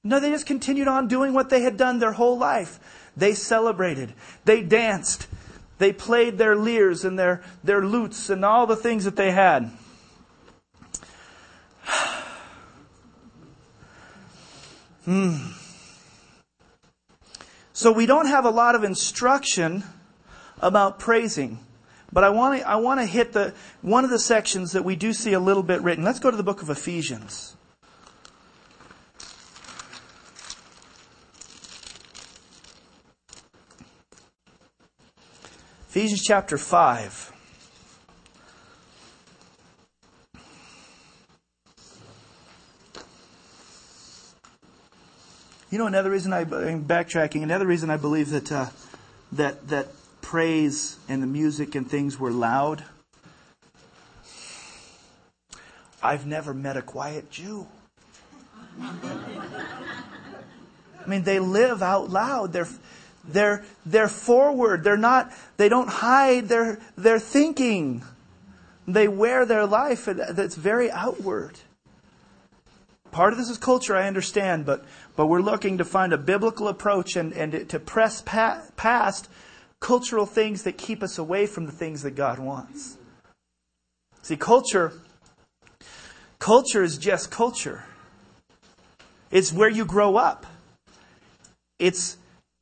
No, 0.07 0.21
they 0.21 0.29
just 0.29 0.45
continued 0.45 0.87
on 0.87 1.09
doing 1.09 1.33
what 1.33 1.49
they 1.49 1.61
had 1.61 1.75
done 1.75 1.99
their 1.99 2.13
whole 2.13 2.37
life. 2.37 2.79
They 3.17 3.33
celebrated. 3.33 4.13
They 4.45 4.61
danced. 4.61 5.27
They 5.79 5.91
played 5.91 6.37
their 6.37 6.55
lyres 6.55 7.03
and 7.03 7.19
their, 7.19 7.43
their 7.61 7.83
lutes 7.85 8.29
and 8.29 8.45
all 8.45 8.65
the 8.65 8.77
things 8.77 9.03
that 9.03 9.17
they 9.17 9.31
had. 9.31 9.71
Hmm. 15.03 15.37
So 17.71 17.93
we 17.93 18.05
don't 18.05 18.25
have 18.25 18.43
a 18.43 18.49
lot 18.49 18.75
of 18.75 18.83
instruction 18.83 19.83
about 20.61 20.99
praising. 20.99 21.59
But 22.11 22.25
I 22.25 22.29
want 22.29 22.59
to 22.59 22.67
I 22.67 22.75
want 22.75 22.99
to 22.99 23.05
hit 23.05 23.31
the 23.31 23.53
one 23.81 24.03
of 24.03 24.09
the 24.09 24.19
sections 24.19 24.73
that 24.73 24.83
we 24.83 24.97
do 24.97 25.13
see 25.13 25.31
a 25.31 25.39
little 25.39 25.63
bit 25.63 25.81
written. 25.81 26.03
Let's 26.03 26.19
go 26.19 26.29
to 26.29 26.35
the 26.35 26.43
book 26.43 26.61
of 26.61 26.69
Ephesians. 26.69 27.56
Ephesians 35.97 36.21
chapter 36.21 36.59
5. 36.59 37.33
You 45.71 45.79
know, 45.79 45.87
another 45.87 46.11
reason 46.11 46.33
I, 46.33 46.41
am 46.41 46.85
backtracking, 46.85 47.41
another 47.41 47.65
reason 47.65 47.89
I 47.89 47.97
believe 47.97 48.29
that, 48.29 48.51
uh, 48.51 48.67
that, 49.31 49.69
that 49.69 49.87
praise 50.21 50.97
and 51.09 51.23
the 51.23 51.25
music 51.25 51.73
and 51.73 51.89
things 51.89 52.19
were 52.19 52.29
loud. 52.29 52.83
I've 56.03 56.27
never 56.27 56.53
met 56.53 56.77
a 56.77 56.83
quiet 56.83 57.31
Jew. 57.31 57.65
I 58.79 58.93
mean, 61.07 61.23
they 61.23 61.39
live 61.39 61.81
out 61.81 62.11
loud. 62.11 62.53
They're, 62.53 62.67
they're, 63.27 63.63
they're 63.85 64.07
forward. 64.07 64.83
They're 64.83 64.97
not, 64.97 65.31
they 65.57 65.69
don't 65.69 65.89
hide 65.89 66.47
their, 66.47 66.79
their 66.97 67.19
thinking. 67.19 68.03
They 68.87 69.07
wear 69.07 69.45
their 69.45 69.65
life 69.65 70.05
that's 70.05 70.55
very 70.55 70.89
outward. 70.89 71.59
Part 73.11 73.33
of 73.33 73.39
this 73.39 73.49
is 73.49 73.57
culture, 73.57 73.95
I 73.95 74.07
understand, 74.07 74.65
but, 74.65 74.85
but 75.15 75.27
we're 75.27 75.41
looking 75.41 75.77
to 75.79 75.85
find 75.85 76.13
a 76.13 76.17
biblical 76.17 76.67
approach 76.67 77.15
and, 77.15 77.33
and 77.33 77.67
to 77.69 77.79
press 77.79 78.21
pa- 78.21 78.61
past 78.75 79.29
cultural 79.79 80.25
things 80.25 80.63
that 80.63 80.77
keep 80.77 81.03
us 81.03 81.17
away 81.17 81.45
from 81.45 81.65
the 81.65 81.71
things 81.71 82.03
that 82.03 82.11
God 82.11 82.39
wants. 82.39 82.97
See, 84.21 84.35
culture, 84.37 84.93
culture 86.39 86.83
is 86.83 86.97
just 86.97 87.31
culture. 87.31 87.85
It's 89.31 89.51
where 89.53 89.69
you 89.69 89.85
grow 89.85 90.15
up. 90.15 90.45
It's 91.79 92.17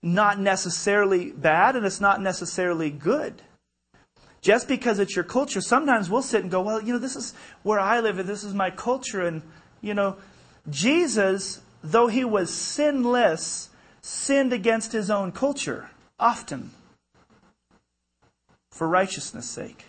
not 0.06 0.40
necessarily 0.40 1.32
bad 1.32 1.76
and 1.76 1.84
it's 1.84 2.00
not 2.00 2.22
necessarily 2.22 2.92
good. 2.92 3.42
Just 4.40 4.68
because 4.68 5.00
it's 5.00 5.16
your 5.16 5.26
culture, 5.26 5.60
sometimes 5.60 6.12
we'll 6.12 6.22
sit 6.22 6.44
and 6.44 6.52
go, 6.52 6.62
well, 6.62 6.80
you 6.80 6.94
know, 6.94 7.00
this 7.00 7.16
is 7.16 7.34
where 7.64 7.80
I 7.80 8.00
live 8.00 8.20
and 8.20 8.30
this 8.30 8.44
is 8.44 8.54
my 8.54 8.70
culture. 8.70 9.22
And, 9.22 9.42
you 9.82 9.96
know, 9.96 10.18
Jesus, 10.70 11.60
though 11.84 12.06
he 12.06 12.24
was 12.24 12.54
sinless, 12.54 13.70
sinned 14.04 14.54
against 14.54 14.92
his 14.92 15.10
own 15.10 15.32
culture 15.32 15.90
often 16.20 16.70
for 18.70 18.88
righteousness' 18.88 19.50
sake, 19.50 19.86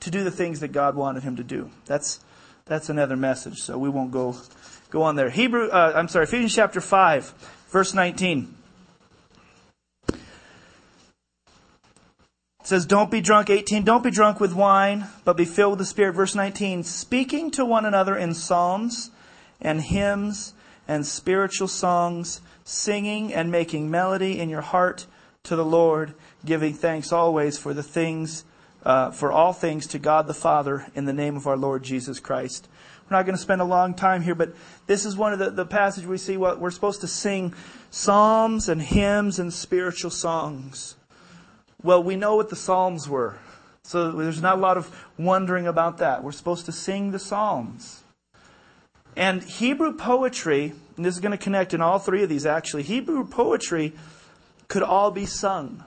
to 0.00 0.10
do 0.10 0.24
the 0.24 0.30
things 0.30 0.60
that 0.60 0.68
God 0.68 0.96
wanted 0.96 1.24
him 1.24 1.36
to 1.36 1.44
do. 1.44 1.70
That's, 1.84 2.20
that's 2.64 2.88
another 2.88 3.16
message, 3.16 3.58
so 3.58 3.76
we 3.76 3.90
won't 3.90 4.12
go, 4.12 4.34
go 4.88 5.02
on 5.02 5.16
there. 5.16 5.28
Hebrew, 5.28 5.68
uh, 5.68 5.92
I'm 5.94 6.08
sorry, 6.08 6.24
Ephesians 6.24 6.54
chapter 6.54 6.80
5, 6.80 7.34
verse 7.68 7.92
19. 7.92 8.61
Says, 12.62 12.86
Don't 12.86 13.10
be 13.10 13.20
drunk, 13.20 13.50
18, 13.50 13.84
don't 13.84 14.04
be 14.04 14.10
drunk 14.10 14.40
with 14.40 14.54
wine, 14.54 15.06
but 15.24 15.36
be 15.36 15.44
filled 15.44 15.72
with 15.72 15.78
the 15.80 15.84
Spirit. 15.84 16.12
Verse 16.12 16.34
19, 16.34 16.84
speaking 16.84 17.50
to 17.52 17.64
one 17.64 17.84
another 17.84 18.16
in 18.16 18.34
psalms 18.34 19.10
and 19.60 19.80
hymns 19.80 20.54
and 20.88 21.06
spiritual 21.06 21.68
songs, 21.68 22.40
singing 22.64 23.32
and 23.32 23.50
making 23.50 23.90
melody 23.90 24.38
in 24.38 24.48
your 24.48 24.60
heart 24.60 25.06
to 25.44 25.56
the 25.56 25.64
Lord, 25.64 26.14
giving 26.44 26.74
thanks 26.74 27.12
always 27.12 27.58
for 27.58 27.74
the 27.74 27.82
things, 27.82 28.44
uh, 28.84 29.10
for 29.10 29.32
all 29.32 29.52
things 29.52 29.86
to 29.88 29.98
God 29.98 30.26
the 30.26 30.34
Father 30.34 30.86
in 30.94 31.04
the 31.04 31.12
name 31.12 31.36
of 31.36 31.46
our 31.46 31.56
Lord 31.56 31.82
Jesus 31.82 32.20
Christ. 32.20 32.68
We're 33.10 33.16
not 33.16 33.26
going 33.26 33.36
to 33.36 33.42
spend 33.42 33.60
a 33.60 33.64
long 33.64 33.94
time 33.94 34.22
here, 34.22 34.34
but 34.34 34.54
this 34.86 35.04
is 35.04 35.16
one 35.16 35.32
of 35.32 35.38
the, 35.38 35.50
the 35.50 35.66
passages 35.66 36.08
we 36.08 36.18
see 36.18 36.36
what 36.36 36.60
we're 36.60 36.70
supposed 36.70 37.00
to 37.00 37.08
sing 37.08 37.54
psalms 37.90 38.68
and 38.68 38.80
hymns 38.80 39.38
and 39.38 39.52
spiritual 39.52 40.10
songs. 40.10 40.96
Well, 41.82 42.02
we 42.02 42.16
know 42.16 42.36
what 42.36 42.48
the 42.48 42.56
psalms 42.56 43.08
were. 43.08 43.38
So 43.84 44.12
there's 44.12 44.40
not 44.40 44.58
a 44.58 44.60
lot 44.60 44.76
of 44.76 45.06
wondering 45.18 45.66
about 45.66 45.98
that. 45.98 46.22
We're 46.22 46.32
supposed 46.32 46.66
to 46.66 46.72
sing 46.72 47.10
the 47.10 47.18
psalms. 47.18 48.04
And 49.16 49.42
Hebrew 49.42 49.92
poetry, 49.96 50.72
and 50.96 51.04
this 51.04 51.14
is 51.14 51.20
going 51.20 51.32
to 51.32 51.38
connect 51.38 51.74
in 51.74 51.80
all 51.80 51.98
three 51.98 52.22
of 52.22 52.28
these 52.28 52.46
actually, 52.46 52.84
Hebrew 52.84 53.26
poetry 53.26 53.92
could 54.68 54.82
all 54.82 55.10
be 55.10 55.26
sung. 55.26 55.84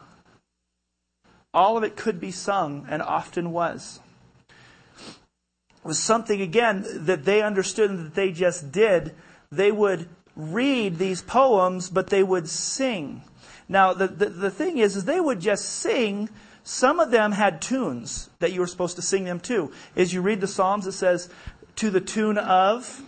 All 1.54 1.78
of 1.78 1.84
it 1.84 1.96
could 1.96 2.20
be 2.20 2.32
sung, 2.32 2.86
and 2.90 3.02
often 3.02 3.52
was. 3.54 4.02
It 4.50 5.86
was 5.86 5.98
something, 5.98 6.42
again, 6.42 6.86
that 7.06 7.24
they 7.24 7.42
understood 7.42 7.90
and 7.90 8.00
that 8.00 8.16
they 8.16 8.32
just 8.32 8.74
did. 8.74 9.16
They 9.52 9.72
would 9.72 10.10
read 10.36 10.98
these 10.98 11.22
poems, 11.22 11.90
but 11.90 12.08
they 12.08 12.24
would 12.24 12.50
sing. 12.50 13.22
Now, 13.68 13.94
the, 13.94 14.08
the, 14.08 14.26
the 14.28 14.52
thing 14.52 14.78
is, 14.78 14.96
is 14.96 15.06
they 15.06 15.20
would 15.20 15.40
just 15.40 15.66
sing. 15.66 16.30
Some 16.64 17.00
of 17.00 17.12
them 17.12 17.32
had 17.32 17.62
tunes 17.62 18.30
that 18.40 18.54
you 18.54 18.60
were 18.60 18.68
supposed 18.68 18.96
to 18.96 19.02
sing 19.02 19.24
them 19.24 19.40
to. 19.42 19.72
As 19.96 20.14
you 20.14 20.22
read 20.22 20.42
the 20.42 20.48
Psalms, 20.48 20.88
it 20.88 20.94
says, 20.94 21.30
to 21.78 21.90
the 21.90 22.02
tune 22.02 22.38
of, 22.38 23.02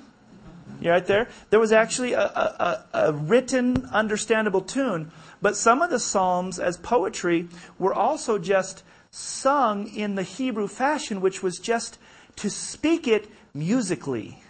you 0.81 0.91
right 0.91 1.05
there? 1.05 1.29
There 1.49 1.59
was 1.59 1.71
actually 1.71 2.13
a, 2.13 2.21
a, 2.21 2.85
a 2.93 3.13
written, 3.13 3.85
understandable 3.91 4.61
tune. 4.61 5.11
But 5.41 5.55
some 5.55 5.81
of 5.81 5.89
the 5.89 5.99
Psalms, 5.99 6.59
as 6.59 6.77
poetry, 6.77 7.47
were 7.79 7.93
also 7.93 8.37
just 8.37 8.83
sung 9.11 9.87
in 9.87 10.15
the 10.15 10.23
Hebrew 10.23 10.67
fashion, 10.67 11.21
which 11.21 11.41
was 11.41 11.59
just 11.59 11.97
to 12.37 12.49
speak 12.49 13.07
it 13.07 13.29
musically. 13.53 14.43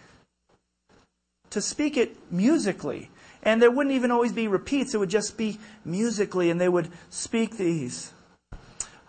To 1.51 1.61
speak 1.61 1.95
it 1.95 2.17
musically. 2.31 3.09
And 3.47 3.61
there 3.61 3.71
wouldn't 3.71 3.95
even 3.95 4.11
always 4.11 4.33
be 4.33 4.49
repeats, 4.49 4.93
it 4.93 4.97
would 4.97 5.09
just 5.09 5.37
be 5.37 5.57
musically, 5.85 6.49
and 6.49 6.59
they 6.59 6.67
would 6.67 6.89
speak 7.09 7.55
these. 7.55 8.11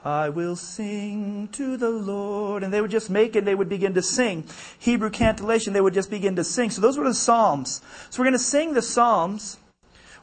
I 0.04 0.28
will 0.28 0.54
sing 0.54 1.48
to 1.52 1.76
the 1.76 1.90
Lord. 1.90 2.62
And 2.62 2.72
they 2.72 2.80
would 2.80 2.92
just 2.92 3.10
make 3.10 3.34
it, 3.34 3.44
they 3.44 3.56
would 3.56 3.68
begin 3.68 3.94
to 3.94 4.02
sing. 4.02 4.44
Hebrew 4.78 5.10
cantillation, 5.10 5.72
they 5.72 5.80
would 5.80 5.92
just 5.92 6.08
begin 6.08 6.36
to 6.36 6.44
sing. 6.44 6.70
So 6.70 6.80
those 6.80 6.96
were 6.96 7.04
the 7.04 7.14
Psalms. 7.14 7.82
So 8.10 8.22
we're 8.22 8.26
going 8.26 8.38
to 8.38 8.38
sing 8.38 8.74
the 8.74 8.80
Psalms. 8.80 9.56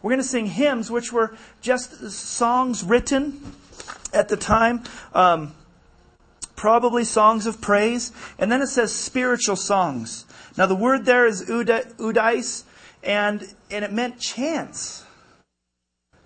We're 0.02 0.12
going 0.12 0.22
to 0.22 0.28
sing 0.28 0.46
hymns, 0.46 0.90
which 0.90 1.12
were 1.12 1.36
just 1.62 2.10
songs 2.10 2.86
written 2.86 3.54
at 4.14 4.30
the 4.30 4.38
time, 4.38 4.84
um, 5.14 5.54
probably 6.56 7.04
songs 7.04 7.48
of 7.48 7.60
praise. 7.60 8.14
And 8.40 8.50
then 8.50 8.62
it 8.62 8.68
says 8.68 8.96
spiritual 8.96 9.58
songs. 9.58 10.26
Now 10.58 10.68
the 10.68 10.76
word 10.76 11.04
there 11.04 11.26
is 11.26 11.44
udais, 11.50 12.64
and, 13.06 13.44
and 13.70 13.86
it 13.86 13.94
meant 13.94 14.20
chants. 14.20 15.06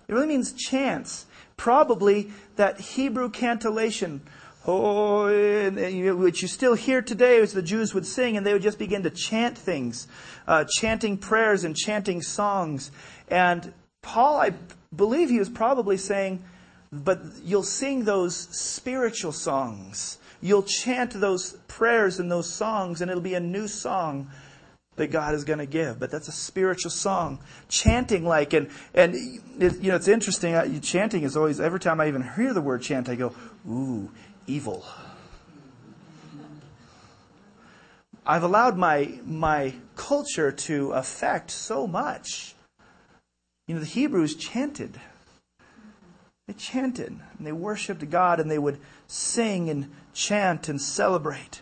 It 0.07 0.13
really 0.13 0.27
means 0.27 0.53
chants. 0.53 1.25
Probably 1.57 2.31
that 2.55 2.79
Hebrew 2.79 3.29
cantillation, 3.29 4.21
which 4.65 6.41
you 6.41 6.47
still 6.47 6.73
hear 6.73 7.01
today 7.01 7.41
as 7.41 7.53
the 7.53 7.61
Jews 7.61 7.93
would 7.93 8.05
sing, 8.05 8.37
and 8.37 8.45
they 8.45 8.53
would 8.53 8.61
just 8.61 8.79
begin 8.79 9.03
to 9.03 9.09
chant 9.09 9.57
things, 9.57 10.07
uh, 10.47 10.63
chanting 10.77 11.17
prayers 11.17 11.65
and 11.65 11.75
chanting 11.75 12.21
songs. 12.21 12.91
And 13.27 13.73
Paul, 14.01 14.39
I 14.39 14.53
believe 14.95 15.29
he 15.29 15.39
was 15.39 15.49
probably 15.49 15.97
saying, 15.97 16.41
but 16.91 17.19
you'll 17.43 17.61
sing 17.61 18.05
those 18.05 18.35
spiritual 18.35 19.33
songs. 19.33 20.17
You'll 20.41 20.63
chant 20.63 21.11
those 21.11 21.53
prayers 21.67 22.19
and 22.19 22.31
those 22.31 22.49
songs, 22.49 23.01
and 23.01 23.11
it'll 23.11 23.21
be 23.21 23.35
a 23.35 23.41
new 23.41 23.67
song 23.67 24.29
that 24.99 25.11
God 25.11 25.33
is 25.33 25.43
going 25.43 25.59
to 25.59 25.65
give. 25.65 25.99
But 25.99 26.11
that's 26.11 26.27
a 26.27 26.31
spiritual 26.31 26.91
song. 26.91 27.39
Chanting 27.67 28.23
like, 28.23 28.53
and, 28.53 28.69
and 28.93 29.15
it, 29.59 29.79
you 29.81 29.89
know, 29.89 29.95
it's 29.95 30.07
interesting. 30.07 30.55
I, 30.55 30.79
chanting 30.79 31.23
is 31.23 31.35
always, 31.35 31.59
every 31.59 31.79
time 31.79 31.99
I 31.99 32.07
even 32.07 32.21
hear 32.21 32.53
the 32.53 32.61
word 32.61 32.83
chant, 32.83 33.09
I 33.09 33.15
go, 33.15 33.33
ooh, 33.67 34.11
evil. 34.45 34.85
I've 38.25 38.43
allowed 38.43 38.77
my, 38.77 39.19
my 39.25 39.73
culture 39.95 40.51
to 40.51 40.91
affect 40.91 41.49
so 41.49 41.87
much 41.87 42.53
you 43.69 43.75
know, 43.75 43.81
the 43.81 43.85
Hebrews 43.85 44.33
chanted. 44.33 44.99
They 46.47 46.53
chanted 46.53 47.19
and 47.37 47.45
they 47.45 47.51
worshiped 47.51 48.09
God 48.09 48.39
and 48.39 48.49
they 48.49 48.57
would 48.57 48.79
sing 49.05 49.69
and 49.69 49.91
chant 50.11 50.67
and 50.67 50.81
celebrate. 50.81 51.61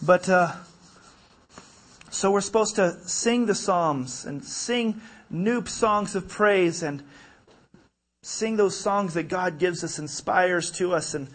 But, 0.00 0.30
uh, 0.30 0.52
so 2.14 2.30
we're 2.30 2.40
supposed 2.40 2.76
to 2.76 2.96
sing 3.08 3.46
the 3.46 3.56
Psalms 3.56 4.24
and 4.24 4.44
sing 4.44 5.00
new 5.30 5.66
songs 5.66 6.14
of 6.14 6.28
praise 6.28 6.84
and 6.84 7.02
sing 8.22 8.56
those 8.56 8.78
songs 8.78 9.14
that 9.14 9.24
God 9.24 9.58
gives 9.58 9.82
us, 9.82 9.98
inspires 9.98 10.70
to 10.72 10.94
us, 10.94 11.14
and, 11.14 11.28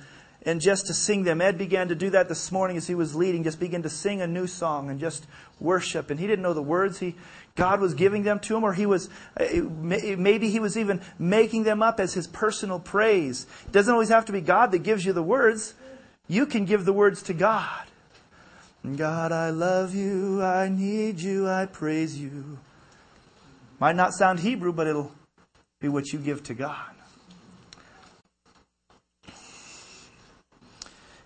and 0.43 0.61
just 0.61 0.87
to 0.87 0.93
sing 0.93 1.23
them. 1.23 1.41
Ed 1.41 1.57
began 1.57 1.89
to 1.89 1.95
do 1.95 2.09
that 2.11 2.29
this 2.29 2.49
morning 2.49 2.77
as 2.77 2.87
he 2.87 2.95
was 2.95 3.13
leading, 3.13 3.43
just 3.43 3.59
begin 3.59 3.83
to 3.83 3.89
sing 3.89 4.21
a 4.21 4.27
new 4.27 4.47
song 4.47 4.89
and 4.89 5.01
just 5.01 5.27
worship. 5.59 6.11
And 6.11 6.19
he 6.19 6.27
didn't 6.27 6.43
know 6.43 6.53
the 6.53 6.61
words. 6.61 6.97
He, 6.97 7.15
God 7.55 7.81
was 7.81 7.93
giving 7.93 8.23
them 8.23 8.39
to 8.39 8.55
him, 8.55 8.63
or 8.63 8.71
he 8.71 8.85
was, 8.85 9.09
uh, 9.37 9.47
maybe 9.51 10.49
he 10.49 10.61
was 10.61 10.77
even 10.77 11.01
making 11.19 11.63
them 11.63 11.83
up 11.83 11.99
as 11.99 12.13
his 12.13 12.25
personal 12.25 12.79
praise. 12.79 13.47
It 13.65 13.73
doesn't 13.73 13.91
always 13.91 14.09
have 14.09 14.25
to 14.27 14.31
be 14.31 14.39
God 14.39 14.71
that 14.71 14.83
gives 14.83 15.03
you 15.03 15.11
the 15.11 15.23
words. 15.23 15.73
You 16.29 16.45
can 16.45 16.63
give 16.63 16.85
the 16.85 16.93
words 16.93 17.21
to 17.23 17.33
God. 17.33 17.88
God, 18.95 19.31
I 19.31 19.49
love 19.49 19.93
you, 19.93 20.41
I 20.41 20.69
need 20.69 21.19
you, 21.19 21.47
I 21.47 21.65
praise 21.65 22.19
you. 22.19 22.57
Might 23.79 23.95
not 23.95 24.13
sound 24.13 24.39
Hebrew, 24.39 24.71
but 24.71 24.87
it'll 24.87 25.11
be 25.79 25.89
what 25.89 26.11
you 26.11 26.19
give 26.19 26.43
to 26.43 26.53
God. 26.53 26.91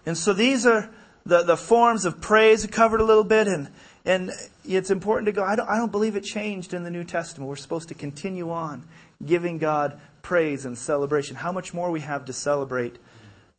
And 0.06 0.18
so 0.18 0.34
these 0.34 0.66
are 0.66 0.90
the, 1.26 1.44
the 1.44 1.58
forms 1.58 2.06
of 2.06 2.20
praise 2.20 2.66
covered 2.68 3.02
a 3.02 3.06
little 3.06 3.24
bit, 3.24 3.48
and, 3.48 3.70
and 4.04 4.32
it's 4.66 4.92
important 4.92 5.28
to 5.28 5.32
go. 5.32 5.44
I 5.44 5.56
don't, 5.56 5.70
I 5.70 5.78
don't 5.78 5.92
believe 5.92 6.16
it 6.16 6.24
changed 6.24 6.74
in 6.74 6.84
the 6.84 6.92
New 6.92 7.04
Testament. 7.04 7.48
We're 7.48 7.56
supposed 7.56 7.88
to 7.90 7.96
continue 7.96 8.52
on 8.52 8.84
giving 9.26 9.58
God 9.58 10.00
praise 10.22 10.66
and 10.66 10.78
celebration. 10.78 11.36
How 11.36 11.52
much 11.52 11.74
more 11.74 11.92
we 11.92 12.02
have 12.02 12.26
to 12.26 12.34
celebrate 12.34 12.98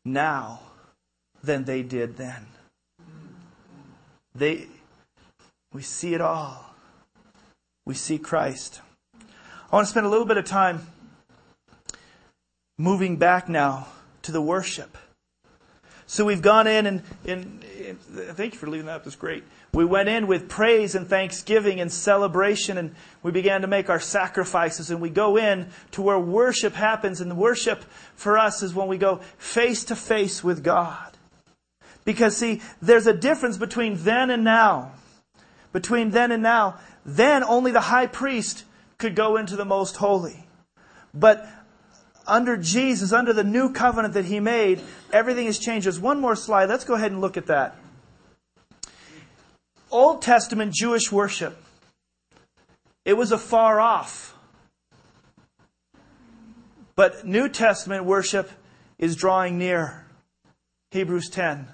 now 0.05 0.61
than 1.43 1.65
they 1.65 1.83
did 1.83 2.17
then. 2.17 2.47
They, 4.35 4.67
we 5.73 5.83
see 5.83 6.15
it 6.15 6.21
all. 6.21 6.75
We 7.87 7.95
see 7.95 8.19
Christ. 8.19 8.81
I 9.15 9.77
want 9.77 9.87
to 9.87 9.91
spend 9.91 10.07
a 10.07 10.09
little 10.09 10.27
bit 10.27 10.39
of 10.39 10.45
time 10.45 10.87
moving 12.79 13.17
back 13.17 13.49
now 13.49 13.87
to 14.23 14.33
the 14.33 14.43
worship. 14.43 14.97
So 16.07 16.25
we've 16.25 16.43
gone 16.43 16.67
in 16.67 16.87
and, 16.87 17.03
and, 17.27 17.65
and, 17.87 18.01
thank 18.37 18.53
you 18.53 18.59
for 18.59 18.69
leaving 18.69 18.87
that 18.87 18.97
up. 18.97 19.05
That's 19.05 19.17
great. 19.17 19.43
We 19.73 19.85
went 19.85 20.09
in 20.09 20.27
with 20.27 20.49
praise 20.49 20.95
and 20.95 21.09
thanksgiving 21.09 21.81
and 21.81 21.91
celebration 21.91 22.77
and 22.77 22.95
we 23.23 23.33
began 23.33 23.63
to 23.63 23.67
make 23.67 23.89
our 23.89 24.01
sacrifices 24.01 24.91
and 24.91 25.01
we 25.01 25.11
go 25.11 25.37
in 25.37 25.69
to 25.93 26.03
where 26.03 26.19
worship 26.19 26.75
happens 26.75 27.21
and 27.21 27.31
the 27.31 27.35
worship 27.35 27.85
for 28.15 28.39
us 28.39 28.63
is 28.63 28.75
when 28.75 28.87
we 28.87 28.99
go 28.99 29.17
face 29.39 29.85
to 29.85 29.97
face 29.97 30.45
with 30.45 30.63
God. 30.63 31.14
Because 32.05 32.37
see, 32.37 32.61
there's 32.83 33.07
a 33.07 33.15
difference 33.15 33.57
between 33.57 33.97
then 33.97 34.31
and 34.31 34.45
now. 34.45 34.93
Between 35.73 36.11
then 36.11 36.33
and 36.33 36.43
now. 36.43 36.79
Then 37.05 37.43
only 37.45 37.71
the 37.71 37.81
high 37.81 38.07
priest 38.07 38.65
could 38.99 39.17
go 39.17 39.37
into 39.37 39.57
the 39.57 39.65
most 39.65 39.97
holy. 39.97 40.47
But 41.13 41.47
under 42.27 42.57
Jesus, 42.57 43.13
under 43.13 43.33
the 43.33 43.45
new 43.45 43.73
covenant 43.73 44.15
that 44.15 44.25
he 44.25 44.41
made, 44.41 44.81
everything 45.13 45.47
has 45.47 45.59
changed. 45.59 45.87
There's 45.87 46.01
one 46.01 46.21
more 46.21 46.37
slide. 46.37 46.69
Let's 46.69 46.85
go 46.85 46.95
ahead 46.95 47.13
and 47.13 47.21
look 47.21 47.37
at 47.37 47.47
that. 47.47 47.77
Old 49.91 50.23
Testament 50.23 50.73
Jewish 50.73 51.13
worship. 51.13 51.57
It 53.05 53.15
was 53.15 53.33
afar 53.33 53.81
off. 53.81 54.37
But 56.97 57.27
New 57.27 57.49
Testament 57.49 58.05
worship 58.05 58.51
is 58.99 59.17
drawing 59.17 59.59
near. 59.59 60.07
Hebrews 60.91 61.29
10. 61.29 61.69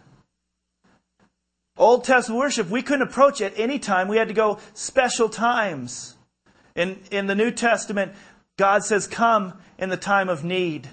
Old 1.76 2.04
Testament 2.04 2.38
worship, 2.38 2.68
we 2.68 2.82
couldn't 2.82 3.06
approach 3.06 3.40
it 3.40 3.54
any 3.56 3.78
time. 3.78 4.08
We 4.08 4.16
had 4.16 4.28
to 4.28 4.34
go 4.34 4.58
special 4.74 5.28
times. 5.28 6.16
In, 6.74 7.00
in 7.10 7.26
the 7.26 7.34
New 7.34 7.50
Testament, 7.50 8.12
God 8.56 8.84
says, 8.84 9.06
Come 9.06 9.54
in 9.78 9.88
the 9.88 9.96
time 9.96 10.28
of 10.28 10.44
need. 10.44 10.88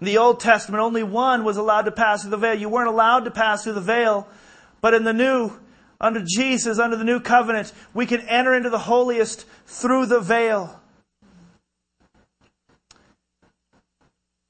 In 0.00 0.04
the 0.06 0.18
Old 0.18 0.40
Testament, 0.40 0.82
only 0.82 1.02
one 1.02 1.44
was 1.44 1.56
allowed 1.56 1.82
to 1.82 1.92
pass 1.92 2.22
through 2.22 2.30
the 2.30 2.36
veil. 2.36 2.54
You 2.54 2.68
weren't 2.68 2.88
allowed 2.88 3.24
to 3.24 3.30
pass 3.30 3.64
through 3.64 3.74
the 3.74 3.80
veil. 3.80 4.28
But 4.80 4.94
in 4.94 5.04
the 5.04 5.12
New, 5.12 5.52
under 6.00 6.24
Jesus, 6.24 6.78
under 6.78 6.96
the 6.96 7.04
New 7.04 7.20
Covenant, 7.20 7.72
we 7.94 8.06
can 8.06 8.20
enter 8.22 8.54
into 8.54 8.70
the 8.70 8.78
holiest 8.78 9.44
through 9.66 10.06
the 10.06 10.20
veil. 10.20 10.80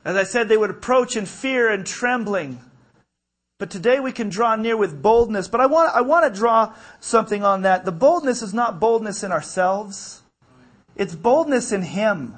As 0.05 0.16
I 0.16 0.25
said, 0.25 0.49
they 0.49 0.57
would 0.57 0.71
approach 0.71 1.16
in 1.16 1.27
fear 1.27 1.71
and 1.71 1.87
trembling. 1.87 2.61
But 3.59 3.71
today 3.71 3.99
we 3.99 4.13
can 4.13 4.29
draw 4.29 4.55
near 4.55 4.77
with 4.77 5.03
boldness. 5.03 5.49
But 5.49 5.61
I 5.61 5.67
want, 5.67 5.95
I 5.95 6.01
want 6.01 6.33
to 6.33 6.39
draw 6.39 6.75
something 7.01 7.45
on 7.45 7.63
that. 7.63 7.85
The 7.85 7.93
boldness 7.93 8.41
is 8.41 8.55
not 8.55 8.79
boldness 8.79 9.25
in 9.25 9.33
ourselves. 9.33 10.23
It's 10.95 11.15
boldness 11.15 11.73
in 11.73 11.83
Him. 11.83 12.37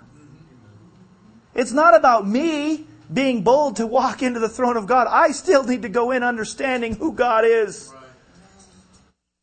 It's 1.55 1.73
not 1.73 1.95
about 1.95 2.27
me 2.27 2.87
being 3.13 3.43
bold 3.43 3.77
to 3.77 3.87
walk 3.87 4.23
into 4.23 4.41
the 4.41 4.49
throne 4.49 4.77
of 4.77 4.87
God. 4.87 5.09
I 5.11 5.33
still 5.33 5.65
need 5.65 5.83
to 5.83 5.89
go 5.89 6.11
in 6.11 6.23
understanding 6.23 6.95
who 6.95 7.13
God 7.13 7.45
is. 7.45 7.93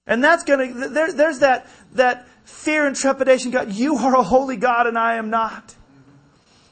And 0.07 0.23
that's 0.23 0.43
going 0.43 0.73
to, 0.73 0.89
there, 0.89 1.11
there's 1.11 1.39
that, 1.39 1.67
that 1.93 2.27
fear 2.45 2.87
and 2.87 2.95
trepidation. 2.95 3.51
God, 3.51 3.73
you 3.73 3.97
are 3.97 4.15
a 4.15 4.23
holy 4.23 4.55
God 4.55 4.87
and 4.87 4.97
I 4.97 5.15
am 5.15 5.29
not. 5.29 5.75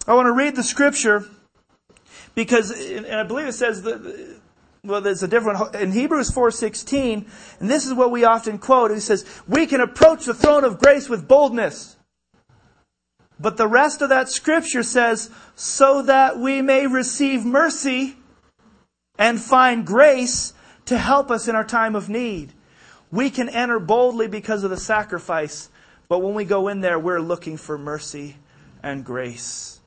I 0.07 0.13
want 0.13 0.27
to 0.27 0.31
read 0.31 0.55
the 0.55 0.63
scripture 0.63 1.25
because, 2.33 2.71
and 2.71 3.07
I 3.07 3.23
believe 3.23 3.47
it 3.47 3.53
says 3.53 3.83
that, 3.83 4.34
well, 4.85 5.01
there's 5.01 5.23
a 5.23 5.27
different, 5.27 5.75
in 5.75 5.91
Hebrews 5.91 6.31
4.16, 6.31 7.27
and 7.59 7.69
this 7.69 7.85
is 7.85 7.93
what 7.93 8.11
we 8.11 8.23
often 8.23 8.57
quote. 8.57 8.91
He 8.91 8.99
says, 8.99 9.25
we 9.47 9.65
can 9.65 9.81
approach 9.81 10.25
the 10.25 10.33
throne 10.33 10.63
of 10.63 10.79
grace 10.79 11.09
with 11.09 11.27
boldness. 11.27 11.97
But 13.39 13.57
the 13.57 13.67
rest 13.67 14.01
of 14.01 14.09
that 14.09 14.29
scripture 14.29 14.83
says, 14.83 15.29
so 15.55 16.01
that 16.03 16.37
we 16.37 16.61
may 16.61 16.87
receive 16.87 17.45
mercy 17.45 18.15
and 19.17 19.39
find 19.39 19.85
grace 19.85 20.53
to 20.85 20.97
help 20.97 21.31
us 21.31 21.47
in 21.47 21.55
our 21.55 21.63
time 21.63 21.95
of 21.95 22.09
need. 22.09 22.53
We 23.11 23.29
can 23.29 23.49
enter 23.49 23.79
boldly 23.79 24.27
because 24.27 24.63
of 24.63 24.69
the 24.69 24.77
sacrifice, 24.77 25.69
but 26.07 26.19
when 26.19 26.33
we 26.33 26.45
go 26.45 26.67
in 26.67 26.81
there, 26.81 26.99
we're 26.99 27.19
looking 27.19 27.57
for 27.57 27.77
mercy 27.77 28.37
and 28.83 29.03
grace. 29.03 29.79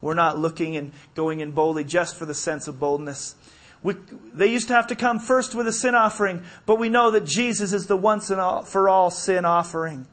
We're 0.00 0.14
not 0.14 0.38
looking 0.38 0.76
and 0.76 0.92
going 1.14 1.40
in 1.40 1.52
boldly 1.52 1.84
just 1.84 2.16
for 2.16 2.26
the 2.26 2.34
sense 2.34 2.68
of 2.68 2.78
boldness. 2.78 3.36
We, 3.84 3.94
they 4.32 4.48
used 4.48 4.66
to 4.68 4.74
have 4.74 4.88
to 4.88 4.96
come 4.96 5.20
first 5.20 5.54
with 5.54 5.68
a 5.68 5.72
sin 5.72 5.94
offering, 5.94 6.42
but 6.66 6.80
we 6.80 6.88
know 6.88 7.12
that 7.12 7.24
Jesus 7.24 7.72
is 7.72 7.86
the 7.86 7.96
once 7.96 8.30
and 8.30 8.40
all, 8.40 8.62
for 8.62 8.88
all 8.88 9.10
sin 9.10 9.44
offering. 9.44 10.06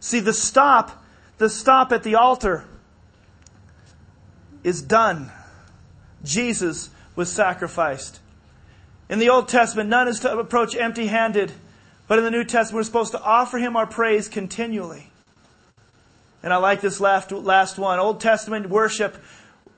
See, 0.00 0.20
the 0.20 0.32
stop 0.32 1.04
the 1.38 1.50
stop 1.50 1.92
at 1.92 2.02
the 2.02 2.14
altar 2.14 2.64
is 4.62 4.82
done. 4.82 5.30
Jesus 6.24 6.90
was 7.14 7.30
sacrificed. 7.30 8.20
In 9.08 9.18
the 9.18 9.28
Old 9.28 9.48
Testament, 9.48 9.88
none 9.88 10.08
is 10.08 10.20
to 10.20 10.38
approach 10.38 10.74
empty 10.74 11.06
handed, 11.06 11.52
but 12.08 12.18
in 12.18 12.24
the 12.24 12.30
New 12.30 12.44
Testament, 12.44 12.80
we're 12.80 12.84
supposed 12.84 13.12
to 13.12 13.22
offer 13.22 13.58
him 13.58 13.76
our 13.76 13.86
praise 13.86 14.28
continually. 14.28 15.10
And 16.42 16.52
I 16.52 16.56
like 16.56 16.80
this 16.80 17.00
last, 17.00 17.30
last 17.32 17.78
one. 17.78 17.98
Old 17.98 18.20
Testament 18.20 18.68
worship 18.68 19.16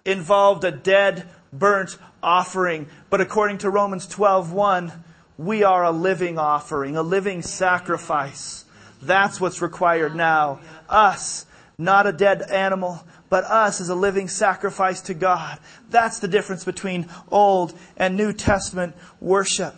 involved 0.04 0.64
a 0.64 0.70
dead, 0.70 1.28
burnt 1.52 1.98
offering, 2.22 2.86
but 3.10 3.20
according 3.20 3.58
to 3.58 3.70
Romans 3.70 4.06
12:1, 4.06 4.92
we 5.36 5.62
are 5.62 5.84
a 5.84 5.90
living 5.90 6.38
offering, 6.38 6.96
a 6.96 7.02
living 7.02 7.42
sacrifice. 7.42 8.64
That's 9.00 9.40
what's 9.40 9.62
required 9.62 10.16
now. 10.16 10.60
Us 10.88 11.46
not 11.78 12.08
a 12.08 12.12
dead 12.12 12.42
animal, 12.42 13.04
but 13.30 13.44
us 13.44 13.80
as 13.80 13.88
a 13.88 13.94
living 13.94 14.26
sacrifice 14.26 15.00
to 15.02 15.14
God. 15.14 15.58
That's 15.90 16.18
the 16.18 16.26
difference 16.26 16.64
between 16.64 17.08
Old 17.30 17.72
and 17.96 18.16
New 18.16 18.32
Testament 18.32 18.96
worship. 19.20 19.76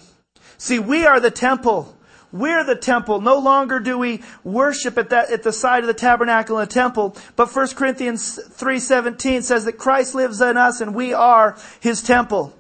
See, 0.56 0.78
we 0.78 1.04
are 1.04 1.20
the 1.20 1.30
temple. 1.30 1.94
We're 2.32 2.64
the 2.64 2.76
temple. 2.76 3.20
No 3.20 3.38
longer 3.38 3.80
do 3.80 3.98
we 3.98 4.22
worship 4.44 4.96
at 4.98 5.10
that, 5.10 5.30
at 5.30 5.42
the 5.42 5.52
side 5.52 5.82
of 5.82 5.86
the 5.86 5.94
tabernacle 5.94 6.58
in 6.58 6.68
the 6.68 6.72
temple, 6.72 7.16
but 7.36 7.54
1 7.54 7.68
Corinthians 7.68 8.38
3.17 8.38 9.42
says 9.42 9.64
that 9.64 9.78
Christ 9.78 10.14
lives 10.14 10.40
in 10.40 10.56
us 10.56 10.80
and 10.80 10.94
we 10.94 11.12
are 11.12 11.56
His 11.80 12.02
temple. 12.02 12.54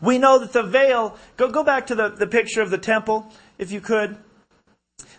We 0.00 0.18
know 0.18 0.38
that 0.38 0.52
the 0.52 0.62
veil, 0.62 1.16
go, 1.36 1.50
go 1.50 1.64
back 1.64 1.86
to 1.88 1.94
the, 1.94 2.10
the 2.10 2.26
picture 2.26 2.62
of 2.62 2.70
the 2.70 2.78
temple, 2.78 3.32
if 3.58 3.72
you 3.72 3.80
could 3.80 4.16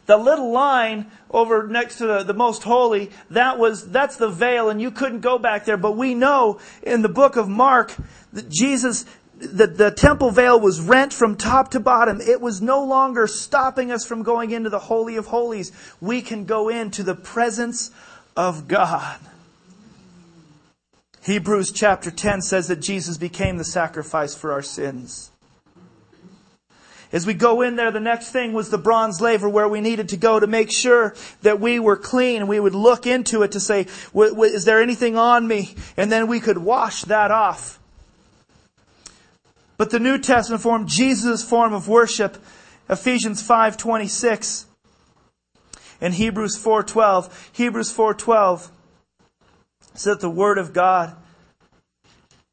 the 0.08 0.18
little 0.18 0.52
line 0.52 1.12
over 1.30 1.68
next 1.68 1.98
to 1.98 2.08
the, 2.08 2.24
the 2.24 2.34
most 2.34 2.64
holy, 2.64 3.12
that 3.30 3.60
was, 3.60 3.92
that's 3.92 4.16
the 4.16 4.30
veil 4.30 4.70
and 4.70 4.82
you 4.82 4.90
couldn't 4.90 5.20
go 5.20 5.38
back 5.38 5.66
there. 5.66 5.78
But 5.78 5.98
we 5.98 6.16
know 6.16 6.60
in 6.82 7.02
the 7.02 7.10
book 7.10 7.36
of 7.36 7.48
Mark 7.48 7.94
that 8.34 8.50
Jesus, 8.50 9.06
the, 9.40 9.68
the 9.68 9.92
temple 9.92 10.32
veil 10.32 10.60
was 10.60 10.82
rent 10.82 11.14
from 11.14 11.36
top 11.36 11.72
to 11.72 11.80
bottom. 11.80 12.20
It 12.22 12.42
was 12.42 12.62
no 12.62 12.84
longer 12.84 13.28
stopping 13.28 13.92
us 13.92 14.06
from 14.06 14.24
going 14.24 14.52
into 14.52 14.70
the 14.70 14.80
Holy 14.80 15.16
of 15.16 15.28
Holies. 15.28 15.72
We 16.02 16.22
can 16.22 16.46
go 16.46 16.70
into 16.70 17.04
the 17.04 17.16
presence 17.16 17.92
of 18.36 18.68
God. 18.68 19.20
Hebrews 21.24 21.72
chapter 21.72 22.10
10 22.10 22.42
says 22.42 22.68
that 22.70 22.78
Jesus 22.78 23.18
became 23.18 23.58
the 23.58 23.66
sacrifice 23.66 24.34
for 24.34 24.54
our 24.54 24.62
sins. 24.62 25.30
As 27.12 27.26
we 27.26 27.34
go 27.34 27.62
in 27.62 27.76
there, 27.76 27.92
the 27.92 28.00
next 28.00 28.32
thing 28.32 28.54
was 28.54 28.70
the 28.70 28.78
bronze 28.78 29.22
laver 29.22 29.48
where 29.48 29.68
we 29.68 29.82
needed 29.82 30.10
to 30.10 30.18
go 30.18 30.40
to 30.40 30.48
make 30.48 30.72
sure 30.72 31.16
that 31.42 31.60
we 31.60 31.80
were 31.80 31.96
clean. 31.96 32.42
And 32.42 32.50
we 32.50 32.60
would 32.60 32.76
look 32.76 33.06
into 33.06 33.44
it 33.44 33.54
to 33.54 33.60
say, 33.60 33.88
is 34.14 34.66
there 34.66 34.82
anything 34.82 35.16
on 35.16 35.48
me? 35.48 35.76
And 35.96 36.12
then 36.12 36.28
we 36.28 36.40
could 36.40 36.58
wash 36.58 37.04
that 37.04 37.32
off. 37.32 37.80
But 39.78 39.92
the 39.92 40.00
New 40.00 40.18
Testament 40.18 40.64
form, 40.64 40.88
Jesus' 40.88 41.48
form 41.48 41.74
of 41.74 41.88
worship, 41.88 42.44
Ephesians 42.90 43.48
5.26 43.48 44.66
and 46.02 46.14
Hebrews 46.14 46.58
4.12. 46.58 47.32
Hebrews 47.54 47.96
4.12 47.96 48.70
says 49.94 50.04
that 50.04 50.20
the 50.20 50.30
Word 50.30 50.58
of 50.58 50.74
God 50.74 51.16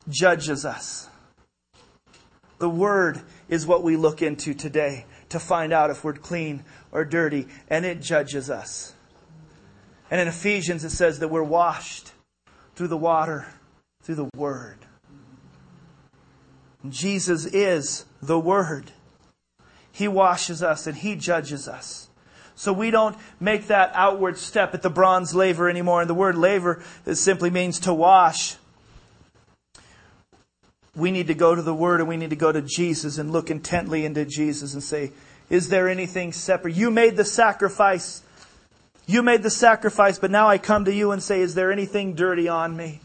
judges 0.08 0.64
us. 0.64 1.08
The 2.58 2.68
Word 2.68 3.20
is 3.48 3.66
what 3.66 3.82
we 3.82 3.96
look 3.96 4.22
into 4.22 4.54
today 4.54 5.06
to 5.30 5.38
find 5.38 5.72
out 5.72 5.90
if 5.90 6.04
we're 6.04 6.14
clean 6.14 6.64
or 6.92 7.04
dirty, 7.04 7.48
and 7.68 7.84
it 7.84 8.00
judges 8.00 8.50
us. 8.50 8.94
And 10.10 10.20
in 10.20 10.28
Ephesians, 10.28 10.84
it 10.84 10.90
says 10.90 11.18
that 11.18 11.28
we're 11.28 11.42
washed 11.42 12.12
through 12.76 12.88
the 12.88 12.96
water, 12.96 13.46
through 14.02 14.14
the 14.16 14.30
Word. 14.36 14.78
Jesus 16.88 17.46
is 17.46 18.04
the 18.20 18.38
Word. 18.38 18.92
He 19.90 20.08
washes 20.08 20.62
us 20.62 20.86
and 20.86 20.96
He 20.96 21.16
judges 21.16 21.68
us. 21.68 22.08
So 22.56 22.72
we 22.72 22.90
don't 22.90 23.16
make 23.40 23.66
that 23.66 23.90
outward 23.94 24.38
step 24.38 24.74
at 24.74 24.82
the 24.82 24.90
bronze 24.90 25.34
laver 25.34 25.68
anymore. 25.68 26.00
And 26.00 26.08
the 26.08 26.14
word 26.14 26.36
laver 26.36 26.84
simply 27.12 27.50
means 27.50 27.80
to 27.80 27.92
wash 27.92 28.56
we 30.96 31.10
need 31.10 31.26
to 31.26 31.34
go 31.34 31.54
to 31.54 31.62
the 31.62 31.74
Word 31.74 32.00
and 32.00 32.08
we 32.08 32.16
need 32.16 32.30
to 32.30 32.36
go 32.36 32.52
to 32.52 32.62
Jesus 32.62 33.18
and 33.18 33.32
look 33.32 33.50
intently 33.50 34.04
into 34.04 34.24
Jesus 34.24 34.74
and 34.74 34.82
say, 34.82 35.12
Is 35.50 35.68
there 35.68 35.88
anything 35.88 36.32
separate? 36.32 36.74
You 36.74 36.90
made 36.90 37.16
the 37.16 37.24
sacrifice. 37.24 38.22
You 39.06 39.22
made 39.22 39.42
the 39.42 39.50
sacrifice, 39.50 40.18
but 40.18 40.30
now 40.30 40.48
I 40.48 40.58
come 40.58 40.84
to 40.86 40.94
you 40.94 41.10
and 41.10 41.22
say, 41.22 41.40
Is 41.40 41.54
there 41.54 41.72
anything 41.72 42.14
dirty 42.14 42.48
on 42.48 42.76
me? 42.76 43.00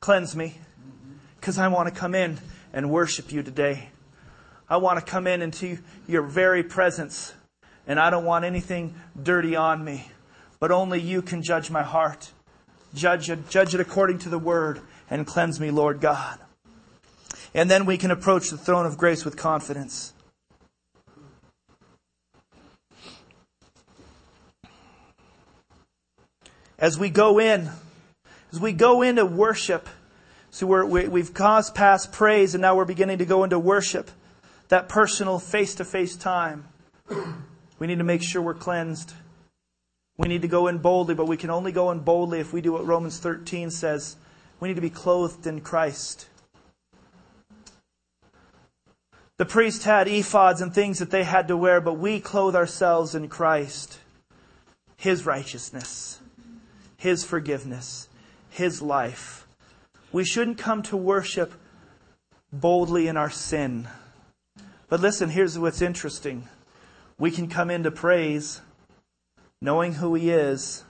Cleanse 0.00 0.36
me. 0.36 0.58
Because 1.42 1.58
I 1.58 1.66
want 1.66 1.92
to 1.92 2.00
come 2.00 2.14
in 2.14 2.38
and 2.72 2.88
worship 2.88 3.32
you 3.32 3.42
today. 3.42 3.88
I 4.68 4.76
want 4.76 5.04
to 5.04 5.04
come 5.04 5.26
in 5.26 5.42
into 5.42 5.78
your 6.06 6.22
very 6.22 6.62
presence, 6.62 7.34
and 7.84 7.98
I 7.98 8.10
don't 8.10 8.24
want 8.24 8.44
anything 8.44 8.94
dirty 9.20 9.56
on 9.56 9.84
me. 9.84 10.08
But 10.60 10.70
only 10.70 11.00
you 11.00 11.20
can 11.20 11.42
judge 11.42 11.68
my 11.68 11.82
heart. 11.82 12.30
Judge 12.94 13.28
it, 13.28 13.50
judge 13.50 13.74
it 13.74 13.80
according 13.80 14.20
to 14.20 14.28
the 14.28 14.38
word 14.38 14.82
and 15.10 15.26
cleanse 15.26 15.58
me, 15.58 15.72
Lord 15.72 16.00
God. 16.00 16.38
And 17.54 17.68
then 17.68 17.86
we 17.86 17.98
can 17.98 18.12
approach 18.12 18.50
the 18.50 18.56
throne 18.56 18.86
of 18.86 18.96
grace 18.96 19.24
with 19.24 19.36
confidence. 19.36 20.12
As 26.78 26.96
we 26.96 27.10
go 27.10 27.40
in, 27.40 27.68
as 28.52 28.60
we 28.60 28.72
go 28.72 29.02
into 29.02 29.26
worship, 29.26 29.88
so 30.52 30.66
we, 30.84 31.20
have 31.20 31.32
caused 31.32 31.74
past 31.74 32.12
praise 32.12 32.54
and 32.54 32.60
now 32.60 32.76
we're 32.76 32.84
beginning 32.84 33.18
to 33.18 33.24
go 33.24 33.42
into 33.42 33.58
worship, 33.58 34.10
that 34.68 34.86
personal 34.86 35.38
face 35.38 35.74
to 35.76 35.84
face 35.84 36.14
time. 36.14 36.68
We 37.78 37.86
need 37.86 37.98
to 37.98 38.04
make 38.04 38.22
sure 38.22 38.42
we're 38.42 38.52
cleansed. 38.52 39.14
We 40.18 40.28
need 40.28 40.42
to 40.42 40.48
go 40.48 40.68
in 40.68 40.76
boldly, 40.76 41.14
but 41.14 41.26
we 41.26 41.38
can 41.38 41.48
only 41.48 41.72
go 41.72 41.90
in 41.90 42.00
boldly 42.00 42.38
if 42.38 42.52
we 42.52 42.60
do 42.60 42.70
what 42.70 42.86
Romans 42.86 43.18
13 43.18 43.70
says 43.70 44.16
we 44.60 44.68
need 44.68 44.74
to 44.74 44.82
be 44.82 44.90
clothed 44.90 45.46
in 45.46 45.62
Christ. 45.62 46.28
The 49.38 49.46
priest 49.46 49.84
had 49.84 50.06
ephods 50.06 50.60
and 50.60 50.72
things 50.72 50.98
that 50.98 51.10
they 51.10 51.24
had 51.24 51.48
to 51.48 51.56
wear, 51.56 51.80
but 51.80 51.94
we 51.94 52.20
clothe 52.20 52.54
ourselves 52.54 53.14
in 53.14 53.28
Christ. 53.28 53.98
His 54.98 55.24
righteousness, 55.24 56.20
His 56.98 57.24
forgiveness, 57.24 58.08
His 58.50 58.82
life. 58.82 59.41
We 60.12 60.24
shouldn't 60.24 60.58
come 60.58 60.82
to 60.84 60.96
worship 60.96 61.54
boldly 62.52 63.08
in 63.08 63.16
our 63.16 63.30
sin. 63.30 63.88
But 64.88 65.00
listen, 65.00 65.30
here's 65.30 65.58
what's 65.58 65.80
interesting. 65.80 66.48
We 67.18 67.30
can 67.30 67.48
come 67.48 67.70
into 67.70 67.90
praise 67.90 68.60
knowing 69.60 69.94
who 69.94 70.14
He 70.14 70.30
is. 70.30 70.84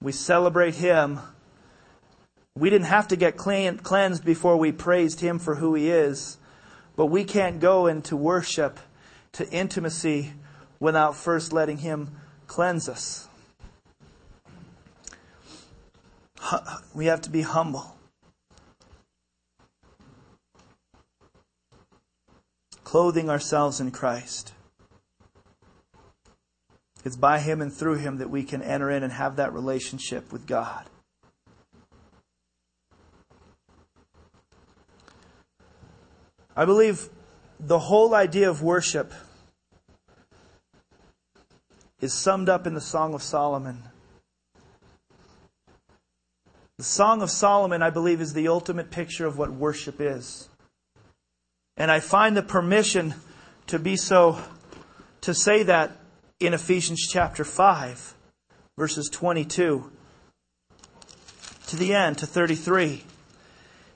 We 0.00 0.12
celebrate 0.12 0.76
Him 0.76 1.20
we 2.54 2.68
didn't 2.68 2.86
have 2.88 3.08
to 3.08 3.16
get 3.16 3.36
clean, 3.36 3.78
cleansed 3.78 4.24
before 4.24 4.56
we 4.56 4.72
praised 4.72 5.20
Him 5.20 5.38
for 5.38 5.54
who 5.54 5.74
He 5.74 5.90
is. 5.90 6.36
But 6.96 7.06
we 7.06 7.24
can't 7.24 7.60
go 7.60 7.86
into 7.86 8.14
worship, 8.16 8.78
to 9.32 9.48
intimacy, 9.50 10.34
without 10.78 11.16
first 11.16 11.52
letting 11.52 11.78
Him 11.78 12.10
cleanse 12.46 12.88
us. 12.88 13.28
We 16.94 17.06
have 17.06 17.22
to 17.22 17.30
be 17.30 17.40
humble. 17.40 17.96
Clothing 22.92 23.30
ourselves 23.30 23.80
in 23.80 23.90
Christ. 23.90 24.52
It's 27.06 27.16
by 27.16 27.38
Him 27.38 27.62
and 27.62 27.72
through 27.72 27.96
Him 27.96 28.18
that 28.18 28.28
we 28.28 28.44
can 28.44 28.60
enter 28.60 28.90
in 28.90 29.02
and 29.02 29.10
have 29.10 29.36
that 29.36 29.54
relationship 29.54 30.30
with 30.30 30.46
God. 30.46 30.84
I 36.54 36.66
believe 36.66 37.08
the 37.58 37.78
whole 37.78 38.14
idea 38.14 38.50
of 38.50 38.60
worship 38.60 39.14
is 42.02 42.12
summed 42.12 42.50
up 42.50 42.66
in 42.66 42.74
the 42.74 42.80
Song 42.82 43.14
of 43.14 43.22
Solomon. 43.22 43.84
The 46.76 46.84
Song 46.84 47.22
of 47.22 47.30
Solomon, 47.30 47.80
I 47.80 47.88
believe, 47.88 48.20
is 48.20 48.34
the 48.34 48.48
ultimate 48.48 48.90
picture 48.90 49.24
of 49.24 49.38
what 49.38 49.50
worship 49.50 49.98
is. 49.98 50.50
And 51.82 51.90
I 51.90 51.98
find 51.98 52.36
the 52.36 52.44
permission 52.44 53.12
to 53.66 53.76
be 53.76 53.96
so, 53.96 54.38
to 55.22 55.34
say 55.34 55.64
that 55.64 55.90
in 56.38 56.54
Ephesians 56.54 57.08
chapter 57.08 57.42
5, 57.42 58.14
verses 58.78 59.08
22 59.08 59.90
to 61.66 61.76
the 61.76 61.92
end, 61.92 62.18
to 62.18 62.26
33. 62.26 63.02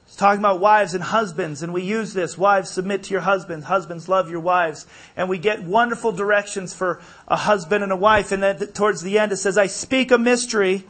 It's 0.04 0.16
talking 0.16 0.40
about 0.40 0.58
wives 0.58 0.94
and 0.94 1.04
husbands, 1.04 1.62
and 1.62 1.72
we 1.72 1.82
use 1.82 2.12
this. 2.12 2.36
Wives, 2.36 2.70
submit 2.70 3.04
to 3.04 3.12
your 3.12 3.20
husbands. 3.20 3.66
Husbands, 3.66 4.08
love 4.08 4.28
your 4.32 4.40
wives. 4.40 4.88
And 5.16 5.28
we 5.28 5.38
get 5.38 5.62
wonderful 5.62 6.10
directions 6.10 6.74
for 6.74 7.00
a 7.28 7.36
husband 7.36 7.84
and 7.84 7.92
a 7.92 7.96
wife. 7.96 8.32
And 8.32 8.42
then 8.42 8.58
towards 8.72 9.00
the 9.00 9.16
end, 9.20 9.30
it 9.30 9.36
says, 9.36 9.56
I 9.56 9.68
speak 9.68 10.10
a 10.10 10.18
mystery. 10.18 10.82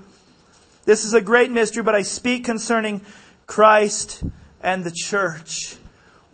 This 0.87 1.05
is 1.05 1.13
a 1.13 1.21
great 1.21 1.51
mystery, 1.51 1.83
but 1.83 1.95
I 1.95 2.01
speak 2.01 2.47
concerning 2.47 3.03
Christ 3.47 4.25
and 4.63 4.83
the 4.83 4.91
church. 4.91 5.77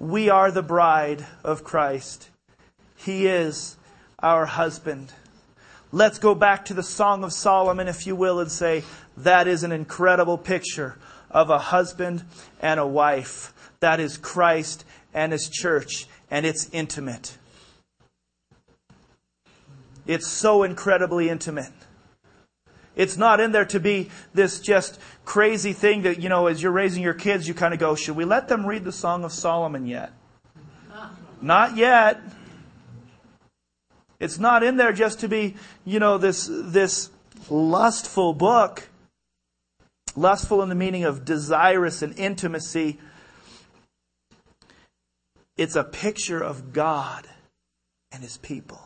We 0.03 0.31
are 0.31 0.51
the 0.51 0.65
bride 0.65 1.25
of 1.45 1.63
Christ. 1.63 2.29
He 2.97 3.29
is 3.29 3.77
our 4.19 4.47
husband. 4.47 5.13
Let's 5.93 6.19
go 6.19 6.35
back 6.35 6.65
to 6.65 6.75
the 6.75 6.83
Song 6.83 7.23
of 7.23 7.33
Solomon, 7.33 7.87
if 7.87 8.05
you 8.05 8.17
will, 8.17 8.41
and 8.41 8.51
say, 8.51 8.83
that 9.19 9.47
is 9.47 9.63
an 9.63 9.71
incredible 9.71 10.39
picture 10.39 10.99
of 11.31 11.51
a 11.51 11.59
husband 11.59 12.25
and 12.61 12.81
a 12.81 12.87
wife. 12.87 13.55
That 13.79 14.01
is 14.01 14.17
Christ 14.17 14.85
and 15.15 15.31
His 15.31 15.49
church, 15.49 16.09
and 16.33 16.45
it's 16.45 16.69
intimate. 16.73 17.39
It's 20.05 20.27
so 20.27 20.65
incredibly 20.65 21.29
intimate. 21.29 21.71
It's 22.97 23.17
not 23.17 23.39
in 23.39 23.53
there 23.53 23.65
to 23.67 23.79
be 23.79 24.11
this 24.35 24.59
just 24.59 24.99
crazy 25.25 25.73
thing 25.73 26.03
that, 26.03 26.21
you 26.21 26.29
know, 26.29 26.47
as 26.47 26.63
you're 26.63 26.73
raising 26.73 27.03
your 27.03 27.15
kids, 27.15 27.47
you 27.47 27.55
kind 27.55 27.73
of 27.73 27.81
go, 27.81 27.95
should 27.95 28.17
we 28.17 28.25
let 28.25 28.49
them 28.49 28.67
read 28.67 28.85
the 28.85 28.93
Song 28.93 29.25
of 29.25 29.33
Solomon 29.33 29.87
yet? 29.87 30.13
Not 31.41 31.77
yet. 31.77 32.21
It's 34.21 34.39
not 34.39 34.63
in 34.63 34.77
there 34.77 34.93
just 34.93 35.21
to 35.21 35.29
be, 35.29 35.57
you 35.85 35.99
know, 35.99 36.17
this, 36.19 36.49
this 36.49 37.11
lustful 37.51 38.33
book. 38.35 38.89
Lustful 40.15 40.63
in 40.63 40.69
the 40.69 40.75
meaning 40.75 41.05
of 41.05 41.25
desirous 41.25 42.03
and 42.03 42.17
intimacy. 42.19 42.99
It's 45.57 45.75
a 45.75 45.85
picture 45.85 46.41
of 46.41 46.73
God 46.73 47.27
and 48.13 48.23
His 48.23 48.37
people. 48.37 48.81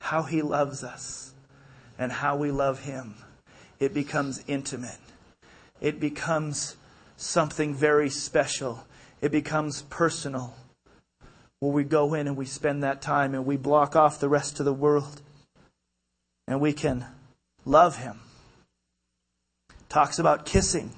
How 0.00 0.22
He 0.22 0.42
loves 0.42 0.84
us 0.84 1.32
and 1.98 2.12
how 2.12 2.36
we 2.36 2.50
love 2.50 2.80
Him. 2.80 3.14
It 3.80 3.94
becomes 3.94 4.42
intimate. 4.46 4.98
It 5.80 6.00
becomes 6.00 6.76
something 7.16 7.74
very 7.74 8.10
special. 8.10 8.84
It 9.20 9.30
becomes 9.32 9.82
personal. 9.82 10.54
Where 11.60 11.72
we 11.72 11.84
go 11.84 12.14
in 12.14 12.26
and 12.26 12.36
we 12.36 12.46
spend 12.46 12.82
that 12.82 13.02
time 13.02 13.34
and 13.34 13.44
we 13.44 13.56
block 13.56 13.96
off 13.96 14.20
the 14.20 14.28
rest 14.28 14.60
of 14.60 14.64
the 14.64 14.72
world. 14.72 15.22
And 16.46 16.60
we 16.60 16.72
can 16.72 17.04
love 17.64 17.98
Him 17.98 18.20
talks 19.88 20.18
about 20.18 20.44
kissing. 20.44 20.90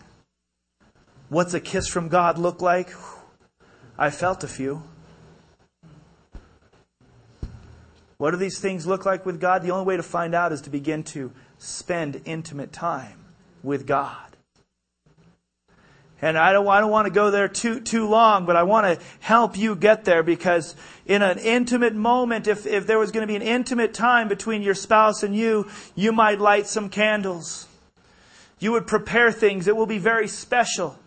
What's 1.29 1.55
a 1.55 1.61
kiss 1.61 1.87
from 1.87 2.09
God 2.09 2.39
look 2.39 2.61
like? 2.61 2.91
I 3.97 4.11
felt 4.11 4.43
a 4.43 4.49
few. 4.49 4.83
What 8.19 8.33
do 8.33 8.37
these 8.37 8.59
things 8.59 8.87
look 8.87 9.07
like 9.07 9.25
with 9.25 9.41
God? 9.41 9.63
The 9.63 9.71
only 9.71 9.87
way 9.87 9.97
to 9.97 10.03
find 10.03 10.35
out 10.35 10.53
is 10.53 10.61
to 10.63 10.71
begin 10.71 11.05
to 11.05 11.33
spend 11.61 12.23
intimate 12.25 12.73
time 12.73 13.19
with 13.63 13.87
God. 13.87 14.17
And 16.23 16.37
I 16.37 16.53
don't, 16.53 16.67
I 16.67 16.81
don't 16.81 16.91
want 16.91 17.07
to 17.07 17.13
go 17.13 17.31
there 17.31 17.49
too, 17.49 17.81
too 17.81 18.09
long, 18.09 18.45
but 18.45 18.57
I 18.57 18.63
want 18.65 18.87
to 18.87 19.05
help 19.21 19.57
you 19.57 19.75
get 19.75 20.05
there 20.05 20.23
because 20.23 20.75
in 21.07 21.23
an 21.23 21.39
intimate 21.39 21.95
moment, 21.95 22.47
if, 22.47 22.67
if 22.67 22.87
there 22.87 22.99
was 22.99 23.11
going 23.11 23.23
to 23.23 23.27
be 23.27 23.37
an 23.37 23.43
intimate 23.43 23.95
time 23.95 24.29
between 24.29 24.63
your 24.63 24.75
spouse 24.75 25.23
and 25.23 25.35
you, 25.35 25.69
you 25.95 26.13
might 26.13 26.39
light 26.39 26.67
some 26.67 26.91
candles. 26.91 27.69
You 28.59 28.73
would 28.73 28.87
prepare 28.87 29.33
things. 29.33 29.67
It 29.67 29.77
will 29.77 29.87
be 29.87 29.99
very 29.99 30.29
special. 30.29 30.99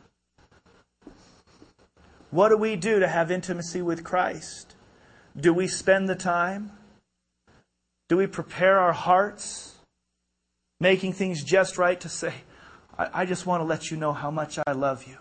What 2.32 2.49
do 2.49 2.58
we 2.58 2.76
do 2.76 2.99
to 2.99 3.08
have 3.08 3.30
intimacy 3.30 3.84
with 3.84 4.04
Christ? 4.04 4.76
Do 5.39 5.54
we 5.54 5.68
spend 5.68 6.10
the 6.10 6.16
time? 6.16 6.72
Do 8.10 8.18
we 8.18 8.26
prepare 8.26 8.80
our 8.80 8.93
hearts? 8.93 9.72
Making 10.80 11.13
things 11.13 11.43
just 11.43 11.78
right 11.78 11.99
to 12.01 12.09
say, 12.09 12.34
I, 12.97 13.21
I 13.21 13.26
just 13.26 13.45
want 13.45 13.61
to 13.61 13.65
let 13.65 13.91
you 13.91 13.97
know 13.97 14.13
how 14.13 14.32
much 14.32 14.59
I 14.65 14.71
love 14.74 15.07
you. 15.07 15.17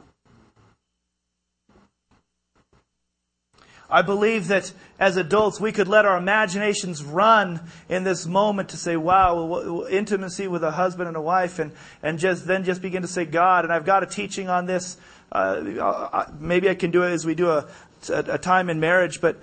I 3.92 4.00
believe 4.00 4.48
that 4.48 4.72
as 4.98 5.18
adults, 5.18 5.61
we 5.61 5.70
could 5.70 5.86
let 5.86 6.07
our 6.07 6.16
imaginations 6.16 7.05
run 7.05 7.61
in 7.90 8.05
this 8.05 8.24
moment 8.24 8.70
to 8.70 8.78
say, 8.78 8.96
wow, 8.96 9.84
intimacy 9.90 10.48
with 10.48 10.64
a 10.64 10.70
husband 10.70 11.09
and 11.09 11.16
a 11.16 11.20
wife, 11.20 11.59
and, 11.59 11.72
and 12.03 12.18
just 12.18 12.46
then 12.46 12.64
just 12.64 12.80
begin 12.80 13.03
to 13.03 13.09
say, 13.09 13.26
God, 13.26 13.64
and 13.64 13.72
I've 13.72 13.84
got 13.84 14.03
a 14.03 14.07
teaching 14.07 14.48
on 14.48 14.64
this. 14.64 14.96
Uh, 15.30 16.24
maybe 16.40 16.70
I 16.70 16.74
can 16.74 16.90
do 16.90 17.03
it 17.03 17.11
as 17.11 17.26
we 17.26 17.34
do 17.34 17.50
a, 17.50 17.68
a, 18.09 18.38
time 18.38 18.70
in 18.70 18.80
marriage, 18.80 19.20
but, 19.20 19.38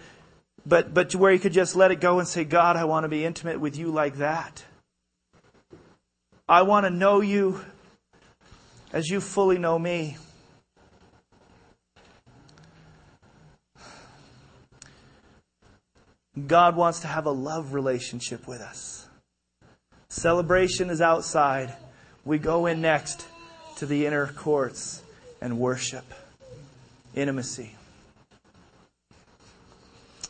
but, 0.66 0.96
but 0.96 1.14
where 1.14 1.32
you 1.32 1.40
could 1.40 1.54
just 1.54 1.76
let 1.76 1.92
it 1.92 2.02
go 2.02 2.18
and 2.18 2.28
say, 2.28 2.44
God, 2.44 2.76
I 2.76 2.86
want 2.86 3.04
to 3.04 3.08
be 3.08 3.24
intimate 3.24 3.60
with 3.60 3.78
you 3.78 3.92
like 3.92 4.18
that. 4.18 4.64
I 6.50 6.64
want 6.64 6.88
to 6.88 6.90
know 6.90 7.22
you 7.22 7.64
as 8.92 9.08
you 9.08 9.22
fully 9.22 9.60
know 9.60 9.78
me. 9.78 10.18
God 16.48 16.76
wants 16.76 17.02
to 17.02 17.08
have 17.08 17.28
a 17.28 17.32
love 17.32 17.74
relationship 17.74 18.48
with 18.48 18.62
us. 18.62 19.08
Celebration 20.08 20.90
is 20.90 21.02
outside. 21.02 21.76
We 22.26 22.40
go 22.40 22.66
in 22.66 22.82
next 22.82 23.28
to 23.76 23.86
the 23.86 24.08
inner 24.08 24.26
courts 24.26 25.04
and 25.42 25.60
worship. 25.60 26.06
Intimacy. 27.14 27.76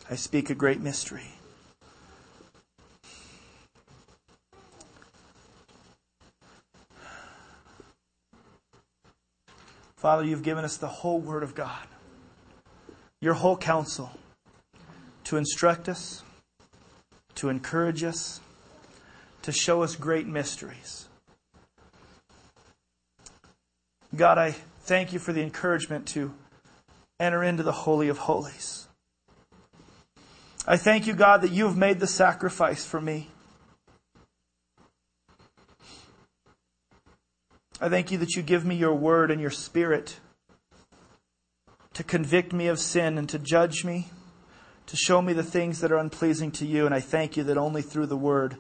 I 0.10 0.16
speak 0.16 0.50
a 0.50 0.56
great 0.56 0.82
mystery. 0.82 1.39
Father, 10.00 10.24
you've 10.24 10.44
given 10.44 10.64
us 10.64 10.78
the 10.78 10.88
whole 10.88 11.20
Word 11.20 11.44
of 11.44 11.54
God, 11.54 11.86
your 13.20 13.34
whole 13.34 13.58
counsel 13.58 14.12
to 15.26 15.36
instruct 15.36 15.90
us, 15.90 16.24
to 17.36 17.50
encourage 17.50 18.02
us, 18.02 18.40
to 19.42 19.52
show 19.52 19.84
us 19.84 19.98
great 19.98 20.26
mysteries. 20.26 21.10
God, 24.16 24.38
I 24.38 24.52
thank 24.84 25.12
you 25.12 25.20
for 25.20 25.34
the 25.34 25.44
encouragement 25.44 26.08
to 26.08 26.34
enter 27.20 27.44
into 27.44 27.64
the 27.64 27.74
Holy 27.74 28.08
of 28.08 28.20
Holies. 28.20 28.88
I 30.66 30.78
thank 30.78 31.08
you, 31.08 31.14
God, 31.14 31.42
that 31.42 31.52
you 31.52 31.66
have 31.66 31.76
made 31.76 32.00
the 32.00 32.08
sacrifice 32.08 32.86
for 32.86 33.02
me. 33.02 33.32
I 37.82 37.88
thank 37.88 38.12
you 38.12 38.18
that 38.18 38.36
you 38.36 38.42
give 38.42 38.66
me 38.66 38.76
your 38.76 38.94
word 38.94 39.32
and 39.32 39.40
your 39.40 39.52
spirit 39.52 40.20
to 41.94 42.04
convict 42.04 42.52
me 42.52 42.68
of 42.68 42.78
sin 42.78 43.18
and 43.18 43.30
to 43.30 43.40
judge 43.40 43.86
me, 43.86 44.08
to 44.86 44.98
show 44.98 45.22
me 45.22 45.32
the 45.32 45.44
things 45.44 45.80
that 45.80 45.92
are 45.92 45.98
unpleasing 45.98 46.52
to 46.52 46.66
you. 46.66 46.86
And 46.86 46.94
I 46.94 47.00
thank 47.00 47.38
you 47.38 47.44
that 47.46 47.58
only 47.58 47.82
through 47.82 48.08
the 48.08 48.18
word, 48.18 48.58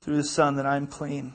through 0.00 0.16
the 0.16 0.24
Son, 0.24 0.56
that 0.56 0.64
I'm 0.64 0.86
clean. 0.86 1.34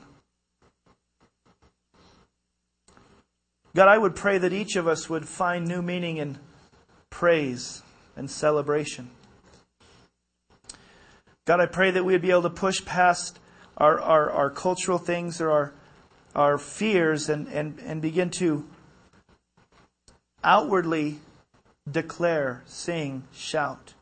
God, 3.74 3.88
I 3.88 3.98
would 3.98 4.16
pray 4.16 4.38
that 4.38 4.52
each 4.52 4.74
of 4.74 4.88
us 4.88 5.08
would 5.08 5.28
find 5.28 5.66
new 5.66 5.80
meaning 5.80 6.16
in 6.16 6.38
praise 7.08 7.82
and 8.16 8.28
celebration. 8.28 9.10
God, 11.44 11.60
I 11.60 11.66
pray 11.66 11.92
that 11.92 12.04
we 12.04 12.14
would 12.14 12.22
be 12.22 12.30
able 12.30 12.42
to 12.42 12.50
push 12.50 12.84
past 12.84 13.38
our, 13.76 14.00
our, 14.00 14.30
our 14.30 14.50
cultural 14.50 14.98
things 14.98 15.40
or 15.40 15.50
our 15.50 15.74
our 16.34 16.58
fears 16.58 17.28
and, 17.28 17.46
and, 17.48 17.78
and 17.80 18.00
begin 18.00 18.30
to 18.30 18.66
outwardly 20.42 21.18
declare, 21.90 22.62
sing, 22.66 23.24
shout, 23.32 23.94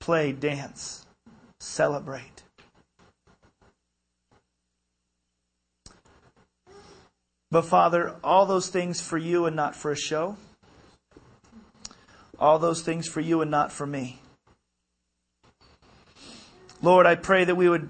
play, 0.00 0.32
dance, 0.32 1.06
celebrate. 1.60 2.42
But 7.50 7.62
Father, 7.62 8.16
all 8.24 8.46
those 8.46 8.68
things 8.68 9.00
for 9.00 9.18
you 9.18 9.46
and 9.46 9.54
not 9.54 9.76
for 9.76 9.90
a 9.90 9.96
show. 9.96 10.36
All 12.38 12.58
those 12.58 12.82
things 12.82 13.08
for 13.08 13.20
you 13.20 13.40
and 13.40 13.50
not 13.50 13.72
for 13.72 13.86
me. 13.86 14.20
Lord, 16.82 17.06
I 17.06 17.14
pray 17.14 17.44
that 17.44 17.54
we 17.54 17.68
would 17.68 17.88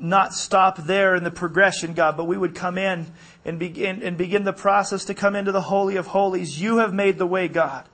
not 0.00 0.32
stop 0.32 0.78
there 0.78 1.14
in 1.14 1.24
the 1.24 1.30
progression, 1.30 1.92
God, 1.92 2.16
but 2.16 2.24
we 2.24 2.36
would 2.36 2.54
come 2.54 2.78
in 2.78 3.12
and 3.44 3.58
begin, 3.58 4.02
and 4.02 4.16
begin 4.16 4.44
the 4.44 4.52
process 4.52 5.04
to 5.04 5.14
come 5.14 5.36
into 5.36 5.52
the 5.52 5.60
Holy 5.60 5.96
of 5.96 6.08
Holies. 6.08 6.60
You 6.60 6.78
have 6.78 6.94
made 6.94 7.18
the 7.18 7.26
way, 7.26 7.48
God. 7.48 7.88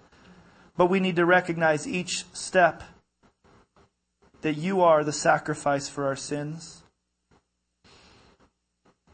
But 0.76 0.86
we 0.86 1.00
need 1.00 1.16
to 1.16 1.26
recognize 1.26 1.86
each 1.86 2.24
step 2.32 2.82
that 4.42 4.54
you 4.54 4.82
are 4.82 5.02
the 5.02 5.12
sacrifice 5.12 5.88
for 5.88 6.06
our 6.06 6.16
sins, 6.16 6.84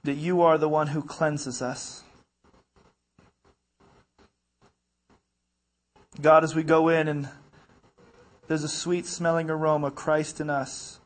that 0.02 0.16
you 0.16 0.42
are 0.42 0.58
the 0.58 0.68
one 0.68 0.88
who 0.88 1.02
cleanses 1.02 1.62
us. 1.62 2.02
God, 6.20 6.44
as 6.44 6.54
we 6.54 6.62
go 6.62 6.88
in 6.88 7.08
and 7.08 7.28
there's 8.48 8.64
a 8.64 8.68
sweet 8.68 9.06
smelling 9.06 9.48
aroma, 9.48 9.90
Christ 9.90 10.40
in 10.40 10.50
us 10.50 11.00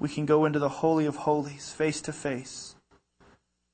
we 0.00 0.08
can 0.08 0.24
go 0.24 0.46
into 0.46 0.58
the 0.58 0.68
Holy 0.68 1.04
of 1.04 1.14
Holies 1.14 1.70
face 1.70 2.00
to 2.00 2.12
face. 2.12 2.74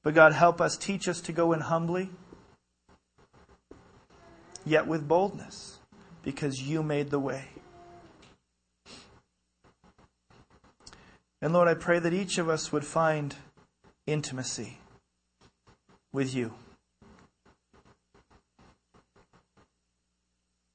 But 0.03 0.14
God, 0.14 0.33
help 0.33 0.61
us, 0.61 0.77
teach 0.77 1.09
us 1.09 1.20
to 1.22 1.33
go 1.33 1.53
in 1.53 1.61
humbly, 1.61 2.11
yet 4.64 4.89
with 4.89 5.09
boldness, 5.09 5.79
because 6.22 6.61
you 6.61 6.83
made 6.83 7.11
the 7.11 7.20
way. 7.20 7.47
And 11.41 11.53
Lord, 11.53 11.68
I 11.68 11.74
pray 11.74 12.01
that 12.01 12.12
each 12.12 12.39
of 12.39 12.49
us 12.49 12.72
would 12.72 12.85
find 12.85 13.37
intimacy 14.07 14.79
with 16.12 16.35
you. 16.35 16.55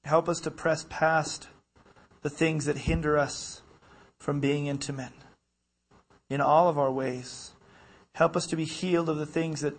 Help 0.05 0.29
us 0.29 0.39
to 0.41 0.51
press 0.51 0.85
past 0.89 1.47
the 2.21 2.29
things 2.29 2.65
that 2.65 2.77
hinder 2.77 3.17
us 3.17 3.61
from 4.19 4.39
being 4.39 4.67
intimate 4.67 5.11
in 6.31 6.39
all 6.39 6.69
of 6.69 6.79
our 6.79 6.91
ways. 6.91 7.51
Help 8.15 8.35
us 8.35 8.47
to 8.47 8.55
be 8.55 8.65
healed 8.65 9.09
of 9.09 9.17
the 9.17 9.25
things 9.25 9.61
that 9.61 9.77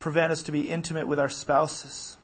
prevent 0.00 0.32
us 0.32 0.42
to 0.42 0.52
be 0.52 0.68
intimate 0.68 1.06
with 1.06 1.20
our 1.20 1.28
spouses 1.28 2.16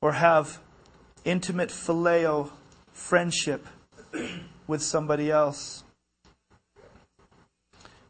or 0.00 0.12
have 0.12 0.58
intimate 1.24 1.68
phileo 1.68 2.50
friendship 2.92 3.66
with 4.66 4.82
somebody 4.82 5.30
else. 5.30 5.84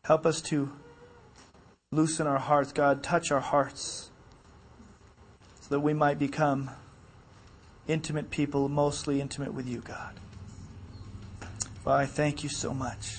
Help 0.04 0.24
us 0.24 0.40
to 0.40 0.70
loosen 1.90 2.26
our 2.26 2.38
hearts, 2.38 2.72
God, 2.72 3.02
touch 3.02 3.32
our 3.32 3.40
hearts 3.40 4.10
so 5.60 5.68
that 5.70 5.80
we 5.80 5.92
might 5.92 6.18
become 6.18 6.70
intimate 7.88 8.30
people, 8.30 8.68
mostly 8.68 9.20
intimate 9.20 9.54
with 9.54 9.66
you, 9.66 9.80
God. 9.80 10.20
Father, 11.86 12.02
I 12.02 12.06
thank 12.06 12.42
you 12.42 12.48
so 12.48 12.74
much. 12.74 13.18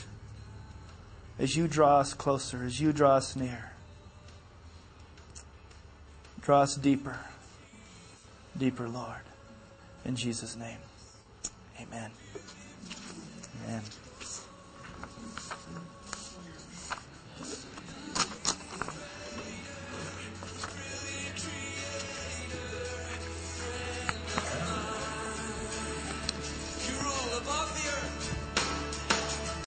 As 1.40 1.56
you 1.56 1.70
draw 1.70 2.00
us 2.00 2.14
closer, 2.14 2.66
as 2.66 2.82
you 2.82 2.92
draw 2.92 3.16
us 3.16 3.34
near, 3.34 3.72
draw 6.42 6.64
us 6.64 6.76
deeper, 6.76 7.18
deeper, 8.58 8.90
Lord. 8.90 9.24
In 10.04 10.18
Jesus' 10.18 10.58
name, 10.58 10.80
amen. 11.80 12.12
Amen. 13.64 13.82